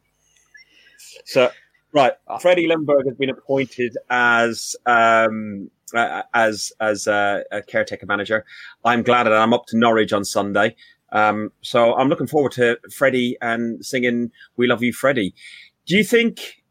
So, 1.24 1.50
right, 1.92 2.12
Freddie 2.40 2.68
Ljungberg 2.68 3.06
has 3.08 3.16
been 3.16 3.30
appointed 3.30 3.96
as 4.10 4.76
um, 4.86 5.70
uh, 5.94 6.22
as 6.34 6.72
as 6.80 7.06
uh, 7.06 7.42
a 7.52 7.62
caretaker 7.62 8.06
manager. 8.06 8.44
I'm 8.84 9.02
glad 9.02 9.24
that 9.24 9.32
I'm 9.32 9.52
up 9.52 9.66
to 9.66 9.76
Norwich 9.76 10.12
on 10.12 10.24
Sunday. 10.24 10.76
Um, 11.12 11.52
so 11.62 11.94
I'm 11.94 12.08
looking 12.08 12.26
forward 12.26 12.52
to 12.52 12.78
Freddie 12.92 13.36
and 13.40 13.84
singing 13.84 14.30
"We 14.56 14.66
Love 14.66 14.82
You, 14.82 14.92
Freddie." 14.92 15.34
Do 15.86 15.96
you 15.96 16.04
think? 16.04 16.62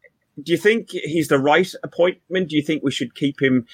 Do 0.42 0.50
you 0.52 0.58
think 0.58 0.90
he's 0.90 1.28
the 1.28 1.38
right 1.38 1.70
appointment? 1.84 2.48
Do 2.50 2.56
you 2.56 2.62
think 2.62 2.82
we 2.82 2.90
should 2.90 3.14
keep 3.14 3.40
him 3.40 3.66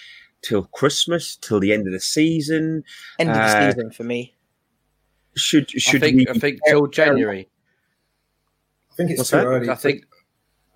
till 0.42 0.64
Christmas, 0.64 1.36
till 1.36 1.58
the 1.58 1.72
end 1.72 1.86
of 1.86 1.92
the 1.92 2.00
season? 2.00 2.84
End 3.18 3.30
of 3.30 3.36
the 3.36 3.42
Uh, 3.42 3.70
season 3.72 3.90
for 3.90 4.04
me. 4.04 4.34
Should 5.36 5.70
I 5.74 5.78
should 5.78 6.00
think. 6.02 6.16
we? 6.16 6.28
I 6.28 6.34
think 6.38 6.58
till 6.68 6.86
January. 6.88 7.48
I 8.92 8.94
think 8.96 9.10
it's 9.10 9.18
What's 9.20 9.30
too 9.30 9.36
that? 9.38 9.46
early. 9.46 9.70
I 9.70 9.74
think. 9.74 10.04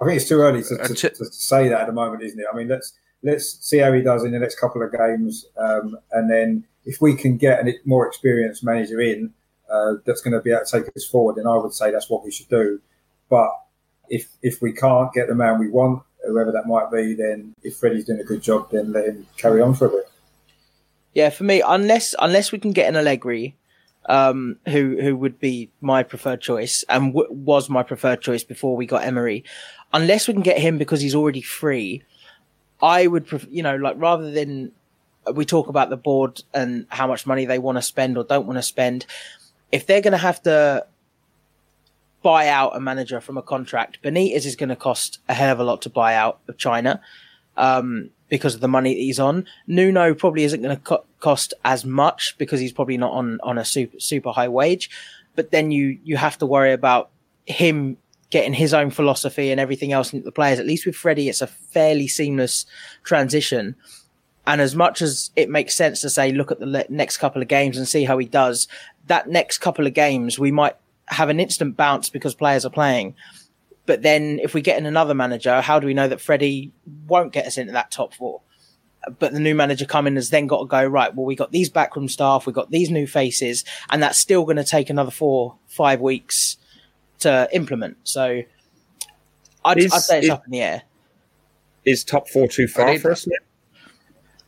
I 0.00 0.07
think 0.07 0.16
it's 0.16 0.29
too 0.29 0.40
early 0.40 0.62
to, 0.62 0.74
Uh, 0.81 0.88
to, 0.88 0.94
to- 0.94 1.11
to 1.11 1.24
say 1.27 1.68
that 1.68 1.83
at 1.83 1.87
the 1.87 1.92
moment, 1.92 2.22
isn't 2.22 2.38
it? 2.38 2.46
I 2.53 2.57
mean, 2.57 2.68
let's 2.68 2.94
let's 3.24 3.58
see 3.66 3.78
how 3.78 3.92
he 3.92 4.02
does 4.02 4.22
in 4.22 4.32
the 4.32 4.38
next 4.38 4.60
couple 4.60 4.82
of 4.82 4.92
games, 4.92 5.46
um, 5.56 5.98
and 6.12 6.30
then 6.30 6.64
if 6.84 7.00
we 7.00 7.16
can 7.16 7.37
get 7.37 7.66
a 7.66 7.74
more 7.84 8.06
experienced 8.06 8.62
manager 8.62 9.00
in 9.00 9.32
uh, 9.70 9.94
that's 10.04 10.20
going 10.20 10.34
to 10.34 10.40
be 10.40 10.52
able 10.52 10.64
to 10.64 10.80
take 10.80 10.96
us 10.96 11.04
forward, 11.04 11.37
then 11.37 11.46
I 11.46 11.56
would 11.56 11.72
say 11.72 11.90
that's 11.90 12.10
what 12.10 12.24
we 12.24 12.30
should 12.30 12.48
do. 12.48 12.80
But 13.28 13.50
if 14.08 14.28
if 14.42 14.60
we 14.60 14.72
can't 14.72 15.12
get 15.12 15.28
the 15.28 15.34
man 15.34 15.58
we 15.58 15.70
want, 15.70 16.02
whoever 16.26 16.52
that 16.52 16.66
might 16.66 16.90
be, 16.90 17.14
then 17.14 17.54
if 17.62 17.76
Freddie's 17.76 18.04
doing 18.04 18.20
a 18.20 18.24
good 18.24 18.42
job, 18.42 18.70
then 18.70 18.92
let 18.92 19.06
him 19.06 19.26
carry 19.37 19.62
on 19.62 19.74
for 19.74 19.87
a 19.87 19.90
bit. 19.90 20.10
Yeah, 21.14 21.30
for 21.30 21.44
me, 21.44 21.62
unless 21.66 22.14
unless 22.18 22.52
we 22.52 22.58
can 22.58 22.72
get 22.72 22.88
an 22.88 22.96
Allegri, 22.96 23.56
um, 24.06 24.58
who 24.68 25.00
who 25.00 25.16
would 25.16 25.38
be 25.38 25.70
my 25.80 26.02
preferred 26.02 26.40
choice 26.40 26.84
and 26.88 27.14
w- 27.14 27.32
was 27.32 27.70
my 27.70 27.82
preferred 27.82 28.20
choice 28.20 28.44
before 28.44 28.76
we 28.76 28.87
got 28.87 29.04
Emery, 29.04 29.44
unless 29.92 30.28
we 30.28 30.34
can 30.34 30.42
get 30.42 30.58
him 30.58 30.76
because 30.76 31.00
he's 31.00 31.14
already 31.14 31.40
free, 31.40 32.02
I 32.84 33.06
would, 33.06 33.26
pref- 33.26 33.48
you 33.50 33.62
know, 33.62 33.76
like 33.76 33.96
rather 33.98 34.30
than 34.30 34.72
we 35.32 35.46
talk 35.46 35.68
about 35.68 35.88
the 35.88 35.96
board 35.96 36.42
and 36.52 36.86
how 36.90 37.06
much 37.06 37.26
money 37.26 37.46
they 37.46 37.58
want 37.58 37.78
to 37.78 37.82
spend 37.82 38.18
or 38.18 38.24
don't 38.24 38.46
want 38.46 38.58
to 38.58 38.62
spend, 38.62 39.06
if 39.72 39.86
they're 39.86 40.02
going 40.02 40.12
to 40.12 40.18
have 40.18 40.42
to 40.42 40.86
buy 42.22 42.48
out 42.48 42.76
a 42.76 42.80
manager 42.80 43.22
from 43.22 43.38
a 43.38 43.42
contract, 43.42 44.02
Benitez 44.02 44.44
is 44.44 44.54
going 44.54 44.68
to 44.68 44.76
cost 44.76 45.18
a 45.30 45.34
hell 45.34 45.50
of 45.50 45.60
a 45.60 45.64
lot 45.64 45.80
to 45.82 45.90
buy 45.90 46.14
out 46.14 46.40
of 46.46 46.58
China. 46.58 47.00
Um, 47.56 48.10
because 48.28 48.56
of 48.56 48.60
the 48.60 48.68
money 48.68 48.94
that 48.94 49.00
he's 49.00 49.20
on. 49.20 49.46
Nuno 49.68 50.12
probably 50.12 50.42
isn't 50.42 50.60
going 50.60 50.76
to 50.76 50.82
co- 50.82 51.04
cost 51.20 51.54
as 51.64 51.84
much 51.84 52.34
because 52.36 52.58
he's 52.58 52.72
probably 52.72 52.96
not 52.96 53.12
on, 53.12 53.38
on 53.44 53.58
a 53.58 53.64
super 53.64 54.00
super 54.00 54.32
high 54.32 54.48
wage. 54.48 54.90
But 55.36 55.52
then 55.52 55.70
you 55.70 55.98
you 56.02 56.16
have 56.16 56.38
to 56.38 56.46
worry 56.46 56.72
about 56.72 57.10
him 57.46 57.96
getting 58.34 58.52
his 58.52 58.74
own 58.74 58.90
philosophy 58.90 59.52
and 59.52 59.60
everything 59.60 59.92
else 59.92 60.12
into 60.12 60.24
the 60.24 60.32
players. 60.32 60.58
At 60.58 60.66
least 60.66 60.86
with 60.86 60.96
Freddie, 60.96 61.28
it's 61.28 61.40
a 61.40 61.46
fairly 61.46 62.08
seamless 62.08 62.66
transition. 63.04 63.76
And 64.44 64.60
as 64.60 64.74
much 64.74 65.00
as 65.02 65.30
it 65.36 65.48
makes 65.48 65.76
sense 65.76 66.00
to 66.00 66.10
say, 66.10 66.32
look 66.32 66.50
at 66.50 66.58
the 66.58 66.84
next 66.88 67.18
couple 67.18 67.40
of 67.40 67.46
games 67.46 67.78
and 67.78 67.86
see 67.86 68.02
how 68.02 68.18
he 68.18 68.26
does, 68.26 68.66
that 69.06 69.28
next 69.28 69.58
couple 69.58 69.86
of 69.86 69.94
games 69.94 70.36
we 70.36 70.50
might 70.50 70.74
have 71.06 71.28
an 71.28 71.38
instant 71.38 71.76
bounce 71.76 72.10
because 72.10 72.34
players 72.34 72.66
are 72.66 72.70
playing. 72.70 73.14
But 73.86 74.02
then 74.02 74.40
if 74.42 74.52
we 74.52 74.62
get 74.62 74.78
in 74.78 74.86
another 74.86 75.14
manager, 75.14 75.60
how 75.60 75.78
do 75.78 75.86
we 75.86 75.94
know 75.94 76.08
that 76.08 76.20
Freddie 76.20 76.72
won't 77.06 77.32
get 77.32 77.46
us 77.46 77.56
into 77.56 77.74
that 77.74 77.92
top 77.92 78.14
four? 78.14 78.40
But 79.20 79.32
the 79.32 79.38
new 79.38 79.54
manager 79.54 79.84
coming 79.84 80.16
has 80.16 80.30
then 80.30 80.48
got 80.48 80.58
to 80.58 80.66
go, 80.66 80.84
right, 80.84 81.14
well, 81.14 81.24
we 81.24 81.36
got 81.36 81.52
these 81.52 81.70
backroom 81.70 82.08
staff, 82.08 82.46
we 82.46 82.52
got 82.52 82.72
these 82.72 82.90
new 82.90 83.06
faces, 83.06 83.64
and 83.90 84.02
that's 84.02 84.18
still 84.18 84.42
going 84.42 84.56
to 84.56 84.64
take 84.64 84.90
another 84.90 85.12
four, 85.12 85.54
five 85.68 86.00
weeks 86.00 86.56
to 87.24 87.48
implement. 87.52 87.96
So 88.04 88.42
I'd, 89.64 89.78
Is- 89.78 89.92
I'd 89.92 89.98
say 90.00 90.18
it's 90.18 90.26
is- 90.26 90.30
up 90.30 90.44
in 90.46 90.52
the 90.52 90.62
air. 90.62 90.82
Is 91.84 92.02
top 92.04 92.28
four 92.28 92.48
too 92.48 92.64
I 92.64 92.66
far 92.66 92.87
need- 92.92 93.02
for 93.02 93.10
us? 93.12 93.26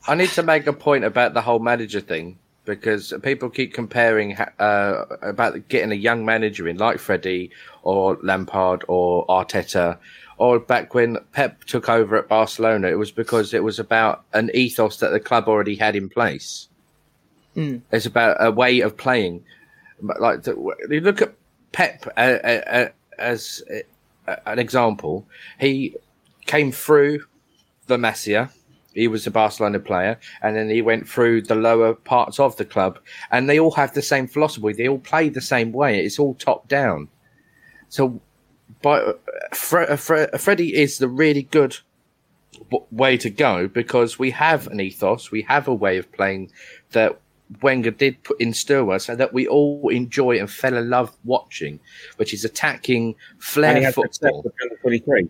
I 0.09 0.15
need 0.15 0.31
to 0.31 0.43
make 0.43 0.67
a 0.67 0.73
point 0.73 1.05
about 1.05 1.35
the 1.35 1.43
whole 1.43 1.59
manager 1.59 2.01
thing 2.01 2.39
because 2.65 3.13
people 3.23 3.51
keep 3.51 3.75
comparing 3.75 4.37
uh, 4.59 5.05
about 5.21 5.69
getting 5.69 5.93
a 5.93 5.97
young 5.97 6.25
manager 6.25 6.67
in, 6.69 6.77
like 6.79 6.99
Freddie 6.99 7.51
or 7.83 8.17
Lampard 8.23 8.85
or 8.89 9.27
Arteta, 9.27 9.99
or 10.39 10.59
back 10.61 10.95
when 10.95 11.19
Pep 11.33 11.65
took 11.65 11.89
over 11.89 12.17
at 12.17 12.29
Barcelona. 12.29 12.89
It 12.89 12.99
was 12.99 13.11
because 13.13 13.53
it 13.53 13.63
was 13.65 13.79
about 13.79 14.25
an 14.33 14.51
ethos 14.55 14.99
that 15.01 15.11
the 15.11 15.21
club 15.21 15.49
already 15.49 15.75
had 15.77 15.95
in 15.97 16.09
place. 16.09 16.69
Mm. 17.57 17.83
It's 17.93 18.07
about 18.07 18.37
a 18.41 18.51
way 18.51 18.81
of 18.81 18.97
playing. 18.97 19.45
But 20.01 20.21
Like 20.21 20.43
the, 20.45 20.53
you 20.91 21.01
look 21.01 21.21
at 21.23 21.35
Pep 21.73 22.07
uh, 22.17 22.21
uh, 22.21 22.63
uh, 22.67 22.89
as 23.19 23.63
uh, 24.29 24.37
an 24.47 24.59
example, 24.59 25.27
he 25.59 25.95
came 26.47 26.73
through 26.73 27.25
the 27.87 27.97
Masia. 27.97 28.51
He 28.95 29.09
was 29.09 29.27
a 29.27 29.31
Barcelona 29.31 29.79
player, 29.79 30.19
and 30.43 30.57
then 30.57 30.71
he 30.71 30.81
went 30.81 31.07
through 31.07 31.43
the 31.43 31.55
lower 31.55 31.93
parts 31.93 32.41
of 32.41 32.57
the 32.57 32.65
club, 32.65 32.99
and 33.31 33.49
they 33.49 33.59
all 33.59 33.73
have 33.73 33.93
the 33.93 34.01
same 34.01 34.27
philosophy. 34.27 34.73
They 34.73 34.89
all 34.89 34.99
play 34.99 35.29
the 35.29 35.43
same 35.43 35.73
way. 35.73 36.03
It's 36.03 36.19
all 36.19 36.35
top 36.35 36.67
down. 36.67 37.09
So, 37.91 38.21
but 38.81 39.23
Fre- 39.55 39.97
Fre- 39.97 40.37
Freddie 40.39 40.75
is 40.75 40.97
the 40.97 41.09
really 41.09 41.43
good 41.43 41.77
way 42.91 43.17
to 43.19 43.31
go 43.31 43.69
because 43.69 44.19
we 44.19 44.31
have 44.31 44.67
an 44.69 44.81
ethos, 44.81 45.31
we 45.31 45.43
have 45.43 45.69
a 45.69 45.75
way 45.75 45.99
of 45.99 46.11
playing 46.13 46.51
that 46.93 47.21
Wenger 47.63 47.93
did 47.93 48.23
put 48.25 48.41
in 48.41 48.51
us, 48.51 49.05
so 49.05 49.15
that 49.15 49.33
we 49.33 49.47
all 49.47 49.89
enjoy 49.89 50.39
and 50.39 50.51
fell 50.51 50.77
in 50.77 50.91
love 50.91 51.13
watching, 51.25 51.79
which 52.17 52.35
is 52.35 52.45
attacking 52.45 53.05
And 53.05 53.17
he 53.17 53.41
flair 53.41 53.93
football. 53.93 54.45
23. 54.83 55.29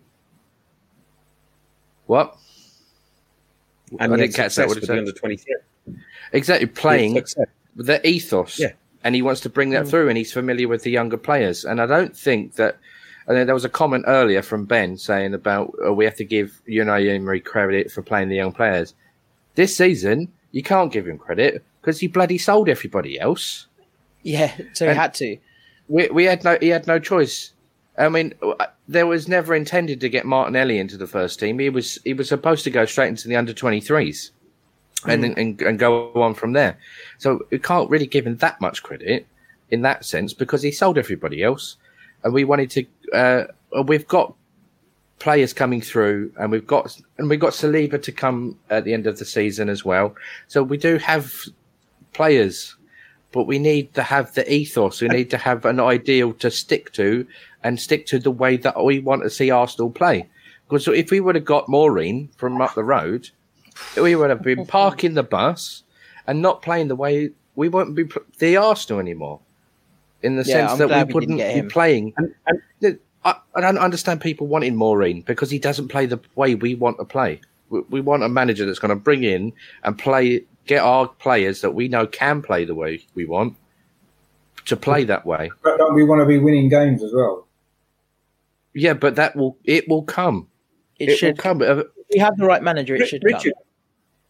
What? 2.06 2.36
And 3.98 4.14
I 4.14 4.16
didn't 4.16 4.34
catch 4.34 4.54
that. 4.56 4.68
What 4.68 4.74
did 4.74 4.88
with 4.88 4.88
you 4.88 4.94
the 4.94 4.94
say? 4.94 4.98
under 4.98 5.12
23. 5.12 5.54
Exactly, 6.32 6.66
playing 6.66 7.16
Success. 7.16 7.46
the 7.76 8.06
ethos. 8.06 8.58
Yeah. 8.58 8.72
And 9.04 9.14
he 9.14 9.22
wants 9.22 9.40
to 9.42 9.48
bring 9.48 9.70
that 9.70 9.84
mm. 9.84 9.90
through, 9.90 10.08
and 10.08 10.18
he's 10.18 10.32
familiar 10.32 10.68
with 10.68 10.82
the 10.82 10.90
younger 10.90 11.16
players. 11.16 11.64
And 11.64 11.80
I 11.80 11.86
don't 11.86 12.16
think 12.16 12.54
that. 12.54 12.78
And 13.28 13.36
then 13.36 13.46
there 13.46 13.54
was 13.54 13.64
a 13.64 13.68
comment 13.68 14.04
earlier 14.06 14.40
from 14.40 14.66
Ben 14.66 14.96
saying 14.96 15.34
about 15.34 15.74
oh, 15.82 15.92
we 15.92 16.04
have 16.04 16.14
to 16.16 16.24
give 16.24 16.60
Unai 16.68 17.12
Emery 17.12 17.40
credit 17.40 17.90
for 17.90 18.00
playing 18.00 18.28
the 18.28 18.36
young 18.36 18.52
players. 18.52 18.94
This 19.56 19.76
season, 19.76 20.32
you 20.52 20.62
can't 20.62 20.92
give 20.92 21.08
him 21.08 21.18
credit 21.18 21.64
because 21.86 22.00
he 22.00 22.08
bloody 22.08 22.36
sold 22.36 22.68
everybody 22.68 23.18
else. 23.20 23.68
Yeah, 24.24 24.52
so 24.72 24.88
he 24.88 24.94
had 24.94 25.14
to. 25.14 25.38
We, 25.86 26.08
we 26.08 26.24
had 26.24 26.42
no 26.42 26.58
he 26.60 26.68
had 26.68 26.88
no 26.88 26.98
choice. 26.98 27.52
I 27.96 28.08
mean, 28.08 28.34
there 28.88 29.06
was 29.06 29.28
never 29.28 29.54
intended 29.54 30.00
to 30.00 30.08
get 30.08 30.26
Martinelli 30.26 30.78
into 30.78 30.96
the 30.96 31.06
first 31.06 31.38
team. 31.38 31.60
He 31.60 31.70
was 31.70 32.00
he 32.02 32.12
was 32.12 32.28
supposed 32.28 32.64
to 32.64 32.70
go 32.70 32.86
straight 32.86 33.08
into 33.08 33.28
the 33.28 33.36
under 33.36 33.52
twenty 33.52 33.80
threes, 33.80 34.32
and, 35.06 35.24
and 35.24 35.62
and 35.62 35.78
go 35.78 36.12
on 36.14 36.34
from 36.34 36.54
there. 36.54 36.76
So 37.18 37.46
you 37.52 37.60
can't 37.60 37.88
really 37.88 38.08
give 38.08 38.26
him 38.26 38.36
that 38.38 38.60
much 38.60 38.82
credit 38.82 39.24
in 39.70 39.82
that 39.82 40.04
sense 40.04 40.32
because 40.32 40.62
he 40.62 40.72
sold 40.72 40.98
everybody 40.98 41.44
else, 41.44 41.76
and 42.24 42.34
we 42.34 42.42
wanted 42.42 42.70
to. 42.70 42.86
Uh, 43.14 43.44
we've 43.84 44.08
got 44.08 44.34
players 45.20 45.52
coming 45.52 45.80
through, 45.80 46.32
and 46.36 46.50
we've 46.50 46.66
got 46.66 47.00
and 47.18 47.30
we've 47.30 47.38
got 47.38 47.52
Saliba 47.52 48.02
to 48.02 48.10
come 48.10 48.58
at 48.70 48.82
the 48.82 48.92
end 48.92 49.06
of 49.06 49.20
the 49.20 49.24
season 49.24 49.68
as 49.68 49.84
well. 49.84 50.16
So 50.48 50.64
we 50.64 50.78
do 50.78 50.98
have 50.98 51.32
players 52.16 52.76
but 53.36 53.44
we 53.44 53.58
need 53.58 53.92
to 53.92 54.02
have 54.02 54.32
the 54.32 54.50
ethos. 54.50 55.02
We 55.02 55.08
need 55.08 55.28
to 55.28 55.36
have 55.36 55.66
an 55.66 55.78
ideal 55.78 56.32
to 56.34 56.50
stick 56.50 56.90
to 56.92 57.26
and 57.62 57.78
stick 57.78 58.06
to 58.06 58.18
the 58.18 58.30
way 58.30 58.56
that 58.56 58.82
we 58.82 58.98
want 58.98 59.24
to 59.24 59.30
see 59.30 59.50
Arsenal 59.50 59.90
play. 59.90 60.26
Because 60.66 60.88
if 60.88 61.10
we 61.10 61.20
would 61.20 61.34
have 61.34 61.44
got 61.44 61.66
Mourinho 61.66 62.28
from 62.36 62.58
up 62.62 62.74
the 62.74 62.82
road, 62.82 63.28
we 64.00 64.16
would 64.16 64.30
have 64.30 64.42
been 64.42 64.64
parking 64.66 65.12
the 65.12 65.22
bus 65.22 65.82
and 66.26 66.40
not 66.40 66.62
playing 66.62 66.88
the 66.88 66.96
way 66.96 67.30
we 67.56 67.68
wouldn't 67.68 67.94
be 67.94 68.04
pl- 68.04 68.22
the 68.38 68.56
Arsenal 68.56 69.00
anymore. 69.00 69.40
In 70.22 70.36
the 70.36 70.44
Yeah, 70.44 70.68
sense 70.68 70.72
I'm 70.72 70.78
that 70.78 70.88
we 70.88 71.04
we 71.04 71.12
wouldn't 71.12 71.38
be 71.38 71.68
playing. 71.68 72.14
And, 72.16 72.34
and 72.82 72.98
I, 73.24 73.36
I 73.54 73.60
don't 73.60 73.76
understand 73.76 74.22
people 74.22 74.46
wanting 74.46 74.76
Mourinho 74.76 75.26
because 75.26 75.50
he 75.50 75.58
doesn't 75.58 75.88
play 75.88 76.06
the 76.06 76.20
way 76.36 76.54
we 76.54 76.74
want 76.74 76.96
to 76.98 77.04
play. 77.04 77.42
We, 77.68 77.80
we 77.90 78.00
want 78.00 78.22
a 78.22 78.30
manager 78.30 78.64
that's 78.64 78.78
going 78.78 78.96
to 78.96 78.96
bring 78.96 79.24
in 79.24 79.52
and 79.82 79.98
play, 79.98 80.44
get 80.66 80.82
our 80.82 81.08
players 81.08 81.60
that 81.60 81.72
we 81.72 81.88
know 81.88 82.06
can 82.06 82.42
play 82.42 82.64
the 82.64 82.74
way 82.74 83.04
we 83.14 83.24
want 83.24 83.56
to 84.66 84.76
play 84.76 85.04
that 85.04 85.24
way. 85.24 85.50
But 85.62 85.78
don't 85.78 85.94
we 85.94 86.04
want 86.04 86.20
to 86.20 86.26
be 86.26 86.38
winning 86.38 86.68
games 86.68 87.02
as 87.02 87.12
well? 87.14 87.46
Yeah, 88.74 88.94
but 88.94 89.16
that 89.16 89.36
will 89.36 89.56
it 89.64 89.88
will 89.88 90.02
come. 90.02 90.48
It, 90.98 91.04
It, 91.04 91.10
will 91.12 91.16
should. 91.16 91.38
come. 91.38 91.62
Uh, 91.62 91.76
If 91.78 91.86
we 92.12 92.18
have 92.20 92.36
the 92.36 92.44
right 92.44 92.62
manager, 92.62 92.94
it 92.94 93.00
Ri- 93.00 93.06
should 93.06 93.24
Richard, 93.24 93.54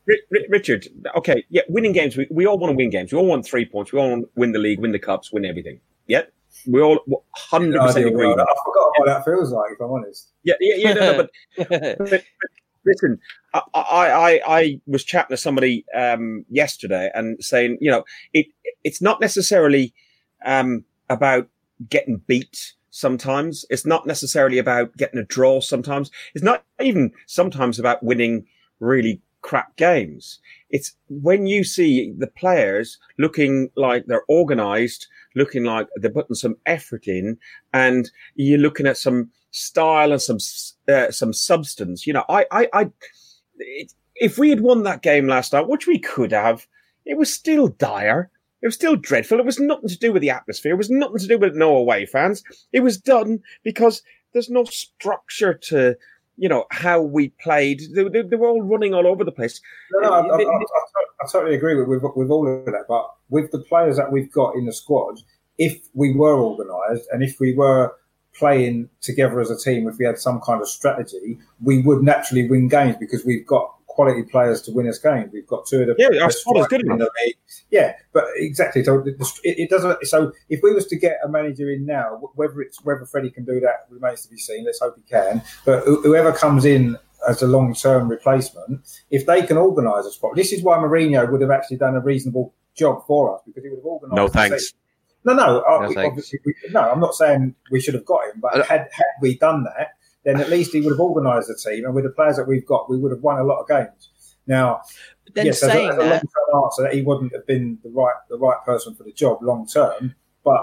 Ri- 0.06 0.22
Ri- 0.30 0.46
Richard, 0.48 0.86
okay, 1.16 1.44
yeah, 1.48 1.62
winning 1.68 1.92
games. 1.92 2.16
We, 2.16 2.28
we 2.30 2.46
all 2.46 2.58
want 2.58 2.72
to 2.72 2.76
win 2.76 2.90
games. 2.90 3.12
We 3.12 3.18
all 3.18 3.26
want 3.26 3.44
three 3.44 3.64
points. 3.64 3.92
We 3.92 3.98
all 3.98 4.10
want 4.10 4.22
to 4.24 4.30
win 4.36 4.52
the 4.52 4.58
league, 4.58 4.78
win 4.80 4.92
the 4.92 4.98
cups, 4.98 5.32
win 5.32 5.44
everything. 5.44 5.80
Yeah, 6.06 6.22
we 6.68 6.80
all 6.80 7.00
hundred 7.34 7.80
percent 7.80 8.06
agree. 8.06 8.26
I 8.26 8.34
forgot 8.34 8.90
what 8.98 9.06
that 9.06 9.24
feels 9.24 9.50
like, 9.50 9.72
if 9.72 9.80
I'm 9.80 9.90
honest. 9.90 10.30
Yeah, 10.44 10.54
yeah, 10.60 10.74
yeah. 10.76 10.92
No, 10.92 11.12
no, 11.12 11.16
but 11.16 11.30
but, 11.68 11.98
but 12.10 12.22
listen, 12.86 13.18
I, 13.52 13.60
I, 13.74 14.40
I, 14.46 14.80
was 14.86 15.04
chatting 15.04 15.34
to 15.34 15.40
somebody 15.40 15.84
um, 15.94 16.44
yesterday 16.48 17.10
and 17.14 17.42
saying, 17.44 17.78
you 17.80 17.90
know, 17.90 18.04
it 18.32 18.46
it's 18.84 19.02
not 19.02 19.20
necessarily 19.20 19.92
um, 20.44 20.84
about 21.10 21.48
getting 21.90 22.18
beat. 22.26 22.74
Sometimes 22.90 23.66
it's 23.68 23.84
not 23.84 24.06
necessarily 24.06 24.58
about 24.58 24.96
getting 24.96 25.20
a 25.20 25.24
draw. 25.24 25.60
Sometimes 25.60 26.10
it's 26.34 26.44
not 26.44 26.64
even 26.80 27.12
sometimes 27.26 27.78
about 27.78 28.02
winning 28.02 28.46
really 28.80 29.20
crap 29.42 29.76
games. 29.76 30.40
It's 30.70 30.96
when 31.08 31.46
you 31.46 31.62
see 31.62 32.12
the 32.16 32.26
players 32.26 32.98
looking 33.18 33.70
like 33.76 34.06
they're 34.06 34.24
organized, 34.28 35.06
looking 35.34 35.64
like 35.64 35.88
they're 35.96 36.10
putting 36.10 36.34
some 36.34 36.56
effort 36.66 37.06
in, 37.06 37.38
and 37.72 38.10
you're 38.34 38.58
looking 38.58 38.86
at 38.86 38.96
some 38.96 39.30
style 39.56 40.12
and 40.12 40.22
some 40.22 40.38
uh, 40.88 41.10
some 41.10 41.32
substance. 41.32 42.06
You 42.06 42.12
know, 42.12 42.24
I, 42.28 42.46
I, 42.50 42.68
I 42.72 42.90
it, 43.58 43.92
if 44.16 44.38
we 44.38 44.50
had 44.50 44.60
won 44.60 44.82
that 44.84 45.02
game 45.02 45.26
last 45.26 45.52
night, 45.52 45.68
which 45.68 45.86
we 45.86 45.98
could 45.98 46.32
have, 46.32 46.66
it 47.04 47.16
was 47.16 47.32
still 47.32 47.68
dire. 47.68 48.30
It 48.62 48.66
was 48.66 48.74
still 48.74 48.96
dreadful. 48.96 49.38
It 49.38 49.46
was 49.46 49.60
nothing 49.60 49.88
to 49.88 49.98
do 49.98 50.12
with 50.12 50.22
the 50.22 50.30
atmosphere. 50.30 50.72
It 50.72 50.78
was 50.78 50.90
nothing 50.90 51.18
to 51.18 51.26
do 51.26 51.38
with 51.38 51.54
no 51.54 51.76
away 51.76 52.06
fans. 52.06 52.42
It 52.72 52.80
was 52.80 52.96
done 52.96 53.40
because 53.62 54.02
there's 54.32 54.48
no 54.50 54.64
structure 54.64 55.54
to, 55.54 55.94
you 56.36 56.48
know, 56.48 56.64
how 56.70 57.00
we 57.00 57.28
played. 57.40 57.82
They, 57.94 58.04
they, 58.04 58.22
they 58.22 58.36
were 58.36 58.48
all 58.48 58.62
running 58.62 58.94
all 58.94 59.06
over 59.06 59.24
the 59.24 59.32
place. 59.32 59.60
No, 59.92 60.08
no, 60.08 60.12
I, 60.12 60.20
I, 60.20 60.42
I, 60.42 60.64
I, 61.22 61.26
totally 61.30 61.54
agree 61.54 61.74
with, 61.74 61.88
with 61.88 62.02
with 62.16 62.30
all 62.30 62.48
of 62.48 62.64
that. 62.66 62.86
But 62.88 63.10
with 63.28 63.50
the 63.52 63.60
players 63.60 63.96
that 63.98 64.10
we've 64.10 64.32
got 64.32 64.56
in 64.56 64.64
the 64.64 64.72
squad, 64.72 65.20
if 65.58 65.78
we 65.94 66.14
were 66.14 66.42
organised 66.42 67.08
and 67.12 67.22
if 67.22 67.38
we 67.38 67.54
were 67.54 67.94
playing 68.38 68.88
together 69.00 69.40
as 69.40 69.50
a 69.50 69.58
team, 69.58 69.88
if 69.88 69.96
we 69.98 70.04
had 70.04 70.18
some 70.18 70.40
kind 70.40 70.60
of 70.60 70.68
strategy, 70.68 71.38
we 71.62 71.82
would 71.82 72.02
naturally 72.02 72.48
win 72.48 72.68
games 72.68 72.96
because 72.98 73.24
we've 73.24 73.46
got 73.46 73.72
quality 73.86 74.22
players 74.24 74.60
to 74.62 74.72
win 74.72 74.86
us 74.88 74.98
games. 74.98 75.30
We've 75.32 75.46
got 75.46 75.66
two 75.66 75.80
of 75.80 75.86
the 75.86 75.94
Yeah, 75.98 76.20
our 76.20 76.28
best 76.28 76.40
squad 76.42 76.60
is 76.60 76.66
good 76.68 76.82
in 76.82 76.92
enough. 76.92 77.08
the 77.08 77.24
league. 77.24 77.36
Yeah, 77.70 77.94
but 78.12 78.24
exactly. 78.36 78.84
So 78.84 79.00
the, 79.00 79.12
the, 79.12 79.40
it, 79.42 79.58
it 79.60 79.70
doesn't. 79.70 80.06
So 80.06 80.32
if 80.50 80.60
we 80.62 80.74
was 80.74 80.86
to 80.88 80.96
get 80.96 81.18
a 81.24 81.28
manager 81.28 81.70
in 81.70 81.86
now, 81.86 82.20
whether 82.34 82.60
it's 82.60 82.84
whether 82.84 83.06
Freddie 83.06 83.30
can 83.30 83.44
do 83.44 83.58
that 83.60 83.86
remains 83.88 84.22
to 84.22 84.30
be 84.30 84.36
seen. 84.36 84.64
Let's 84.66 84.80
hope 84.80 84.96
he 84.96 85.02
can. 85.02 85.42
But 85.64 85.84
whoever 85.84 86.32
comes 86.32 86.64
in 86.66 86.98
as 87.26 87.40
a 87.42 87.46
long 87.46 87.74
term 87.74 88.08
replacement, 88.08 88.86
if 89.10 89.24
they 89.24 89.46
can 89.46 89.56
organise 89.56 90.04
a 90.04 90.12
spot, 90.12 90.36
this 90.36 90.52
is 90.52 90.62
why 90.62 90.76
Mourinho 90.76 91.30
would 91.30 91.40
have 91.40 91.50
actually 91.50 91.78
done 91.78 91.96
a 91.96 92.00
reasonable 92.00 92.52
job 92.74 93.02
for 93.06 93.34
us 93.34 93.40
because 93.46 93.64
he 93.64 93.70
would 93.70 93.78
have 93.78 93.86
organised. 93.86 94.14
No 94.14 94.26
the 94.26 94.32
thanks. 94.32 94.74
Team. 95.26 95.36
No, 95.36 95.46
no, 95.46 95.60
uh, 95.62 95.80
No 95.82 95.88
we- 95.88 95.96
obviously, 95.96 96.38
we, 96.44 96.54
no. 96.70 96.80
I'm 96.80 97.00
not 97.00 97.14
saying 97.14 97.54
we 97.70 97.80
should 97.80 97.94
have 97.94 98.04
got 98.04 98.24
him, 98.26 98.40
but 98.40 98.54
Uh, 98.60 98.62
had 98.64 98.88
had 98.92 99.06
we 99.20 99.36
done 99.38 99.64
that, 99.64 99.90
then 100.24 100.40
at 100.40 100.48
least 100.50 100.72
he 100.72 100.80
would 100.80 100.90
have 100.92 101.00
organised 101.00 101.48
the 101.48 101.54
team, 101.56 101.84
and 101.84 101.94
with 101.94 102.04
the 102.04 102.10
players 102.10 102.36
that 102.36 102.46
we've 102.48 102.66
got, 102.66 102.88
we 102.90 102.98
would 102.98 103.12
have 103.12 103.22
won 103.22 103.38
a 103.38 103.44
lot 103.44 103.60
of 103.60 103.68
games. 103.68 104.10
Now, 104.46 104.82
then 105.34 105.46
yes, 105.46 105.62
as 105.62 105.68
a, 105.68 105.72
saying 105.72 105.88
as 105.90 105.94
a 105.94 105.98
that, 105.98 106.04
long-term 106.10 106.64
answer, 106.64 106.82
that 106.84 106.94
he 106.94 107.02
wouldn't 107.02 107.32
have 107.34 107.46
been 107.46 107.78
the 107.82 107.90
right 107.90 108.14
the 108.28 108.38
right 108.38 108.58
person 108.64 108.94
for 108.94 109.02
the 109.04 109.12
job 109.12 109.42
long 109.42 109.66
term. 109.66 110.14
But 110.44 110.62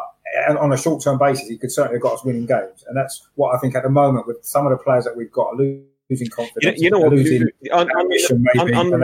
on 0.59 0.71
a 0.71 0.77
short-term 0.77 1.17
basis, 1.19 1.47
he 1.49 1.57
could 1.57 1.71
certainly 1.71 1.95
have 1.97 2.01
got 2.01 2.13
us 2.13 2.23
winning 2.25 2.45
games, 2.45 2.83
and 2.87 2.95
that's 2.95 3.27
what 3.35 3.53
I 3.53 3.59
think 3.59 3.75
at 3.75 3.83
the 3.83 3.89
moment 3.89 4.25
with 4.27 4.37
some 4.43 4.65
of 4.65 4.71
the 4.71 4.81
players 4.81 5.03
that 5.03 5.15
we've 5.17 5.31
got 5.31 5.47
are 5.53 5.55
lo- 5.57 5.81
losing 6.09 6.25
You 6.25 6.29
know, 6.29 6.35
confidence, 6.35 6.81
you 6.81 6.89
know 6.89 6.99
what? 6.99 7.11
losing 7.11 7.43
On, 7.71 7.89
on, 7.91 7.99
ambition, 8.01 8.37
on, 8.37 8.67
maybe. 8.67 8.73
on 8.77 8.89
the 8.89 8.95
and 8.95 9.03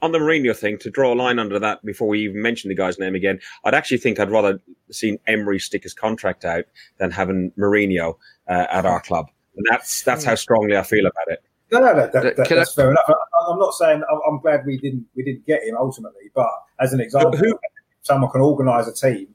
they- 0.00 0.06
Mourinho 0.06 0.06
thing, 0.06 0.06
Richard, 0.06 0.06
on 0.06 0.12
the 0.12 0.18
Mourinho 0.18 0.56
thing, 0.56 0.78
to 0.78 0.90
draw 0.90 1.12
a 1.12 1.14
line 1.14 1.38
under 1.38 1.58
that 1.58 1.84
before 1.84 2.08
we 2.08 2.20
even 2.24 2.40
mention 2.42 2.68
the 2.68 2.74
guy's 2.74 2.98
name 2.98 3.14
again, 3.14 3.38
I'd 3.64 3.74
actually 3.74 3.98
think 3.98 4.18
I'd 4.20 4.30
rather 4.30 4.60
seen 4.90 5.18
Emery 5.26 5.58
stick 5.58 5.82
his 5.82 5.94
contract 5.94 6.44
out 6.44 6.64
than 6.98 7.10
having 7.10 7.52
Mourinho 7.58 8.16
uh, 8.48 8.66
at 8.70 8.86
our 8.86 9.00
club. 9.00 9.26
And 9.56 9.66
that's 9.70 10.02
that's 10.02 10.24
how 10.24 10.34
strongly 10.36 10.76
I 10.76 10.82
feel 10.82 11.06
about 11.06 11.28
it. 11.28 11.42
No, 11.72 11.78
no, 11.80 11.94
that, 11.94 12.12
that, 12.12 12.36
that, 12.36 12.48
Can 12.48 12.56
I- 12.56 12.60
that's 12.60 12.74
fair 12.74 12.90
enough. 12.90 13.04
I, 13.08 13.14
I'm 13.50 13.58
not 13.58 13.74
saying 13.74 14.02
I'm, 14.10 14.20
I'm 14.28 14.40
glad 14.40 14.64
we 14.66 14.78
didn't 14.78 15.06
we 15.14 15.22
didn't 15.22 15.46
get 15.46 15.62
him 15.62 15.76
ultimately, 15.78 16.30
but 16.34 16.48
as 16.80 16.92
an 16.92 17.00
example, 17.00 17.36
who- 17.36 17.50
if 17.50 17.56
someone 18.02 18.30
can 18.30 18.40
organise 18.40 18.86
a 18.88 18.92
team, 18.94 19.34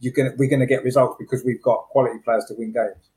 you 0.00 0.12
can 0.12 0.34
we're 0.38 0.48
going 0.48 0.60
to 0.60 0.66
get 0.66 0.84
results 0.84 1.16
because 1.18 1.44
we've 1.44 1.60
got 1.62 1.88
quality 1.90 2.18
players 2.24 2.44
to 2.46 2.54
win 2.56 2.72
games. 2.72 3.10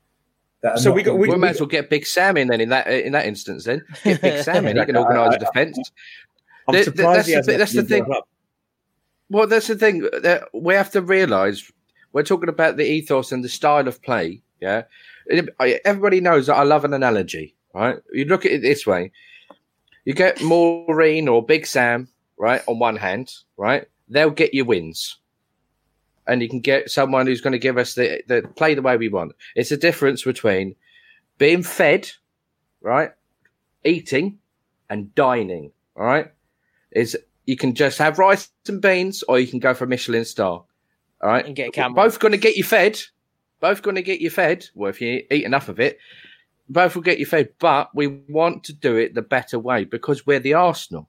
So 0.80 0.92
we 0.92 1.02
got- 1.02 1.12
gonna- 1.12 1.20
we, 1.20 1.36
might 1.36 1.50
as 1.50 1.60
well 1.60 1.66
get 1.68 1.90
Big 1.90 2.06
Sam 2.06 2.36
in 2.36 2.48
then 2.48 2.60
in 2.60 2.68
that 2.70 2.86
in 2.88 3.12
that 3.12 3.26
instance. 3.26 3.64
Then 3.64 3.82
get 4.04 4.20
Big 4.20 4.42
Sam 4.44 4.66
in. 4.66 4.76
He 4.76 4.84
can 4.84 4.96
organise 4.96 5.34
a 5.36 5.38
defence. 5.38 5.78
I'm 6.72 6.84
Th- 6.84 6.84
surprised 6.86 7.28
that's 7.28 7.46
he 7.46 7.52
the 7.52 7.58
that's 7.58 7.72
the 7.72 7.82
thing. 7.82 8.06
Well, 9.28 9.46
that's 9.46 9.68
the 9.68 9.76
thing 9.76 10.08
that 10.22 10.48
we 10.52 10.74
have 10.74 10.90
to 10.92 11.02
realise. 11.02 11.70
We're 12.12 12.22
talking 12.22 12.48
about 12.48 12.76
the 12.76 12.84
ethos 12.84 13.32
and 13.32 13.42
the 13.42 13.48
style 13.48 13.88
of 13.88 14.02
play. 14.02 14.42
Yeah, 14.60 14.82
everybody 15.84 16.20
knows 16.20 16.46
that 16.46 16.56
I 16.56 16.62
love 16.62 16.84
an 16.84 16.94
analogy. 16.94 17.54
Right? 17.74 17.96
You 18.12 18.26
look 18.26 18.44
at 18.44 18.52
it 18.52 18.62
this 18.62 18.86
way: 18.86 19.12
you 20.04 20.12
get 20.14 20.38
Mourinho 20.38 21.32
or 21.32 21.44
Big 21.44 21.66
Sam, 21.66 22.08
right, 22.36 22.62
on 22.66 22.78
one 22.78 22.96
hand, 22.96 23.32
right? 23.56 23.86
They'll 24.08 24.30
get 24.30 24.52
you 24.52 24.66
wins, 24.66 25.16
and 26.26 26.42
you 26.42 26.48
can 26.48 26.60
get 26.60 26.90
someone 26.90 27.26
who's 27.26 27.40
going 27.40 27.52
to 27.52 27.58
give 27.58 27.78
us 27.78 27.94
the, 27.94 28.22
the 28.28 28.42
play 28.56 28.74
the 28.74 28.82
way 28.82 28.96
we 28.98 29.08
want. 29.08 29.32
It's 29.56 29.70
the 29.70 29.76
difference 29.78 30.22
between 30.22 30.76
being 31.38 31.62
fed, 31.62 32.10
right, 32.82 33.12
eating, 33.84 34.38
and 34.90 35.14
dining. 35.14 35.72
All 35.96 36.04
right, 36.04 36.30
is 36.94 37.16
you 37.46 37.56
can 37.56 37.74
just 37.74 37.98
have 37.98 38.18
rice 38.18 38.50
and 38.68 38.80
beans, 38.80 39.22
or 39.24 39.38
you 39.38 39.46
can 39.46 39.58
go 39.58 39.74
for 39.74 39.84
a 39.84 39.88
Michelin 39.88 40.24
star. 40.24 40.64
All 41.22 41.28
right, 41.28 41.44
And 41.46 41.54
get 41.56 41.68
a 41.68 41.70
camel. 41.72 41.96
Both 41.96 42.18
going 42.18 42.32
to 42.32 42.38
get 42.38 42.56
you 42.56 42.64
fed. 42.64 43.00
Both 43.60 43.82
going 43.82 43.94
to 43.96 44.02
get 44.02 44.20
you 44.20 44.30
fed. 44.30 44.66
Well, 44.74 44.90
if 44.90 45.00
you 45.00 45.24
eat 45.30 45.44
enough 45.44 45.68
of 45.68 45.78
it, 45.78 45.98
both 46.68 46.94
will 46.96 47.02
get 47.02 47.18
you 47.20 47.26
fed. 47.26 47.50
But 47.60 47.90
we 47.94 48.08
want 48.28 48.64
to 48.64 48.72
do 48.72 48.96
it 48.96 49.14
the 49.14 49.22
better 49.22 49.58
way 49.58 49.84
because 49.84 50.26
we're 50.26 50.40
the 50.40 50.54
Arsenal. 50.54 51.08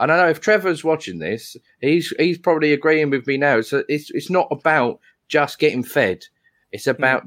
And 0.00 0.10
I 0.10 0.16
know 0.16 0.28
if 0.28 0.40
Trevor's 0.40 0.82
watching 0.82 1.20
this, 1.20 1.56
he's 1.80 2.12
he's 2.18 2.38
probably 2.38 2.72
agreeing 2.72 3.10
with 3.10 3.26
me 3.28 3.36
now. 3.36 3.60
So 3.60 3.84
it's 3.88 4.10
it's 4.10 4.30
not 4.30 4.48
about 4.50 4.98
just 5.28 5.60
getting 5.60 5.84
fed. 5.84 6.24
It's 6.72 6.84
hmm. 6.86 6.90
about 6.90 7.22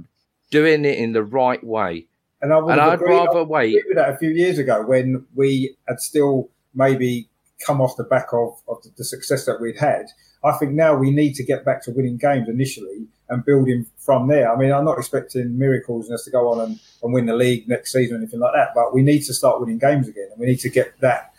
doing 0.51 0.84
it 0.84 0.97
in 0.97 1.14
the 1.14 1.24
right 1.24 1.64
way. 1.64 2.08
and 2.41 2.51
I 2.53 2.58
would 2.58 2.72
And 2.72 2.82
have 2.82 2.89
I'd 2.89 2.93
agreed- 3.01 3.16
rather 3.16 3.39
I 3.39 3.43
wait. 3.43 3.70
agreed 3.70 3.84
with 3.88 3.97
that 3.97 4.10
a 4.14 4.18
few 4.18 4.30
years 4.32 4.58
ago 4.58 4.84
when 4.86 5.26
we 5.36 5.76
had 5.88 5.99
still 6.01 6.49
maybe 6.76 7.30
come 7.66 7.82
off 7.82 7.97
the 7.97 8.03
back 8.03 8.28
of, 8.34 8.62
of 8.68 8.84
the, 8.97 9.03
success 9.03 9.45
that 9.45 9.60
we'd 9.60 9.78
had. 9.78 10.05
I 10.43 10.51
think 10.53 10.74
now 10.74 10.95
we 10.95 11.12
need 11.12 11.34
to 11.36 11.43
get 11.43 11.66
back 11.66 11.84
to 11.84 11.91
winning 11.91 12.18
games 12.18 12.47
initially 12.47 13.08
and 13.30 13.43
building 13.43 13.86
from 13.97 14.28
there. 14.28 14.51
I 14.51 14.58
mean, 14.58 14.72
I'm 14.72 14.86
not 14.86 14.97
expecting 14.97 15.58
miracles 15.58 16.08
and 16.08 16.14
us 16.14 16.24
to 16.26 16.32
go 16.32 16.49
on 16.49 16.62
and, 16.62 16.80
and 17.03 17.14
win 17.14 17.26
the 17.26 17.36
league 17.36 17.68
next 17.68 17.91
season 17.91 18.16
or 18.16 18.20
anything 18.20 18.39
like 18.39 18.53
that, 18.53 18.70
but 18.76 18.93
we 18.93 19.01
need 19.01 19.22
to 19.22 19.34
start 19.34 19.60
winning 19.60 19.80
games 19.80 20.08
again 20.08 20.28
and 20.32 20.39
we 20.39 20.45
need 20.45 20.60
to 20.60 20.70
get 20.70 20.99
that 21.01 21.34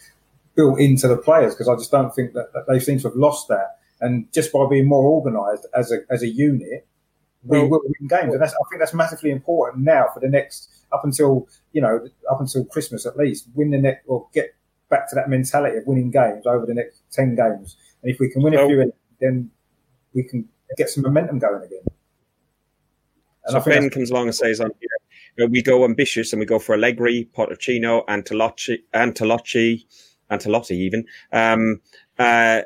built 0.55 0.81
into 0.81 1.07
the 1.07 1.17
players 1.17 1.55
because 1.55 1.69
I 1.69 1.77
just 1.77 1.91
don't 1.91 2.15
think 2.15 2.33
that, 2.35 2.53
that, 2.53 2.67
they 2.69 2.81
seem 2.81 2.99
to 2.99 3.09
have 3.09 3.17
lost 3.17 3.49
that. 3.49 3.79
And 4.01 4.31
just 4.33 4.53
by 4.53 4.67
being 4.69 4.89
more 4.89 5.05
organised 5.05 5.67
as 5.75 5.93
a, 5.93 6.01
as 6.11 6.23
a 6.23 6.29
unit, 6.29 6.87
we 7.45 7.59
well, 7.61 7.69
will 7.69 7.83
win 7.85 8.09
games. 8.09 8.33
And 8.33 8.43
that's, 8.43 8.53
I 8.53 8.65
think 8.69 8.81
that's 8.81 8.95
massively 8.95 9.31
important 9.31 9.85
now 9.85 10.07
for 10.13 10.21
the 10.21 10.29
next, 10.29 10.69
up 10.93 11.05
until, 11.05 11.49
you 11.73 11.81
know, 11.81 12.07
up 12.31 12.41
until 12.41 12.65
Christmas 12.65 13.07
at 13.07 13.17
least, 13.17 13.49
win 13.55 13.71
the 13.71 13.79
next 13.79 14.05
or 14.07 14.27
get 14.35 14.55
back 14.91 15.09
to 15.11 15.15
that 15.15 15.29
mentality 15.29 15.77
of 15.77 15.87
winning 15.87 16.11
games 16.11 16.47
over 16.47 16.67
the 16.67 16.75
next 16.75 17.03
10 17.13 17.35
games. 17.35 17.77
And 18.03 18.13
if 18.13 18.21
we 18.21 18.31
can 18.31 18.43
win 18.43 18.55
a 18.55 18.67
few, 18.67 18.93
then 19.21 19.51
we 20.15 20.23
can 20.23 20.49
get 20.77 20.89
some 20.89 21.03
momentum 21.03 21.39
going 21.39 21.63
again. 21.63 21.83
And 23.45 23.63
so 23.63 23.71
Ben 23.71 23.91
comes 23.91 24.11
along 24.11 24.27
and 24.27 24.35
says 24.35 24.61
on 24.61 24.71
here, 24.79 25.49
we 25.49 25.63
go 25.63 25.85
ambitious 25.85 26.33
and 26.33 26.41
we 26.41 26.47
go 26.47 26.59
for 26.59 26.75
Allegri, 26.75 27.29
Pochettino, 27.37 28.05
Ancelotti, 28.07 28.79
Ancelotti, 28.95 29.85
Ancelotti 30.31 30.73
even, 30.73 31.05
um, 31.33 31.81
uh, 32.19 32.63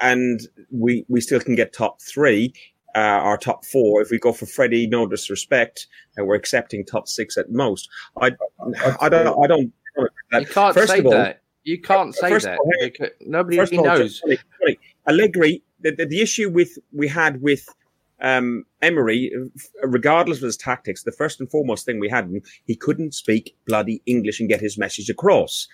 and 0.00 0.40
we 0.70 1.04
we 1.08 1.20
still 1.20 1.40
can 1.40 1.54
get 1.54 1.72
top 1.72 2.00
three. 2.00 2.52
Uh, 2.96 3.20
our 3.20 3.36
top 3.36 3.64
four. 3.66 4.00
If 4.00 4.10
we 4.10 4.18
go 4.18 4.32
for 4.32 4.46
Freddie, 4.46 4.86
no 4.88 5.06
disrespect, 5.06 5.86
and 6.16 6.26
we're 6.26 6.34
accepting 6.34 6.84
top 6.84 7.06
six 7.06 7.36
at 7.36 7.50
most. 7.50 7.88
I, 8.20 8.32
I 9.00 9.08
don't, 9.08 9.44
I 9.44 9.46
don't. 9.46 9.72
You 10.32 10.46
can't 10.46 10.74
first 10.74 10.90
say 10.90 11.02
all, 11.02 11.10
that. 11.10 11.42
You 11.68 11.78
can't 11.78 12.14
say 12.14 12.30
that. 12.30 12.58
All, 12.58 13.08
nobody 13.20 13.58
all, 13.76 13.84
knows. 13.84 14.20
Funny, 14.20 14.38
funny. 14.58 14.78
Allegri. 15.06 15.62
The, 15.80 15.90
the, 15.94 16.06
the, 16.06 16.22
issue 16.22 16.48
with 16.48 16.78
we 16.92 17.06
had 17.06 17.42
with 17.42 17.68
um, 18.22 18.64
Emery, 18.80 19.30
regardless 19.82 20.38
of 20.38 20.44
his 20.44 20.56
tactics, 20.56 21.02
the 21.02 21.12
first 21.12 21.40
and 21.40 21.50
foremost 21.50 21.84
thing 21.84 22.00
we 22.00 22.08
had, 22.08 22.32
he 22.64 22.74
couldn't 22.74 23.12
speak 23.12 23.54
bloody 23.66 24.02
English 24.06 24.40
and 24.40 24.48
get 24.48 24.62
his 24.62 24.78
message 24.78 25.10
across. 25.10 25.68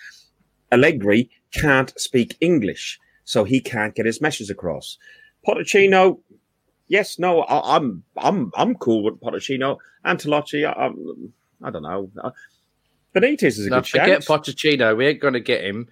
Allegri 0.73 1.31
can't 1.53 1.99
speak 1.99 2.37
English, 2.41 2.99
so 3.23 3.45
he 3.45 3.61
can't 3.61 3.95
get 3.95 4.05
his 4.05 4.21
message 4.21 4.51
across. 4.51 4.99
Pochettino, 5.47 6.19
yes, 6.89 7.21
no, 7.21 7.43
I, 7.43 7.77
am 7.77 8.03
I'm, 8.17 8.51
I'm 8.57 8.75
cool 8.75 9.05
with 9.05 9.21
Pochettino. 9.21 9.79
Ancelotti, 10.05 10.67
I, 10.67 10.73
I, 10.73 11.69
I 11.69 11.71
don't 11.71 11.83
know. 11.83 12.11
Benitez 13.15 13.43
is 13.43 13.67
a 13.67 13.71
no, 13.71 13.77
good 13.77 13.87
forget 13.87 14.09
chance. 14.09 14.27
Pochettino. 14.27 14.97
We 14.97 15.07
ain't 15.07 15.21
going 15.21 15.35
to 15.35 15.41
get 15.41 15.63
him. 15.63 15.89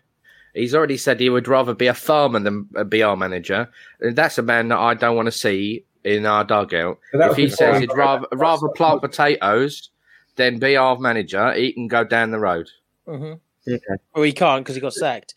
He's 0.54 0.74
already 0.74 0.96
said 0.96 1.18
he 1.18 1.30
would 1.30 1.48
rather 1.48 1.74
be 1.74 1.86
a 1.86 1.94
farmer 1.94 2.40
than 2.40 2.68
be 2.88 3.02
our 3.02 3.16
manager. 3.16 3.70
And 4.00 4.16
that's 4.16 4.38
a 4.38 4.42
man 4.42 4.68
that 4.68 4.78
I 4.78 4.94
don't 4.94 5.16
want 5.16 5.26
to 5.26 5.32
see 5.32 5.84
in 6.04 6.26
our 6.26 6.44
dugout. 6.44 6.98
If 7.12 7.36
he 7.36 7.48
says 7.48 7.80
he'd 7.80 7.94
rather, 7.94 8.26
rather 8.32 8.68
plant 8.68 9.00
potatoes 9.00 9.90
than 10.36 10.58
be 10.58 10.76
our 10.76 10.98
manager, 10.98 11.54
he 11.54 11.72
can 11.72 11.88
go 11.88 12.04
down 12.04 12.32
the 12.32 12.38
road. 12.38 12.68
Mm-hmm. 13.06 13.72
Okay. 13.72 14.02
Well, 14.14 14.24
he 14.24 14.32
can't 14.32 14.64
because 14.64 14.74
he 14.74 14.80
got 14.80 14.92
sacked. 14.92 15.34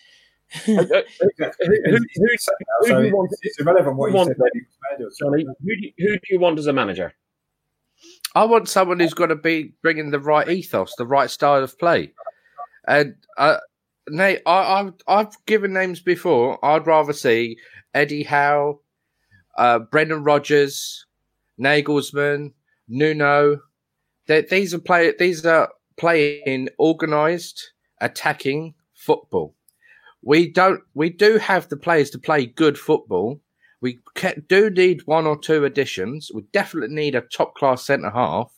who, 0.65 0.75
who, 0.75 0.83
who, 0.83 0.87
do 0.87 1.03
you 3.03 3.15
want? 3.15 3.31
It's 3.41 3.59
irrelevant 3.59 3.95
what 3.95 4.11
you 4.11 4.25
said. 4.25 4.35
Johnny, 5.19 5.43
who 5.43 5.81
do, 5.81 5.91
who 5.97 6.13
do 6.13 6.19
you 6.29 6.39
want 6.39 6.59
as 6.59 6.67
a 6.67 6.73
manager? 6.73 7.13
I 8.35 8.43
want 8.43 8.67
someone 8.67 8.99
who's 8.99 9.13
going 9.13 9.29
to 9.29 9.35
be 9.35 9.73
bringing 9.81 10.11
the 10.11 10.19
right 10.19 10.47
ethos, 10.49 10.93
the 10.97 11.05
right 11.05 11.29
style 11.29 11.63
of 11.63 11.79
play. 11.79 12.11
And 12.85 13.15
uh, 13.37 13.57
Nate, 14.09 14.41
I, 14.45 14.91
I, 15.07 15.17
have 15.17 15.37
given 15.45 15.71
names 15.71 16.01
before. 16.01 16.63
I'd 16.63 16.85
rather 16.85 17.13
see 17.13 17.57
Eddie 17.93 18.23
Howe, 18.23 18.79
uh, 19.57 19.79
Brendan 19.79 20.23
Rodgers, 20.23 21.05
Nagelsmann, 21.59 22.51
Nuno. 22.89 23.61
They, 24.27 24.41
these 24.41 24.73
are 24.73 24.79
play. 24.79 25.13
These 25.17 25.45
are 25.45 25.71
playing 25.97 26.69
organised 26.77 27.71
attacking 28.01 28.73
football. 28.93 29.55
We 30.21 30.51
don't. 30.51 30.81
We 30.93 31.09
do 31.09 31.37
have 31.37 31.69
the 31.69 31.77
players 31.77 32.09
to 32.11 32.19
play 32.19 32.47
good 32.47 32.77
football. 32.77 33.39
We 33.85 33.99
do 34.47 34.71
need 34.71 35.05
one 35.05 35.27
or 35.27 35.37
two 35.37 35.63
additions. 35.63 36.31
We 36.33 36.41
definitely 36.51 36.95
need 36.95 37.13
a 37.13 37.21
top 37.21 37.53
class 37.53 37.85
centre 37.85 38.09
half, 38.09 38.51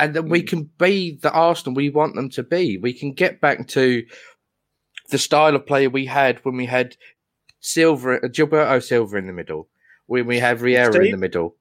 and 0.00 0.14
then 0.14 0.28
we 0.28 0.40
hmm. 0.40 0.46
can 0.46 0.70
be 0.78 1.16
the 1.22 1.30
Arsenal 1.30 1.76
we 1.76 1.90
want 1.90 2.16
them 2.16 2.28
to 2.30 2.42
be. 2.42 2.76
We 2.76 2.92
can 2.92 3.12
get 3.12 3.40
back 3.40 3.68
to 3.68 4.04
the 5.10 5.18
style 5.18 5.54
of 5.54 5.64
play 5.64 5.86
we 5.86 6.06
had 6.06 6.44
when 6.44 6.56
we 6.56 6.66
had 6.66 6.96
Silva, 7.60 8.18
Gilberto 8.24 8.82
Silva 8.82 9.16
in 9.18 9.28
the 9.28 9.32
middle, 9.32 9.68
when 10.06 10.26
we 10.26 10.40
have 10.40 10.58
Vieira 10.58 10.90
Steve? 10.90 11.04
in 11.04 11.10
the 11.12 11.16
middle. 11.16 11.54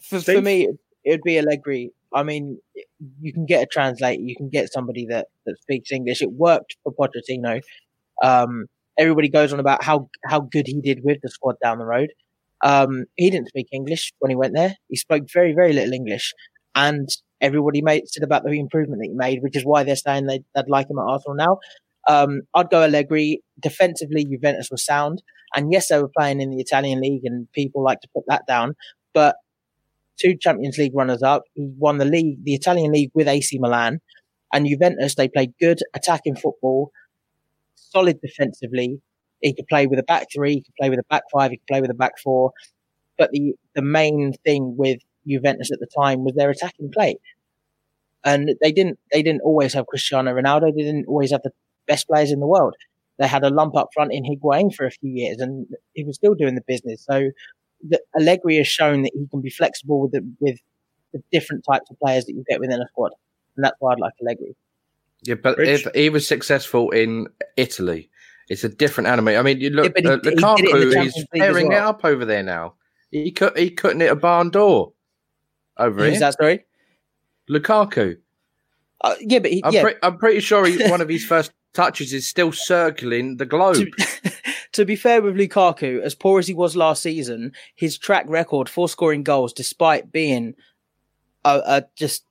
For, 0.00 0.20
for 0.20 0.40
me, 0.40 0.68
it'd 1.04 1.22
be 1.22 1.38
Allegri 1.38 1.90
I 2.14 2.22
mean, 2.22 2.58
you 3.20 3.32
can 3.32 3.46
get 3.46 3.62
a 3.64 3.66
translator, 3.66 4.22
you 4.22 4.36
can 4.36 4.48
get 4.48 4.72
somebody 4.72 5.06
that, 5.06 5.26
that 5.44 5.60
speaks 5.60 5.90
English. 5.90 6.22
It 6.22 6.30
worked 6.32 6.76
for 6.84 6.92
Pochettino. 6.92 7.62
Um, 8.22 8.66
everybody 8.98 9.28
goes 9.28 9.52
on 9.52 9.60
about 9.60 9.82
how, 9.82 10.08
how 10.26 10.40
good 10.40 10.66
he 10.66 10.80
did 10.80 11.00
with 11.02 11.18
the 11.22 11.28
squad 11.28 11.56
down 11.62 11.78
the 11.78 11.84
road. 11.84 12.10
Um, 12.62 13.04
he 13.16 13.30
didn't 13.30 13.48
speak 13.48 13.68
English 13.72 14.12
when 14.20 14.30
he 14.30 14.36
went 14.36 14.54
there. 14.54 14.76
He 14.88 14.96
spoke 14.96 15.24
very, 15.32 15.52
very 15.52 15.72
little 15.72 15.92
English. 15.92 16.32
And 16.74 17.08
everybody 17.40 17.82
made, 17.82 18.08
said 18.08 18.22
about 18.22 18.44
the 18.44 18.58
improvement 18.58 19.00
that 19.00 19.08
he 19.08 19.14
made, 19.14 19.42
which 19.42 19.56
is 19.56 19.64
why 19.64 19.82
they're 19.82 19.96
saying 19.96 20.26
they'd, 20.26 20.44
they'd 20.54 20.68
like 20.68 20.88
him 20.88 20.98
at 20.98 21.10
Arsenal 21.10 21.36
now. 21.36 21.58
Um, 22.08 22.42
I'd 22.54 22.70
go 22.70 22.82
Allegri. 22.82 23.42
Defensively, 23.60 24.24
Juventus 24.24 24.68
was 24.70 24.84
sound. 24.84 25.22
And 25.54 25.72
yes, 25.72 25.88
they 25.88 26.00
were 26.00 26.10
playing 26.16 26.40
in 26.40 26.50
the 26.50 26.60
Italian 26.60 27.00
league 27.00 27.24
and 27.24 27.50
people 27.52 27.82
like 27.82 28.00
to 28.00 28.08
put 28.14 28.24
that 28.28 28.46
down. 28.46 28.74
But 29.12 29.36
two 30.20 30.36
Champions 30.36 30.78
League 30.78 30.94
runners 30.94 31.22
up. 31.22 31.42
He 31.54 31.68
won 31.76 31.98
the 31.98 32.04
league, 32.04 32.44
the 32.44 32.54
Italian 32.54 32.92
league 32.92 33.10
with 33.14 33.28
AC 33.28 33.58
Milan 33.58 34.00
and 34.52 34.66
Juventus. 34.66 35.14
They 35.14 35.28
played 35.28 35.52
good 35.60 35.80
attacking 35.94 36.36
football, 36.36 36.90
solid 37.92 38.20
defensively. 38.20 39.00
He 39.40 39.54
could 39.54 39.66
play 39.68 39.86
with 39.86 39.98
a 39.98 40.04
back 40.04 40.28
three, 40.34 40.54
he 40.54 40.60
could 40.62 40.74
play 40.80 40.90
with 40.90 41.00
a 41.00 41.04
back 41.10 41.24
five, 41.32 41.50
he 41.50 41.56
could 41.58 41.66
play 41.66 41.80
with 41.80 41.90
a 41.90 41.94
back 41.94 42.18
four. 42.22 42.52
But 43.18 43.30
the, 43.32 43.54
the 43.74 43.82
main 43.82 44.32
thing 44.44 44.76
with 44.76 45.00
Juventus 45.26 45.70
at 45.72 45.80
the 45.80 45.86
time 45.86 46.24
was 46.24 46.34
their 46.34 46.50
attacking 46.50 46.90
play. 46.92 47.16
And 48.24 48.50
they 48.62 48.72
didn't, 48.72 48.98
they 49.12 49.22
didn't 49.22 49.42
always 49.42 49.74
have 49.74 49.86
Cristiano 49.86 50.32
Ronaldo. 50.32 50.72
They 50.74 50.82
didn't 50.82 51.06
always 51.08 51.32
have 51.32 51.42
the 51.42 51.50
best 51.88 52.06
players 52.06 52.30
in 52.30 52.40
the 52.40 52.46
world. 52.46 52.74
They 53.18 53.26
had 53.26 53.44
a 53.44 53.50
lump 53.50 53.76
up 53.76 53.88
front 53.92 54.12
in 54.12 54.24
Higuain 54.24 54.74
for 54.74 54.86
a 54.86 54.90
few 54.90 55.10
years 55.10 55.38
and 55.38 55.66
he 55.94 56.04
was 56.04 56.16
still 56.16 56.34
doing 56.34 56.54
the 56.54 56.62
business. 56.66 57.04
So 57.04 57.30
that 57.90 58.02
Allegri 58.16 58.56
has 58.58 58.68
shown 58.68 59.02
that 59.02 59.12
he 59.14 59.26
can 59.26 59.40
be 59.40 59.50
flexible 59.50 60.00
with 60.00 60.12
the, 60.12 60.22
with 60.40 60.58
the 61.12 61.22
different 61.30 61.64
types 61.70 61.90
of 61.90 61.98
players 61.98 62.24
that 62.26 62.32
you 62.32 62.44
get 62.48 62.60
within 62.60 62.80
a 62.80 62.86
squad, 62.88 63.12
and 63.56 63.64
that's 63.64 63.76
why 63.78 63.92
I'd 63.92 64.00
like 64.00 64.14
Allegri. 64.20 64.54
Yeah, 65.22 65.36
but 65.36 65.58
Rich. 65.58 65.86
if 65.86 65.94
he 65.94 66.08
was 66.08 66.26
successful 66.26 66.90
in 66.90 67.28
Italy, 67.56 68.10
it's 68.48 68.64
a 68.64 68.68
different 68.68 69.08
animal. 69.08 69.36
I 69.36 69.42
mean, 69.42 69.60
you 69.60 69.70
look, 69.70 69.92
yeah, 69.96 70.02
he, 70.02 70.08
uh, 70.08 70.18
Lukaku 70.18 71.06
is 71.06 71.26
tearing 71.34 71.68
well. 71.68 71.78
it 71.78 71.80
up 71.80 72.04
over 72.04 72.24
there 72.24 72.42
now. 72.42 72.74
He 73.10 73.30
cut, 73.30 73.56
he 73.56 73.70
couldn't 73.70 74.00
hit 74.00 74.10
a 74.10 74.16
barn 74.16 74.50
door 74.50 74.92
over 75.76 76.04
Who's 76.04 76.12
here. 76.12 76.20
that 76.20 76.34
sorry? 76.34 76.64
Lukaku. 77.48 78.16
Uh, 79.00 79.14
yeah, 79.20 79.38
but 79.38 79.52
he, 79.52 79.64
I'm, 79.64 79.72
yeah. 79.72 79.82
Pre- 79.82 79.94
I'm 80.02 80.18
pretty 80.18 80.40
sure 80.40 80.66
he, 80.66 80.88
one 80.90 81.00
of 81.00 81.08
his 81.08 81.24
first 81.24 81.52
touches 81.72 82.12
is 82.12 82.26
still 82.26 82.52
circling 82.52 83.36
the 83.36 83.46
globe. 83.46 83.88
to, 83.96 84.32
to, 84.72 84.84
be 84.84 84.96
fair 84.96 85.22
with 85.22 85.36
Lukaku, 85.36 86.00
as 86.00 86.14
poor 86.14 86.38
as 86.38 86.46
he 86.46 86.54
was 86.54 86.76
last 86.76 87.02
season, 87.02 87.52
his 87.74 87.98
track 87.98 88.24
record 88.28 88.68
for 88.68 88.88
scoring 88.88 89.22
goals, 89.22 89.52
despite 89.52 90.12
being 90.12 90.54
a, 91.44 91.62
a 91.66 91.84
just, 91.96 92.24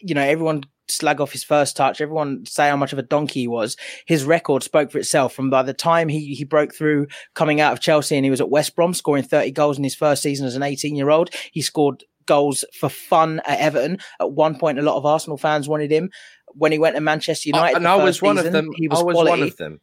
you 0.00 0.14
know, 0.14 0.22
everyone 0.22 0.64
slag 0.90 1.20
off 1.20 1.32
his 1.32 1.44
first 1.44 1.76
touch, 1.76 2.00
everyone 2.00 2.44
say 2.46 2.68
how 2.68 2.76
much 2.76 2.92
of 2.92 2.98
a 2.98 3.02
donkey 3.02 3.40
he 3.40 3.48
was. 3.48 3.76
His 4.06 4.24
record 4.24 4.62
spoke 4.62 4.90
for 4.90 4.98
itself. 4.98 5.32
From 5.32 5.50
by 5.50 5.62
the 5.62 5.74
time 5.74 6.08
he 6.08 6.34
he 6.34 6.44
broke 6.44 6.74
through 6.74 7.06
coming 7.34 7.60
out 7.60 7.72
of 7.72 7.80
Chelsea 7.80 8.16
and 8.16 8.24
he 8.24 8.30
was 8.30 8.40
at 8.40 8.50
West 8.50 8.76
Brom, 8.76 8.94
scoring 8.94 9.22
30 9.22 9.50
goals 9.52 9.78
in 9.78 9.84
his 9.84 9.94
first 9.94 10.22
season 10.22 10.46
as 10.46 10.56
an 10.56 10.62
18 10.62 10.96
year 10.96 11.10
old, 11.10 11.30
he 11.52 11.62
scored 11.62 12.04
goals 12.26 12.64
for 12.78 12.88
fun 12.88 13.40
at 13.46 13.58
Everton. 13.58 13.98
At 14.20 14.32
one 14.32 14.58
point, 14.58 14.78
a 14.78 14.82
lot 14.82 14.96
of 14.96 15.06
Arsenal 15.06 15.36
fans 15.36 15.68
wanted 15.68 15.90
him 15.90 16.10
when 16.46 16.72
he 16.72 16.78
went 16.78 16.94
to 16.94 17.00
Manchester 17.00 17.48
United. 17.48 17.74
Uh, 17.74 17.78
and 17.78 17.88
I 17.88 17.96
was 17.96 18.22
one 18.22 18.36
season, 18.36 18.46
of 18.48 18.52
them. 18.52 18.70
He 18.76 18.88
was, 18.88 19.00
I 19.00 19.02
was 19.02 19.14
quality. 19.14 19.40
one 19.40 19.48
of 19.48 19.56
them. 19.56 19.80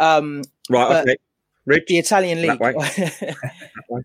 Um, 0.00 0.42
right. 0.70 1.02
Okay. 1.02 1.16
Rich, 1.66 1.84
the 1.88 1.98
Italian 1.98 2.42
league. 2.42 2.58
That 2.58 2.74
way. 2.74 4.02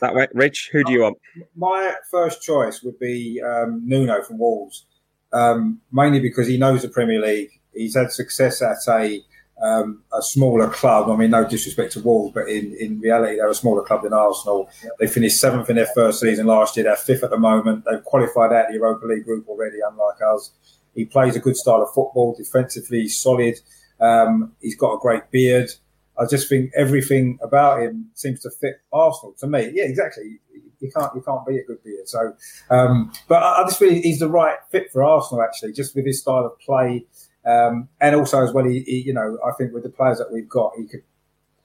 that 0.00 0.14
way. 0.14 0.26
Rich, 0.32 0.70
who 0.72 0.84
do 0.84 0.92
you 0.92 1.02
want? 1.02 1.18
My 1.54 1.94
first 2.10 2.42
choice 2.42 2.82
would 2.82 2.98
be 2.98 3.40
um, 3.44 3.82
Nuno 3.84 4.22
from 4.22 4.38
Wolves, 4.38 4.86
um, 5.34 5.80
mainly 5.92 6.20
because 6.20 6.46
he 6.46 6.56
knows 6.56 6.82
the 6.82 6.88
Premier 6.88 7.20
League. 7.20 7.50
He's 7.74 7.96
had 7.96 8.12
success 8.12 8.62
at 8.62 8.78
a 8.88 9.22
um, 9.62 10.02
a 10.12 10.20
smaller 10.20 10.68
club. 10.68 11.08
I 11.08 11.16
mean, 11.16 11.30
no 11.30 11.46
disrespect 11.48 11.92
to 11.92 12.00
Wolves, 12.00 12.34
but 12.34 12.48
in, 12.48 12.76
in 12.78 13.00
reality, 13.00 13.36
they're 13.36 13.48
a 13.48 13.54
smaller 13.54 13.82
club 13.82 14.02
than 14.02 14.12
Arsenal. 14.12 14.68
They 14.98 15.06
finished 15.06 15.40
seventh 15.40 15.70
in 15.70 15.76
their 15.76 15.88
first 15.94 16.20
season 16.20 16.46
last 16.46 16.76
year. 16.76 16.84
They're 16.84 16.96
fifth 16.96 17.22
at 17.22 17.30
the 17.30 17.38
moment. 17.38 17.84
They've 17.84 18.02
qualified 18.02 18.52
out 18.52 18.68
the 18.68 18.74
Europa 18.74 19.06
League 19.06 19.24
group 19.24 19.48
already, 19.48 19.78
unlike 19.88 20.16
us. 20.26 20.50
He 20.94 21.04
plays 21.04 21.36
a 21.36 21.40
good 21.40 21.56
style 21.56 21.82
of 21.82 21.88
football, 21.94 22.34
defensively 22.36 23.02
he's 23.02 23.16
solid. 23.16 23.54
Um, 24.00 24.52
he's 24.60 24.76
got 24.76 24.94
a 24.94 24.98
great 24.98 25.30
beard. 25.30 25.70
I 26.18 26.26
just 26.26 26.48
think 26.48 26.70
everything 26.76 27.38
about 27.42 27.82
him 27.82 28.10
seems 28.14 28.40
to 28.40 28.50
fit 28.50 28.80
Arsenal 28.92 29.34
to 29.38 29.46
me. 29.46 29.70
Yeah, 29.72 29.84
exactly. 29.84 30.40
You 30.80 30.90
can't 30.90 31.14
you 31.14 31.22
can't 31.22 31.46
be 31.46 31.58
a 31.58 31.64
good 31.64 31.82
beard. 31.82 32.08
So, 32.08 32.34
um, 32.70 33.12
but 33.28 33.42
I, 33.42 33.62
I 33.62 33.64
just 33.64 33.78
feel 33.78 33.92
he's 33.92 34.18
the 34.18 34.28
right 34.28 34.56
fit 34.70 34.90
for 34.92 35.04
Arsenal 35.04 35.42
actually, 35.42 35.72
just 35.72 35.94
with 35.94 36.06
his 36.06 36.20
style 36.20 36.46
of 36.46 36.58
play, 36.60 37.06
um, 37.46 37.88
and 38.00 38.16
also 38.16 38.42
as 38.42 38.52
well. 38.52 38.64
He, 38.64 38.80
he, 38.80 39.02
you 39.02 39.14
know, 39.14 39.38
I 39.46 39.52
think 39.52 39.72
with 39.72 39.82
the 39.82 39.90
players 39.90 40.18
that 40.18 40.32
we've 40.32 40.48
got, 40.48 40.72
he 40.76 40.86
could 40.86 41.02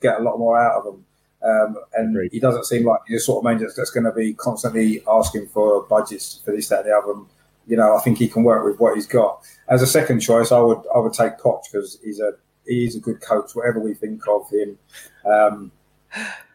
get 0.02 0.20
a 0.20 0.24
lot 0.24 0.38
more 0.38 0.60
out 0.60 0.80
of 0.80 0.84
them. 0.86 1.06
Um, 1.42 1.78
and 1.94 2.16
Agreed. 2.16 2.34
he 2.34 2.40
doesn't 2.40 2.66
seem 2.66 2.86
like 2.86 3.00
the 3.08 3.18
sort 3.18 3.40
of 3.40 3.44
manager 3.46 3.72
that's 3.76 3.92
going 3.92 4.04
to 4.04 4.12
be 4.12 4.34
constantly 4.34 5.02
asking 5.08 5.48
for 5.48 5.84
budgets 5.84 6.42
for 6.44 6.52
this, 6.52 6.68
that, 6.68 6.80
and 6.80 6.90
the 6.90 6.98
other. 6.98 7.14
And, 7.14 7.26
you 7.66 7.78
know, 7.78 7.96
I 7.96 8.02
think 8.02 8.18
he 8.18 8.28
can 8.28 8.44
work 8.44 8.66
with 8.66 8.80
what 8.80 8.96
he's 8.96 9.06
got. 9.06 9.42
As 9.70 9.82
a 9.82 9.88
second 9.88 10.20
choice, 10.20 10.52
I 10.52 10.60
would 10.60 10.82
I 10.94 11.00
would 11.00 11.14
take 11.14 11.38
Poch 11.38 11.64
because 11.72 11.98
he's 12.04 12.20
a 12.20 12.34
he's 12.66 12.96
a 12.96 13.00
good 13.00 13.22
coach. 13.22 13.56
Whatever 13.56 13.80
we 13.80 13.94
think 13.94 14.22
of 14.28 14.50
him, 14.50 14.78
um, 15.26 15.72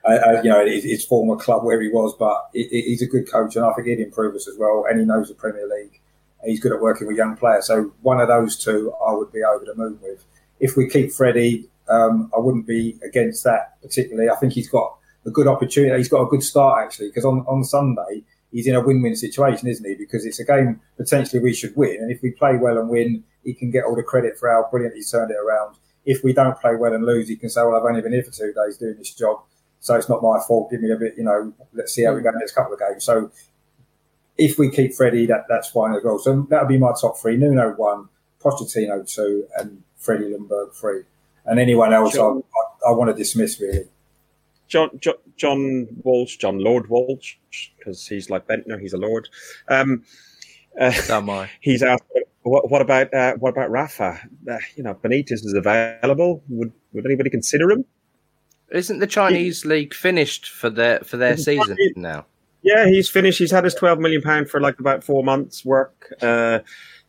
You 0.06 0.50
know, 0.50 0.66
his, 0.66 0.84
his, 0.84 1.04
former 1.04 1.36
club 1.36 1.64
where 1.64 1.80
he 1.80 1.88
was, 1.88 2.14
but 2.18 2.50
he, 2.52 2.68
he's 2.68 3.00
a 3.00 3.06
good 3.06 3.30
coach, 3.30 3.56
and 3.56 3.64
I 3.64 3.72
think 3.72 3.88
he'd 3.88 4.00
improve 4.00 4.34
us 4.34 4.46
as 4.46 4.56
well. 4.58 4.84
And 4.88 5.00
he 5.00 5.06
knows 5.06 5.28
the 5.28 5.34
Premier 5.34 5.66
League. 5.66 6.00
He's 6.44 6.60
good 6.60 6.72
at 6.72 6.80
working 6.80 7.06
with 7.06 7.16
young 7.16 7.36
players. 7.36 7.66
So 7.66 7.94
one 8.02 8.20
of 8.20 8.28
those 8.28 8.56
two, 8.56 8.92
I 9.06 9.12
would 9.12 9.32
be 9.32 9.42
over 9.42 9.64
the 9.64 9.74
moon 9.74 9.98
with. 10.02 10.24
If 10.60 10.76
we 10.76 10.88
keep 10.88 11.10
Freddie, 11.10 11.70
um, 11.88 12.30
I 12.36 12.40
wouldn't 12.40 12.66
be 12.66 12.98
against 13.02 13.44
that 13.44 13.80
particularly. 13.80 14.30
I 14.30 14.36
think 14.36 14.52
he's 14.52 14.68
got 14.68 14.94
a 15.26 15.30
good 15.30 15.46
opportunity. 15.46 15.96
He's 15.96 16.08
got 16.08 16.22
a 16.22 16.26
good 16.26 16.42
start 16.42 16.84
actually 16.84 17.08
because 17.08 17.24
on, 17.24 17.40
on 17.46 17.64
Sunday 17.64 18.24
he's 18.52 18.66
in 18.66 18.74
a 18.74 18.80
win-win 18.80 19.16
situation, 19.16 19.68
isn't 19.68 19.86
he? 19.86 19.94
Because 19.94 20.24
it's 20.24 20.38
a 20.38 20.44
game 20.44 20.80
potentially 20.96 21.42
we 21.42 21.54
should 21.54 21.74
win, 21.76 21.96
and 21.96 22.10
if 22.10 22.22
we 22.22 22.30
play 22.30 22.56
well 22.56 22.78
and 22.78 22.88
win, 22.88 23.24
he 23.42 23.52
can 23.52 23.70
get 23.70 23.84
all 23.84 23.96
the 23.96 24.02
credit 24.02 24.38
for 24.38 24.50
how 24.50 24.68
brilliant 24.70 24.94
he's 24.94 25.10
turned 25.10 25.30
it 25.30 25.36
around. 25.36 25.76
If 26.06 26.22
we 26.22 26.32
don't 26.32 26.58
play 26.60 26.76
well 26.76 26.94
and 26.94 27.04
lose, 27.04 27.28
he 27.28 27.36
can 27.36 27.48
say, 27.48 27.62
"Well, 27.62 27.76
I've 27.76 27.84
only 27.84 28.00
been 28.00 28.12
here 28.12 28.22
for 28.22 28.30
two 28.30 28.52
days 28.52 28.78
doing 28.78 28.96
this 28.96 29.12
job, 29.12 29.42
so 29.84 29.94
it's 29.96 30.08
not 30.08 30.22
my 30.22 30.40
fault. 30.48 30.70
Give 30.70 30.80
me 30.80 30.90
a 30.90 30.96
bit, 30.96 31.14
you 31.18 31.24
know. 31.24 31.52
Let's 31.74 31.92
see 31.92 32.04
how 32.04 32.14
we 32.14 32.22
go 32.22 32.30
in 32.30 32.34
the 32.34 32.40
next 32.40 32.54
couple 32.54 32.72
of 32.72 32.80
games." 32.80 33.04
So 33.04 33.30
if 34.38 34.58
we 34.58 34.70
keep 34.70 34.94
Freddie, 34.94 35.26
that, 35.26 35.44
that's 35.48 35.68
fine 35.68 35.94
as 35.94 36.02
well. 36.02 36.18
So 36.18 36.46
that'll 36.48 36.68
be 36.68 36.78
my 36.78 36.92
top 36.98 37.18
three: 37.18 37.36
Nuno 37.36 37.74
one, 37.76 38.08
Pochettino 38.42 39.06
two, 39.06 39.46
and 39.58 39.82
Freddie 39.98 40.30
Ljungberg 40.30 40.74
three 40.74 41.02
and 41.44 41.60
anyone 41.60 41.92
else 41.92 42.14
John, 42.14 42.42
I, 42.42 42.88
I, 42.88 42.90
I, 42.90 42.94
want 42.94 43.10
to 43.10 43.14
dismiss 43.16 43.60
really. 43.60 43.88
John, 44.68 44.90
John, 44.98 45.14
John 45.36 45.86
Walsh, 46.02 46.36
John 46.36 46.58
Lord 46.58 46.88
Walsh, 46.88 47.36
because 47.78 48.06
he's 48.06 48.30
like 48.30 48.46
Bendtner, 48.46 48.80
he's 48.80 48.92
a 48.92 48.98
lord. 48.98 49.28
Um, 49.68 50.04
uh, 50.80 50.92
Am 51.10 51.30
I? 51.30 51.50
He's 51.60 51.84
asked, 51.84 52.02
what, 52.42 52.68
what 52.68 52.82
about 52.82 53.14
uh, 53.14 53.34
what 53.34 53.50
about 53.50 53.70
Rafa? 53.70 54.18
Uh, 54.50 54.58
you 54.74 54.82
know, 54.82 54.94
Benitez 54.94 55.44
is 55.44 55.54
available. 55.54 56.42
Would 56.48 56.72
would 56.92 57.06
anybody 57.06 57.30
consider 57.30 57.70
him? 57.70 57.84
Isn't 58.74 58.98
the 58.98 59.06
Chinese 59.06 59.62
he, 59.62 59.68
league 59.68 59.94
finished 59.94 60.50
for 60.50 60.68
their 60.68 60.98
for 61.00 61.16
their 61.16 61.36
season 61.36 61.76
now? 61.94 62.26
Yeah, 62.62 62.86
he's 62.86 63.08
finished. 63.08 63.38
He's 63.38 63.52
had 63.52 63.62
his 63.62 63.74
twelve 63.74 64.00
million 64.00 64.20
pound 64.20 64.50
for 64.50 64.60
like 64.60 64.80
about 64.80 65.04
four 65.04 65.22
months' 65.22 65.64
work. 65.64 66.12
Uh, 66.20 66.58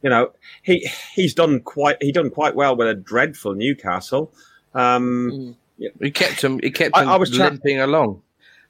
you 0.04 0.10
know, 0.10 0.32
he 0.62 0.88
he's 1.14 1.34
done 1.34 1.62
quite 1.62 1.98
he 2.02 2.12
done 2.12 2.30
quite 2.30 2.56
well 2.56 2.76
with 2.76 2.88
a 2.88 2.94
dreadful 2.94 3.56
Newcastle. 3.56 4.32
Um, 4.76 5.32
mm. 5.34 5.56
yeah. 5.80 5.90
He 6.00 6.12
kept 6.12 6.44
him. 6.44 6.60
He 6.62 6.70
kept 6.70 6.96
him 6.96 7.10
I, 7.10 7.14
I 7.14 7.18
was 7.18 7.36
limping 7.36 7.78
tra- 7.78 7.86
along. 7.88 8.22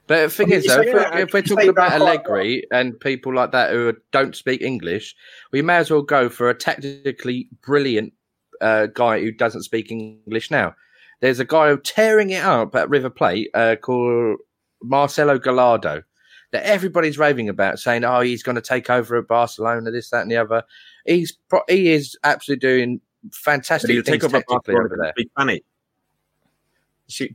But 0.07 0.21
the 0.21 0.29
thing 0.29 0.47
I 0.47 0.49
mean, 0.49 0.59
is, 0.59 0.65
though, 0.67 0.81
if, 0.81 0.93
we're, 0.93 1.17
if 1.17 1.33
we're 1.33 1.41
talking 1.41 1.69
about 1.69 1.91
Allegri 1.91 2.63
and 2.71 2.97
people 2.99 3.33
like 3.33 3.51
that 3.51 3.71
who 3.71 3.91
don't 4.11 4.35
speak 4.35 4.61
English, 4.61 5.15
we 5.51 5.63
may 5.63 5.77
as 5.77 5.89
well 5.89 6.03
go 6.03 6.29
for 6.29 6.49
a 6.49 6.53
tactically 6.53 7.49
brilliant 7.65 8.13
uh, 8.61 8.85
guy 8.85 9.19
who 9.19 9.31
doesn't 9.31 9.63
speak 9.63 9.91
English 9.91 10.51
now. 10.51 10.75
There's 11.21 11.39
a 11.39 11.45
guy 11.45 11.75
tearing 11.83 12.29
it 12.29 12.43
up 12.43 12.75
at 12.75 12.89
River 12.89 13.09
Plate 13.09 13.49
uh, 13.53 13.75
called 13.75 14.39
Marcelo 14.81 15.39
Gallardo 15.39 16.03
that 16.51 16.63
everybody's 16.63 17.17
raving 17.17 17.49
about, 17.49 17.79
saying, 17.79 18.03
"Oh, 18.03 18.21
he's 18.21 18.43
going 18.43 18.55
to 18.55 18.61
take 18.61 18.89
over 18.89 19.17
at 19.17 19.27
Barcelona, 19.27 19.91
this, 19.91 20.09
that, 20.09 20.21
and 20.21 20.31
the 20.31 20.37
other." 20.37 20.63
he's 21.05 21.37
he 21.69 21.91
is 21.91 22.17
absolutely 22.23 22.59
doing 22.59 23.01
fantastic 23.31 23.89
things 24.05 24.21
take 24.21 24.31
tactically 24.31 24.75
over 24.75 24.97
there. 25.01 25.13
Big 25.15 25.29
funny. 25.35 25.63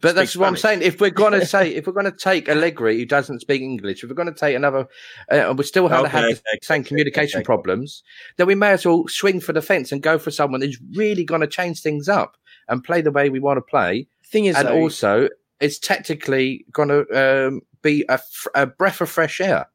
but 0.01 0.15
that's 0.15 0.37
what 0.37 0.49
I'm 0.49 0.57
saying. 0.57 0.83
If 0.83 1.01
we're 1.01 1.11
going 1.11 1.33
to 1.41 1.47
say, 1.47 1.75
if 1.75 1.87
we're 1.87 1.93
going 1.93 2.11
to 2.11 2.17
take 2.17 2.49
Allegri 2.49 2.99
who 2.99 3.07
doesn't 3.07 3.41
speak 3.41 3.63
English, 3.63 4.03
if 4.03 4.11
we're 4.11 4.17
going 4.17 4.33
to 4.33 4.39
take 4.39 4.57
another, 4.57 4.89
uh, 5.31 5.49
and 5.49 5.59
we 5.59 5.65
still 5.65 5.89
have 5.89 6.05
okay, 6.07 6.11
to 6.11 6.17
have 6.17 6.23
the 6.23 6.51
okay, 6.55 6.59
same 6.63 6.85
communication 6.85 7.39
okay. 7.39 7.45
problems, 7.45 8.03
then 8.37 8.47
we 8.47 8.55
may 8.55 8.73
as 8.73 8.85
well 8.85 9.07
swing 9.09 9.41
for 9.41 9.53
the 9.53 9.63
fence 9.63 9.93
and 9.93 10.03
go 10.03 10.19
for 10.19 10.31
someone 10.31 10.61
who's 10.61 10.79
really 10.95 11.25
going 11.25 11.41
to 11.41 11.47
change 11.47 11.81
things 11.81 12.09
up 12.09 12.37
and 12.71 12.83
play 12.83 13.03
the 13.03 13.11
way 13.11 13.29
we 13.29 13.41
want 13.41 13.59
to 13.59 13.63
play. 13.63 14.07
Thing 14.25 14.47
is, 14.47 14.57
and 14.57 14.69
though, 14.69 14.79
also 14.79 15.29
it's 15.61 15.79
tactically 15.79 16.65
going 16.73 16.89
to 16.89 17.47
um, 17.49 17.61
be 17.83 18.05
a, 18.09 18.19
a, 18.55 18.67
breath 18.67 19.01
of 19.01 19.11
fresh 19.11 19.41
air. 19.41 19.69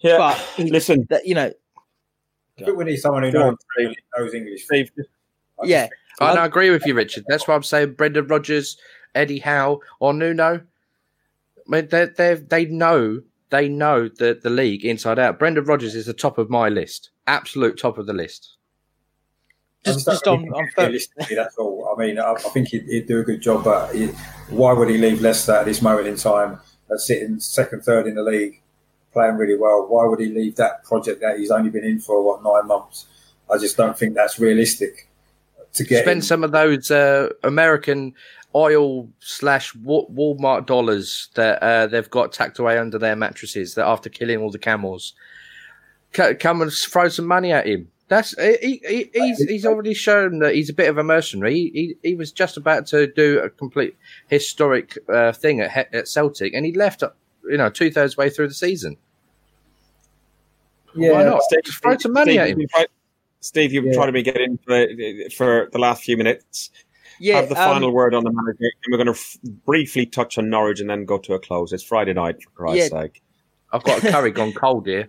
Yeah, 0.00 0.18
but 0.18 0.58
listen, 0.58 1.06
that, 1.10 1.26
you 1.26 1.34
know, 1.34 1.52
I 2.58 2.64
think 2.64 2.76
we 2.76 2.84
need 2.84 2.96
someone 2.96 3.22
who 3.22 3.30
knows, 3.30 3.56
knows 4.16 4.34
English. 4.34 4.66
yeah, 5.64 5.88
I, 6.20 6.32
I 6.32 6.46
agree 6.46 6.70
with 6.70 6.86
you, 6.86 6.94
Richard. 6.94 7.24
That's 7.28 7.46
why 7.46 7.54
I'm 7.54 7.62
saying 7.62 7.94
Brendan 7.94 8.26
Rodgers, 8.26 8.76
Eddie 9.14 9.38
Howe, 9.38 9.80
or 10.00 10.12
Nuno. 10.12 10.56
I 10.56 10.60
mean, 11.66 11.88
they 11.88 12.06
they 12.06 12.34
they 12.34 12.64
know 12.66 13.20
they 13.50 13.68
know 13.68 14.08
the 14.08 14.38
the 14.40 14.50
league 14.50 14.84
inside 14.84 15.18
out. 15.18 15.38
Brendan 15.38 15.64
Rodgers 15.64 15.94
is 15.94 16.06
the 16.06 16.14
top 16.14 16.38
of 16.38 16.48
my 16.48 16.68
list, 16.68 17.10
absolute 17.26 17.78
top 17.78 17.98
of 17.98 18.06
the 18.06 18.12
list. 18.12 18.57
Just, 19.84 20.06
just 20.06 20.26
on, 20.26 20.48
on 20.52 20.68
that's 20.76 21.56
all. 21.56 21.94
I 21.96 22.00
mean, 22.00 22.18
I, 22.18 22.32
I 22.32 22.50
think 22.50 22.68
he'd, 22.68 22.84
he'd, 22.84 23.06
do 23.06 23.20
a 23.20 23.22
good 23.22 23.40
job, 23.40 23.64
but 23.64 23.94
he, 23.94 24.06
why 24.48 24.72
would 24.72 24.88
he 24.88 24.98
leave 24.98 25.20
Leicester 25.20 25.52
at 25.52 25.66
this 25.66 25.80
moment 25.80 26.08
in 26.08 26.16
time, 26.16 26.60
uh, 26.90 26.96
sitting 26.96 27.38
second, 27.38 27.82
third 27.82 28.06
in 28.06 28.16
the 28.16 28.22
league? 28.22 28.60
playing 29.12 29.36
really 29.36 29.56
well. 29.56 29.86
Why 29.88 30.06
would 30.06 30.20
he 30.20 30.26
leave 30.26 30.56
that 30.56 30.84
project 30.84 31.20
that 31.20 31.38
he's 31.38 31.50
only 31.50 31.70
been 31.70 31.84
in 31.84 32.00
for 32.00 32.22
what 32.22 32.42
nine 32.42 32.66
months? 32.66 33.06
I 33.52 33.58
just 33.58 33.76
don't 33.76 33.98
think 33.98 34.14
that's 34.14 34.38
realistic. 34.38 35.08
To 35.74 35.84
get 35.84 36.04
spend 36.04 36.24
some 36.24 36.44
of 36.44 36.52
those 36.52 36.90
uh, 36.90 37.30
American 37.42 38.14
oil 38.54 39.08
slash 39.20 39.74
Walmart 39.74 40.66
dollars 40.66 41.28
that 41.34 41.62
uh, 41.62 41.86
they've 41.86 42.08
got 42.10 42.32
tucked 42.32 42.58
away 42.58 42.78
under 42.78 42.98
their 42.98 43.16
mattresses 43.16 43.74
that 43.74 43.86
after 43.86 44.08
killing 44.08 44.38
all 44.38 44.50
the 44.50 44.58
camels, 44.58 45.14
come 46.12 46.62
and 46.62 46.72
throw 46.72 47.08
some 47.08 47.26
money 47.26 47.52
at 47.52 47.66
him. 47.66 47.88
That's 48.08 48.34
he, 48.38 48.80
he, 48.86 49.10
he's 49.12 49.38
he's 49.48 49.66
already 49.66 49.92
shown 49.92 50.38
that 50.38 50.54
he's 50.54 50.70
a 50.70 50.74
bit 50.74 50.88
of 50.88 50.96
a 50.96 51.04
mercenary. 51.04 51.54
He 51.54 51.96
he 52.02 52.14
was 52.14 52.32
just 52.32 52.56
about 52.56 52.86
to 52.88 53.06
do 53.06 53.38
a 53.40 53.50
complete 53.50 53.96
historic 54.28 54.96
uh, 55.12 55.32
thing 55.32 55.60
at, 55.60 55.94
at 55.94 56.08
Celtic, 56.08 56.54
and 56.54 56.64
he 56.64 56.72
left 56.72 57.02
you 57.44 57.58
know 57.58 57.68
two 57.68 57.90
thirds 57.90 58.16
way 58.16 58.30
through 58.30 58.48
the 58.48 58.54
season. 58.54 58.96
Yeah, 60.94 61.12
Why 61.12 61.24
not? 61.24 61.42
Steve, 61.42 61.60
throw 61.82 61.98
some 61.98 62.12
money 62.14 62.32
Steve, 62.32 62.40
at 62.40 62.48
him. 62.48 62.86
Steve, 63.40 63.72
you've 63.72 63.84
been 63.84 63.92
yeah. 63.92 63.96
trying 63.96 64.08
to 64.08 64.12
be 64.12 64.22
getting 64.22 64.58
for, 64.58 64.86
for 65.36 65.68
the 65.72 65.78
last 65.78 66.02
few 66.02 66.16
minutes. 66.16 66.70
Yeah, 67.20 67.36
have 67.36 67.48
the 67.48 67.60
um, 67.60 67.72
final 67.72 67.92
word 67.92 68.14
on 68.14 68.24
the 68.24 68.32
manager, 68.32 68.58
and 68.60 68.90
we're 68.90 68.96
going 68.96 69.14
to 69.14 69.20
f- 69.20 69.38
briefly 69.66 70.06
touch 70.06 70.38
on 70.38 70.50
Norwich 70.50 70.80
and 70.80 70.88
then 70.88 71.04
go 71.04 71.18
to 71.18 71.34
a 71.34 71.38
close. 71.38 71.72
It's 71.72 71.82
Friday 71.82 72.14
night, 72.14 72.42
for 72.42 72.50
Christ's 72.50 72.90
yeah. 72.92 73.00
sake. 73.00 73.22
I've 73.72 73.82
got 73.82 74.02
a 74.02 74.10
curry 74.10 74.30
gone 74.30 74.52
cold 74.52 74.86
here. 74.86 75.08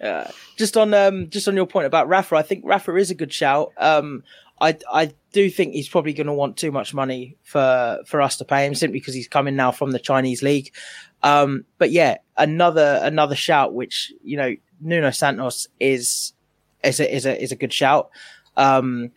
Uh, 0.00 0.30
just 0.56 0.76
on 0.76 0.94
um, 0.94 1.28
just 1.28 1.48
on 1.48 1.56
your 1.56 1.66
point 1.66 1.86
about 1.86 2.08
Rafa, 2.08 2.36
I 2.36 2.42
think 2.42 2.64
Rafa 2.64 2.94
is 2.96 3.10
a 3.10 3.14
good 3.14 3.32
shout. 3.32 3.72
Um, 3.76 4.22
I 4.60 4.76
I 4.90 5.12
do 5.32 5.50
think 5.50 5.74
he's 5.74 5.88
probably 5.88 6.12
going 6.12 6.26
to 6.26 6.32
want 6.32 6.56
too 6.56 6.72
much 6.72 6.94
money 6.94 7.36
for 7.42 7.98
for 8.06 8.20
us 8.20 8.36
to 8.38 8.44
pay 8.44 8.66
him 8.66 8.74
simply 8.74 8.98
because 8.98 9.14
he's 9.14 9.28
coming 9.28 9.56
now 9.56 9.70
from 9.70 9.90
the 9.90 9.98
Chinese 9.98 10.42
league. 10.42 10.72
Um, 11.22 11.64
but 11.78 11.90
yeah, 11.90 12.18
another 12.36 13.00
another 13.02 13.34
shout, 13.34 13.74
which 13.74 14.12
you 14.22 14.36
know 14.36 14.54
Nuno 14.80 15.10
Santos 15.10 15.68
is 15.80 16.32
is 16.84 17.00
a 17.00 17.14
is 17.14 17.26
a 17.26 17.42
is 17.42 17.52
a 17.52 17.56
good 17.56 17.72
shout. 17.72 18.10
Um, 18.56 19.12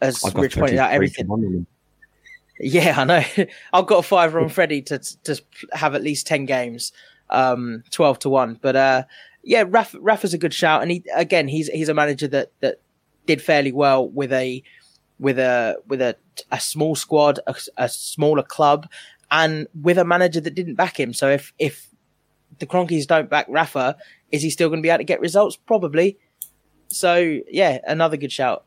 as 0.00 0.22
Rich 0.34 0.56
pointed 0.56 0.78
out, 0.78 0.92
everything. 0.92 1.66
Yeah, 2.58 2.94
I 3.00 3.04
know. 3.04 3.22
I've 3.72 3.86
got 3.86 3.98
a 3.98 4.02
fiver 4.02 4.40
on 4.40 4.48
Freddie 4.48 4.82
to 4.82 4.98
to 4.98 5.40
have 5.72 5.94
at 5.94 6.02
least 6.02 6.26
ten 6.26 6.44
games, 6.44 6.92
um, 7.30 7.84
twelve 7.90 8.18
to 8.20 8.28
one. 8.28 8.58
But 8.60 8.76
uh, 8.76 9.02
yeah, 9.42 9.64
Raf 9.66 9.94
Rafa's 9.98 10.34
a 10.34 10.38
good 10.38 10.54
shout, 10.54 10.82
and 10.82 10.90
he 10.90 11.04
again 11.14 11.48
he's 11.48 11.68
he's 11.68 11.88
a 11.88 11.94
manager 11.94 12.28
that 12.28 12.52
that 12.60 12.80
did 13.26 13.42
fairly 13.42 13.72
well 13.72 14.08
with 14.08 14.32
a 14.32 14.62
with 15.18 15.38
a 15.38 15.76
with 15.86 16.00
a 16.00 16.16
a 16.50 16.60
small 16.60 16.94
squad, 16.94 17.40
a, 17.46 17.54
a 17.76 17.88
smaller 17.88 18.42
club, 18.42 18.88
and 19.30 19.66
with 19.80 19.98
a 19.98 20.04
manager 20.04 20.40
that 20.40 20.54
didn't 20.54 20.74
back 20.74 20.98
him. 20.98 21.12
So 21.12 21.28
if 21.28 21.52
if 21.58 21.88
the 22.58 22.66
Kroenkes 22.66 23.06
don't 23.06 23.30
back 23.30 23.46
Rafa, 23.48 23.96
is 24.30 24.42
he 24.42 24.50
still 24.50 24.68
going 24.68 24.80
to 24.80 24.86
be 24.86 24.90
able 24.90 24.98
to 24.98 25.04
get 25.04 25.20
results? 25.20 25.56
Probably. 25.56 26.18
So 26.88 27.40
yeah, 27.50 27.78
another 27.86 28.16
good 28.16 28.32
shout. 28.32 28.64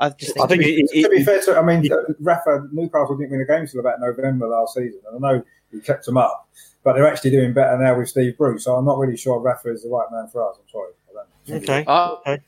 I 0.00 0.10
just 0.10 0.34
think, 0.34 0.44
I 0.44 0.46
think 0.46 0.62
to, 0.62 0.88
be, 0.92 1.02
to 1.02 1.08
be 1.08 1.24
fair 1.24 1.40
to, 1.40 1.58
I 1.58 1.62
mean, 1.62 1.90
Rafa 2.20 2.68
Newcastle 2.72 3.16
didn't 3.16 3.32
win 3.32 3.40
a 3.40 3.44
game 3.44 3.62
until 3.62 3.80
about 3.80 3.98
November 4.00 4.46
last 4.46 4.74
season, 4.74 5.00
and 5.10 5.24
I 5.24 5.32
know 5.32 5.42
he 5.72 5.80
kept 5.80 6.06
them 6.06 6.16
up, 6.16 6.48
but 6.88 6.94
they're 6.94 7.06
actually 7.06 7.30
doing 7.30 7.52
better 7.52 7.76
now 7.76 7.98
with 7.98 8.08
Steve 8.08 8.38
Bruce. 8.38 8.64
So 8.64 8.74
I'm 8.74 8.86
not 8.86 8.96
really 8.96 9.18
sure 9.18 9.38
Rafa 9.38 9.70
is 9.70 9.82
the 9.82 9.90
right 9.90 10.06
man 10.10 10.26
for 10.28 10.48
us. 10.48 10.56
I'm 10.58 10.68
sorry. 10.70 10.92
Okay. 11.62 11.84
Uh, 11.86 12.14
okay. 12.20 12.38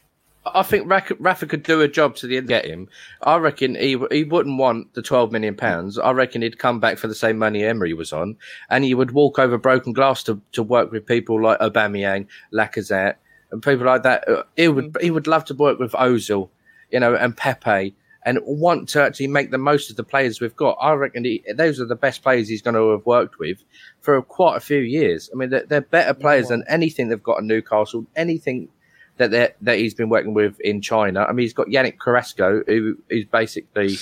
I 0.46 0.62
think 0.62 0.90
Rafa, 0.90 1.14
Rafa 1.18 1.46
could 1.46 1.62
do 1.62 1.82
a 1.82 1.88
job 1.88 2.16
to 2.16 2.26
the 2.26 2.38
end 2.38 2.48
get 2.48 2.64
him. 2.64 2.88
I 3.22 3.36
reckon 3.36 3.74
he 3.74 4.02
he 4.10 4.24
wouldn't 4.24 4.58
want 4.58 4.94
the 4.94 5.02
twelve 5.02 5.30
million 5.30 5.56
pounds. 5.56 5.98
I 5.98 6.12
reckon 6.12 6.40
he'd 6.40 6.58
come 6.58 6.80
back 6.80 6.96
for 6.96 7.06
the 7.06 7.14
same 7.14 7.36
money 7.36 7.62
Emery 7.62 7.92
was 7.92 8.14
on, 8.14 8.38
and 8.70 8.82
he 8.82 8.94
would 8.94 9.10
walk 9.10 9.38
over 9.38 9.58
broken 9.58 9.92
glass 9.92 10.22
to, 10.22 10.40
to 10.52 10.62
work 10.62 10.90
with 10.90 11.04
people 11.04 11.42
like 11.42 11.58
Aubameyang, 11.58 12.26
Lacazette, 12.50 13.16
and 13.50 13.62
people 13.62 13.84
like 13.84 14.04
that. 14.04 14.26
Uh, 14.26 14.44
he 14.56 14.68
would 14.68 14.96
he 15.02 15.10
would 15.10 15.26
love 15.26 15.44
to 15.46 15.54
work 15.54 15.78
with 15.78 15.92
Ozil, 15.92 16.48
you 16.90 17.00
know, 17.00 17.14
and 17.14 17.36
Pepe, 17.36 17.94
and 18.24 18.38
want 18.44 18.88
to 18.90 19.02
actually 19.02 19.28
make 19.28 19.50
the 19.50 19.58
most 19.58 19.90
of 19.90 19.96
the 19.96 20.04
players 20.04 20.40
we've 20.40 20.56
got. 20.56 20.76
I 20.80 20.92
reckon 20.92 21.24
he, 21.24 21.42
those 21.54 21.80
are 21.80 21.86
the 21.86 21.96
best 21.96 22.22
players 22.22 22.48
he's 22.48 22.62
going 22.62 22.74
to 22.74 22.90
have 22.90 23.06
worked 23.06 23.38
with 23.38 23.64
for 24.00 24.20
quite 24.22 24.56
a 24.56 24.60
few 24.60 24.78
years. 24.78 25.30
I 25.32 25.36
mean, 25.36 25.50
they're, 25.50 25.64
they're 25.66 25.80
better 25.80 26.14
players 26.14 26.48
than 26.48 26.64
anything 26.68 27.08
they've 27.08 27.22
got 27.22 27.40
in 27.40 27.46
Newcastle, 27.46 28.06
anything 28.16 28.68
that 29.16 29.56
that 29.60 29.78
he's 29.78 29.94
been 29.94 30.08
working 30.08 30.34
with 30.34 30.58
in 30.60 30.80
China. 30.80 31.24
I 31.28 31.32
mean, 31.32 31.44
he's 31.44 31.52
got 31.52 31.66
Yannick 31.66 31.98
Carrasco, 31.98 32.62
who 32.66 32.96
is 33.08 33.24
basically 33.26 33.96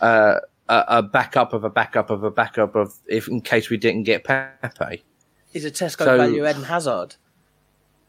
uh, 0.00 0.36
a, 0.68 0.84
a, 0.88 1.02
backup 1.02 1.52
of 1.52 1.64
a 1.64 1.70
backup 1.70 2.10
of 2.10 2.22
a 2.24 2.30
backup 2.30 2.74
of 2.76 2.94
if 3.06 3.26
in 3.28 3.40
case 3.40 3.70
we 3.70 3.76
didn't 3.76 4.04
get 4.04 4.24
Pepe. 4.24 5.02
He's 5.52 5.64
a 5.64 5.70
Tesco 5.70 6.04
so, 6.04 6.16
value 6.16 6.48
Eden 6.48 6.64
Hazard. 6.64 7.16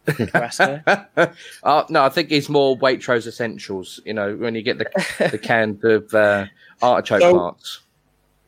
Carrasco. 0.06 0.82
uh, 1.64 1.84
no, 1.89 2.04
I 2.04 2.10
think 2.10 2.30
he's 2.30 2.49
more 2.49 2.78
Waitrose 2.78 3.28
essentials. 3.28 3.99
You 4.06 4.14
know, 4.14 4.36
when 4.36 4.56
you 4.56 4.62
get 4.62 4.78
the 4.78 5.30
the 5.32 5.38
can 5.38 5.80
of 5.84 6.14
uh, 6.14 6.45
artichoke 6.82 7.22
so, 7.22 7.34
parts. 7.34 7.82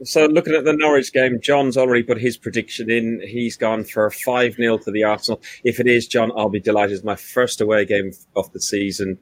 So 0.03 0.25
looking 0.25 0.53
at 0.53 0.65
the 0.65 0.73
Norwich 0.73 1.13
game, 1.13 1.39
John's 1.39 1.77
already 1.77 2.03
put 2.03 2.19
his 2.19 2.35
prediction 2.35 2.89
in. 2.89 3.21
He's 3.25 3.55
gone 3.55 3.83
for 3.85 4.09
5 4.09 4.55
0 4.55 4.77
to 4.79 4.91
the 4.91 5.03
Arsenal. 5.03 5.41
If 5.63 5.79
it 5.79 5.87
is, 5.87 6.07
John, 6.07 6.31
I'll 6.35 6.49
be 6.49 6.59
delighted. 6.59 6.95
It's 6.95 7.03
my 7.03 7.15
first 7.15 7.61
away 7.61 7.85
game 7.85 8.11
of 8.35 8.51
the 8.51 8.59
season. 8.59 9.17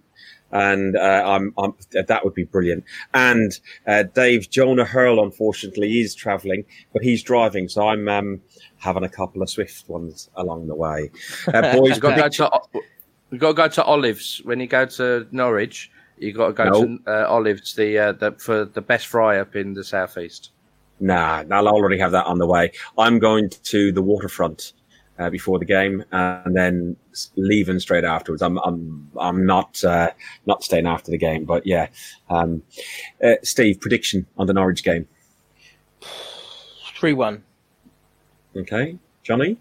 And 0.53 0.97
uh, 0.97 1.23
I'm, 1.25 1.53
I'm, 1.57 1.73
that 1.93 2.25
would 2.25 2.33
be 2.33 2.43
brilliant. 2.43 2.83
And 3.13 3.57
uh, 3.87 4.03
Dave, 4.03 4.49
Jonah 4.49 4.83
Hurl, 4.83 5.23
unfortunately, 5.23 6.01
is 6.01 6.13
travelling, 6.13 6.65
but 6.91 7.03
he's 7.03 7.23
driving. 7.23 7.69
So 7.69 7.87
I'm 7.87 8.09
um, 8.09 8.41
having 8.81 9.03
a 9.03 9.09
couple 9.09 9.41
of 9.41 9.49
swift 9.49 9.87
ones 9.87 10.29
along 10.35 10.67
the 10.67 10.75
way. 10.75 11.09
Uh, 11.47 11.77
boys, 11.77 11.99
got 11.99 12.15
to 12.15 12.21
go 12.21 12.29
to, 12.29 12.81
we've 13.29 13.39
got 13.39 13.49
to 13.49 13.53
go 13.53 13.67
to 13.67 13.83
Olives. 13.83 14.41
When 14.43 14.59
you 14.59 14.67
go 14.67 14.85
to 14.85 15.27
Norwich, 15.31 15.91
you've 16.17 16.35
got 16.35 16.47
to 16.47 16.53
go 16.53 16.63
no. 16.65 16.85
to 16.85 16.99
uh, 17.07 17.27
Olives 17.27 17.73
the, 17.75 17.97
uh, 17.97 18.11
the, 18.13 18.31
for 18.33 18.65
the 18.65 18.81
best 18.81 19.07
fry 19.07 19.39
up 19.39 19.55
in 19.55 19.73
the 19.73 19.83
southeast. 19.83 20.51
Nah, 20.99 21.43
I'll 21.51 21.67
already 21.67 21.97
have 21.97 22.11
that 22.11 22.25
on 22.25 22.37
the 22.37 22.47
way. 22.47 22.71
I'm 22.97 23.19
going 23.19 23.49
to 23.49 23.91
the 23.91 24.01
waterfront 24.01 24.73
uh, 25.17 25.29
before 25.29 25.59
the 25.59 25.65
game, 25.65 26.03
and 26.11 26.55
then 26.55 26.95
leaving 27.35 27.79
straight 27.79 28.03
afterwards. 28.03 28.41
I'm 28.41 28.57
I'm 28.59 29.09
I'm 29.19 29.45
not 29.45 29.83
uh, 29.83 30.11
not 30.45 30.63
staying 30.63 30.87
after 30.87 31.11
the 31.11 31.17
game, 31.17 31.45
but 31.45 31.65
yeah. 31.65 31.87
Um, 32.29 32.61
uh, 33.23 33.35
Steve, 33.43 33.81
prediction 33.81 34.25
on 34.37 34.47
the 34.47 34.53
Norwich 34.53 34.83
game? 34.83 35.07
Three 36.95 37.13
one. 37.13 37.43
Okay, 38.55 38.97
Johnny. 39.23 39.57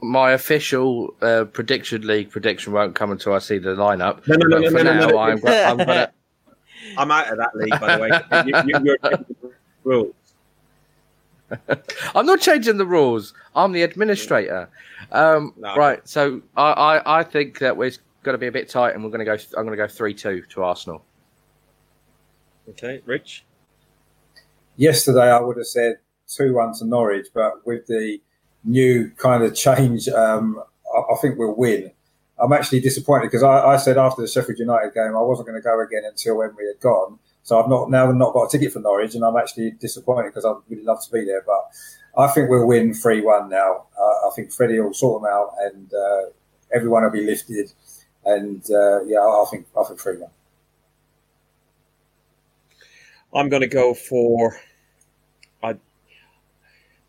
My 0.00 0.32
official 0.32 1.14
uh, 1.20 1.44
prediction 1.44 2.06
league 2.06 2.30
prediction 2.30 2.72
won't 2.72 2.94
come 2.94 3.12
until 3.12 3.34
I 3.34 3.38
see 3.38 3.58
the 3.58 3.70
lineup. 3.70 4.26
No, 4.26 4.36
no, 4.36 4.46
no, 4.46 4.58
no, 4.58 4.68
no, 4.68 4.82
no, 4.82 5.08
no. 5.08 5.18
I'm, 5.18 5.38
I'm 5.46 5.76
gonna. 5.76 6.12
I'm 6.98 7.10
out 7.10 7.30
of 7.30 7.38
that 7.38 7.56
league, 7.56 7.80
by 7.80 7.96
the 7.96 8.02
way. 8.02 8.42
You, 8.66 8.96
you, 9.08 9.36
rules. 9.84 10.14
I'm 12.14 12.26
not 12.26 12.40
changing 12.40 12.76
the 12.76 12.86
rules. 12.86 13.34
I'm 13.54 13.72
the 13.72 13.82
administrator. 13.82 14.68
Um, 15.12 15.54
no. 15.56 15.74
Right. 15.76 16.06
So 16.06 16.42
I, 16.56 16.72
I, 16.72 17.20
I 17.20 17.22
think 17.22 17.58
that 17.60 17.76
we're 17.76 17.92
going 18.22 18.34
to 18.34 18.38
be 18.38 18.48
a 18.48 18.52
bit 18.52 18.68
tight, 18.68 18.94
and 18.94 19.04
we're 19.04 19.10
going 19.10 19.24
to 19.24 19.24
go. 19.24 19.36
I'm 19.56 19.64
going 19.64 19.76
to 19.76 19.76
go 19.76 19.86
three 19.86 20.14
two 20.14 20.42
to 20.50 20.62
Arsenal. 20.62 21.04
Okay, 22.70 23.00
Rich. 23.06 23.44
Yesterday, 24.76 25.30
I 25.30 25.40
would 25.40 25.56
have 25.56 25.66
said 25.66 25.98
two 26.28 26.54
one 26.54 26.74
to 26.74 26.84
Norwich, 26.84 27.28
but 27.34 27.66
with 27.66 27.86
the 27.86 28.20
new 28.64 29.10
kind 29.16 29.42
of 29.42 29.54
change, 29.54 30.08
um, 30.08 30.62
I, 30.94 31.14
I 31.14 31.16
think 31.20 31.38
we'll 31.38 31.56
win. 31.56 31.90
I'm 32.38 32.52
actually 32.52 32.80
disappointed 32.80 33.26
because 33.26 33.42
I, 33.42 33.60
I, 33.60 33.76
said 33.78 33.96
after 33.96 34.20
the 34.20 34.28
Sheffield 34.28 34.58
United 34.58 34.92
game 34.92 35.16
I 35.16 35.22
wasn't 35.22 35.48
going 35.48 35.58
to 35.58 35.64
go 35.64 35.80
again 35.82 36.02
until 36.04 36.42
Emery 36.42 36.66
had 36.66 36.80
gone. 36.80 37.18
So 37.42 37.58
I've 37.58 37.68
not 37.68 37.90
now 37.90 38.10
not 38.12 38.34
got 38.34 38.44
a 38.44 38.48
ticket 38.50 38.72
for 38.72 38.80
Norwich, 38.80 39.14
and 39.14 39.24
I'm 39.24 39.36
actually 39.36 39.70
disappointed 39.70 40.28
because 40.30 40.44
I'd 40.44 40.56
really 40.68 40.82
love 40.82 41.02
to 41.04 41.12
be 41.12 41.24
there. 41.24 41.42
But 41.46 41.70
I 42.18 42.26
think 42.28 42.50
we'll 42.50 42.66
win 42.66 42.92
three 42.92 43.20
one 43.20 43.48
now. 43.48 43.84
Uh, 43.98 44.28
I 44.28 44.30
think 44.34 44.52
Freddie 44.52 44.80
will 44.80 44.92
sort 44.92 45.22
them 45.22 45.30
out, 45.30 45.52
and 45.60 45.94
uh, 45.94 46.30
everyone 46.74 47.04
will 47.04 47.10
be 47.10 47.24
lifted. 47.24 47.72
And 48.24 48.62
uh, 48.70 49.04
yeah, 49.04 49.20
I 49.20 49.44
think 49.50 49.66
I 49.78 49.84
think 49.84 50.00
three 50.00 50.18
one. 50.18 50.30
I'm 53.32 53.48
going 53.48 53.62
to 53.62 53.68
go 53.68 53.94
for 53.94 54.58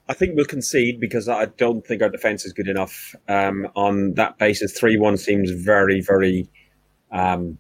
I 0.10 0.14
think 0.14 0.36
we'll 0.36 0.46
concede 0.46 1.00
because 1.00 1.28
I 1.28 1.46
don't 1.46 1.86
think 1.86 2.02
our 2.02 2.10
defence 2.10 2.46
is 2.46 2.54
good 2.54 2.68
enough. 2.68 3.16
Um, 3.28 3.68
on 3.76 4.14
that 4.14 4.38
basis, 4.38 4.78
three 4.78 4.98
one 4.98 5.18
seems 5.18 5.52
very, 5.52 6.02
very, 6.02 6.50
um, 7.12 7.58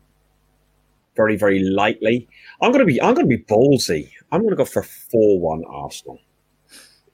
very, 1.16 1.36
very 1.36 1.60
lightly. 1.60 2.28
I'm 2.62 2.72
going 2.72 2.86
to 2.86 2.91
be, 2.91 3.02
I'm 3.02 3.14
going 3.14 3.30
to 3.30 3.38
be 3.38 3.43
ballsy. 3.43 4.10
I'm 4.32 4.41
going 4.41 4.52
to 4.52 4.56
go 4.56 4.66
for 4.66 4.84
four 4.84 5.39
one 5.39 5.64
Arsenal. 5.68 6.20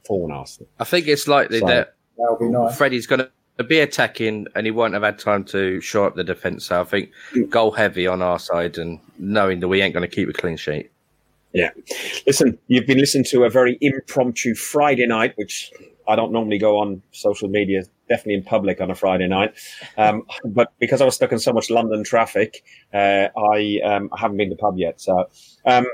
Four 0.06 0.22
one 0.22 0.32
Arsenal. 0.32 0.70
I 0.80 0.84
think 0.84 1.08
it's 1.08 1.28
likely 1.28 1.60
so, 1.60 1.68
that 1.68 1.96
nice. 2.40 2.78
Freddie's 2.78 3.08
going 3.08 3.26
to 3.58 3.64
be 3.64 3.80
attacking 3.80 4.48
and 4.56 4.66
he 4.66 4.72
won't 4.72 4.94
have 4.94 5.04
had 5.04 5.20
time 5.20 5.44
to 5.46 5.80
shore 5.82 6.08
up 6.08 6.16
the 6.16 6.24
defence. 6.24 6.66
So 6.66 6.82
I 6.82 6.84
think 6.84 7.12
goal 7.50 7.72
heavy 7.72 8.08
on 8.08 8.22
our 8.22 8.40
side 8.40 8.78
and 8.78 9.00
knowing 9.18 9.60
that 9.62 9.68
we 9.68 9.82
ain't 9.82 9.94
going 9.94 10.08
to 10.08 10.16
keep 10.16 10.30
a 10.30 10.34
clean 10.34 10.58
sheet. 10.58 10.92
Yeah. 11.54 11.70
Listen, 12.26 12.58
you've 12.68 12.88
been 12.88 12.98
listening 12.98 13.26
to 13.26 13.44
a 13.44 13.50
very 13.50 13.78
impromptu 13.80 14.56
Friday 14.56 15.06
night, 15.06 15.34
which 15.36 15.72
I 16.08 16.16
don't 16.16 16.32
normally 16.32 16.58
go 16.58 16.80
on 16.80 17.02
social 17.12 17.48
media, 17.48 17.84
definitely 18.10 18.36
in 18.36 18.44
public 18.44 18.82
on 18.82 18.90
a 18.90 18.96
Friday 18.96 19.28
night. 19.28 19.54
Um, 19.98 20.24
but 20.46 20.74
because 20.80 21.02
I 21.02 21.06
was 21.06 21.16
stuck 21.16 21.32
in 21.32 21.40
so 21.40 21.54
much 21.54 21.70
London 21.70 22.04
traffic, 22.04 22.64
uh, 22.94 23.28
I, 23.38 23.80
um, 23.84 24.10
I 24.14 24.20
haven't 24.20 24.38
been 24.38 24.50
to 24.50 24.56
pub 24.56 24.78
yet. 24.78 25.00
So, 25.00 25.30
um, 25.66 25.86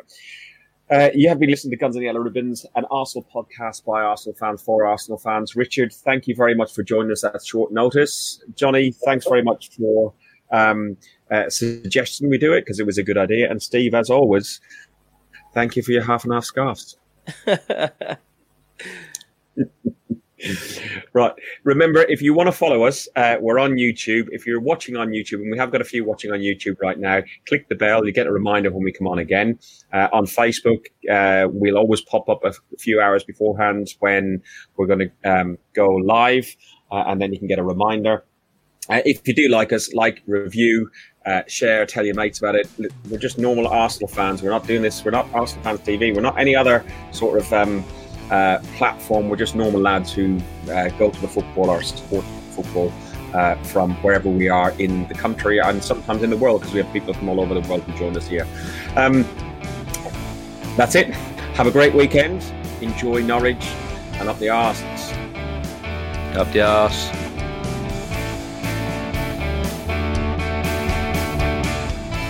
uh, 0.90 1.10
you 1.14 1.30
have 1.30 1.38
been 1.38 1.52
listening 1.52 1.70
to 1.70 1.78
Guns 1.78 1.96
and 1.96 2.02
the 2.02 2.08
Yellow 2.08 2.22
Ribbons, 2.22 2.66
an 2.76 2.84
Arsenal 2.90 3.28
podcast 3.32 3.86
by 3.86 4.02
Arsenal 4.02 4.36
fans 4.40 4.64
for 4.64 4.88
Arsenal 4.88 5.20
fans. 5.20 5.56
Richard, 5.56 5.94
thank 5.94 6.26
you 6.26 6.34
very 6.34 6.56
much 6.56 6.74
for 6.74 6.82
joining 6.82 7.12
us 7.12 7.24
at 7.24 7.46
short 7.46 7.72
notice. 7.72 8.44
Johnny, 8.56 8.92
thanks 9.06 9.28
very 9.28 9.44
much 9.44 9.70
for 9.70 10.14
um, 10.52 10.98
uh, 11.30 11.48
suggesting 11.48 12.28
we 12.30 12.40
do 12.40 12.54
it 12.54 12.62
because 12.62 12.80
it 12.80 12.88
was 12.88 12.98
a 12.98 13.04
good 13.04 13.20
idea. 13.20 13.52
And 13.52 13.62
Steve, 13.62 13.94
as 13.94 14.10
always, 14.10 14.60
Thank 15.54 15.76
you 15.76 15.84
for 15.84 15.92
your 15.92 16.04
half 16.04 16.24
and 16.24 16.34
half 16.34 16.46
scarves. 16.46 16.98
right. 21.14 21.34
Remember, 21.64 22.06
if 22.08 22.22
you 22.22 22.34
want 22.34 22.48
to 22.48 22.52
follow 22.52 22.84
us, 22.84 23.08
uh, 23.16 23.36
we're 23.40 23.60
on 23.60 23.72
YouTube. 23.72 24.28
If 24.32 24.46
you're 24.46 24.62
watching 24.62 24.96
on 24.96 25.10
YouTube, 25.10 25.42
and 25.42 25.52
we 25.52 25.58
have 25.58 25.72
got 25.72 25.82
a 25.82 25.86
few 25.86 26.06
watching 26.06 26.32
on 26.32 26.40
YouTube 26.40 26.80
right 26.82 26.98
now, 26.98 27.22
click 27.48 27.68
the 27.68 27.76
bell. 27.76 28.06
You 28.06 28.12
get 28.12 28.28
a 28.28 28.32
reminder 28.32 28.72
when 28.72 28.84
we 28.84 28.92
come 28.92 29.08
on 29.08 29.20
again. 29.20 29.60
Uh, 29.92 30.08
on 30.14 30.26
Facebook, 30.26 30.86
uh, 31.12 31.48
we'll 31.52 31.78
always 31.78 32.02
pop 32.02 32.30
up 32.30 32.44
a 32.44 32.54
few 32.78 33.02
hours 33.02 33.24
beforehand 33.24 33.90
when 34.00 34.42
we're 34.78 34.88
going 34.88 35.12
to 35.24 35.30
um, 35.30 35.58
go 35.74 35.88
live, 35.88 36.56
uh, 36.92 37.04
and 37.08 37.22
then 37.22 37.34
you 37.34 37.40
can 37.40 37.48
get 37.48 37.60
a 37.60 37.64
reminder. 37.64 38.24
Uh, 38.90 39.02
if 39.06 39.28
you 39.28 39.36
do 39.36 39.48
like 39.50 39.72
us, 39.72 39.94
like, 39.94 40.24
review, 40.26 40.90
uh, 41.26 41.44
share, 41.48 41.86
tell 41.86 42.06
your 42.06 42.16
mates 42.16 42.40
about 42.40 42.56
it. 42.56 42.70
We're 43.10 43.18
just 43.18 43.38
normal 43.38 43.68
Arsenal 43.68 44.08
fans. 44.08 44.42
We're 44.42 44.50
not 44.50 44.66
doing 44.66 44.82
this. 44.82 45.04
We're 45.04 45.12
not 45.12 45.28
Arsenal 45.34 45.64
fans 45.64 45.80
TV. 45.82 46.16
We're 46.16 46.22
not 46.22 46.38
any 46.40 46.56
other 46.56 46.84
sort 47.12 47.40
of 47.40 47.52
um, 47.54 47.84
uh, 48.32 48.60
platform. 48.78 49.30
We're 49.30 49.36
just 49.36 49.56
normal 49.56 49.82
lads 49.82 50.14
who 50.14 50.40
uh, 50.72 50.90
go 50.98 51.10
to 51.10 51.22
the 51.22 51.28
football 51.28 51.70
or 51.70 51.82
support 51.82 52.26
football 52.52 52.92
uh, 53.34 53.56
from 53.64 53.94
wherever 54.02 54.30
we 54.30 54.50
are 54.50 54.72
in 54.80 55.08
the 55.08 55.14
country 55.14 55.60
and 55.60 55.84
sometimes 55.84 56.24
in 56.24 56.30
the 56.30 56.38
world 56.38 56.62
because 56.62 56.74
we 56.74 56.82
have 56.82 56.92
people 56.92 57.14
from 57.14 57.30
all 57.30 57.40
over 57.40 57.54
the 57.54 57.68
world 57.68 57.84
who 57.84 57.98
join 57.98 58.16
us 58.18 58.28
here. 58.28 58.48
Um, 58.96 59.24
that's 60.76 60.96
it. 60.96 61.14
Have 61.56 61.68
a 61.68 61.72
great 61.72 61.94
weekend. 61.94 62.44
Enjoy 62.82 63.22
Norwich 63.22 63.66
and 64.14 64.30
up 64.30 64.40
the 64.40 64.50
arse. 64.50 64.82
Up 66.36 66.52
the 66.54 66.62
arse. 66.62 67.10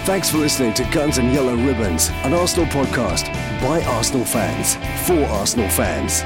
Thanks 0.09 0.31
for 0.31 0.39
listening 0.39 0.73
to 0.73 0.83
Guns 0.85 1.19
and 1.19 1.31
Yellow 1.31 1.55
Ribbons, 1.55 2.09
an 2.23 2.33
Arsenal 2.33 2.65
podcast 2.65 3.31
by 3.61 3.83
Arsenal 3.83 4.25
fans 4.25 4.73
for 5.05 5.23
Arsenal 5.25 5.69
fans. 5.69 6.23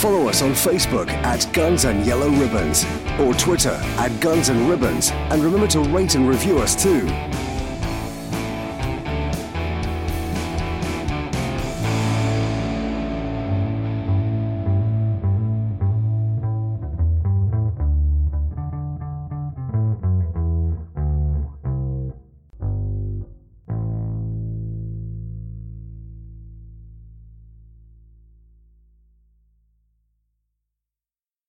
Follow 0.00 0.26
us 0.26 0.40
on 0.40 0.52
Facebook 0.52 1.10
at 1.10 1.46
Guns 1.52 1.84
and 1.84 2.06
Yellow 2.06 2.30
Ribbons 2.30 2.86
or 3.20 3.34
Twitter 3.34 3.78
at 3.98 4.18
Guns 4.22 4.48
and 4.48 4.70
Ribbons, 4.70 5.10
and 5.10 5.44
remember 5.44 5.66
to 5.66 5.80
rate 5.80 6.14
and 6.14 6.26
review 6.26 6.56
us 6.56 6.82
too. 6.82 7.06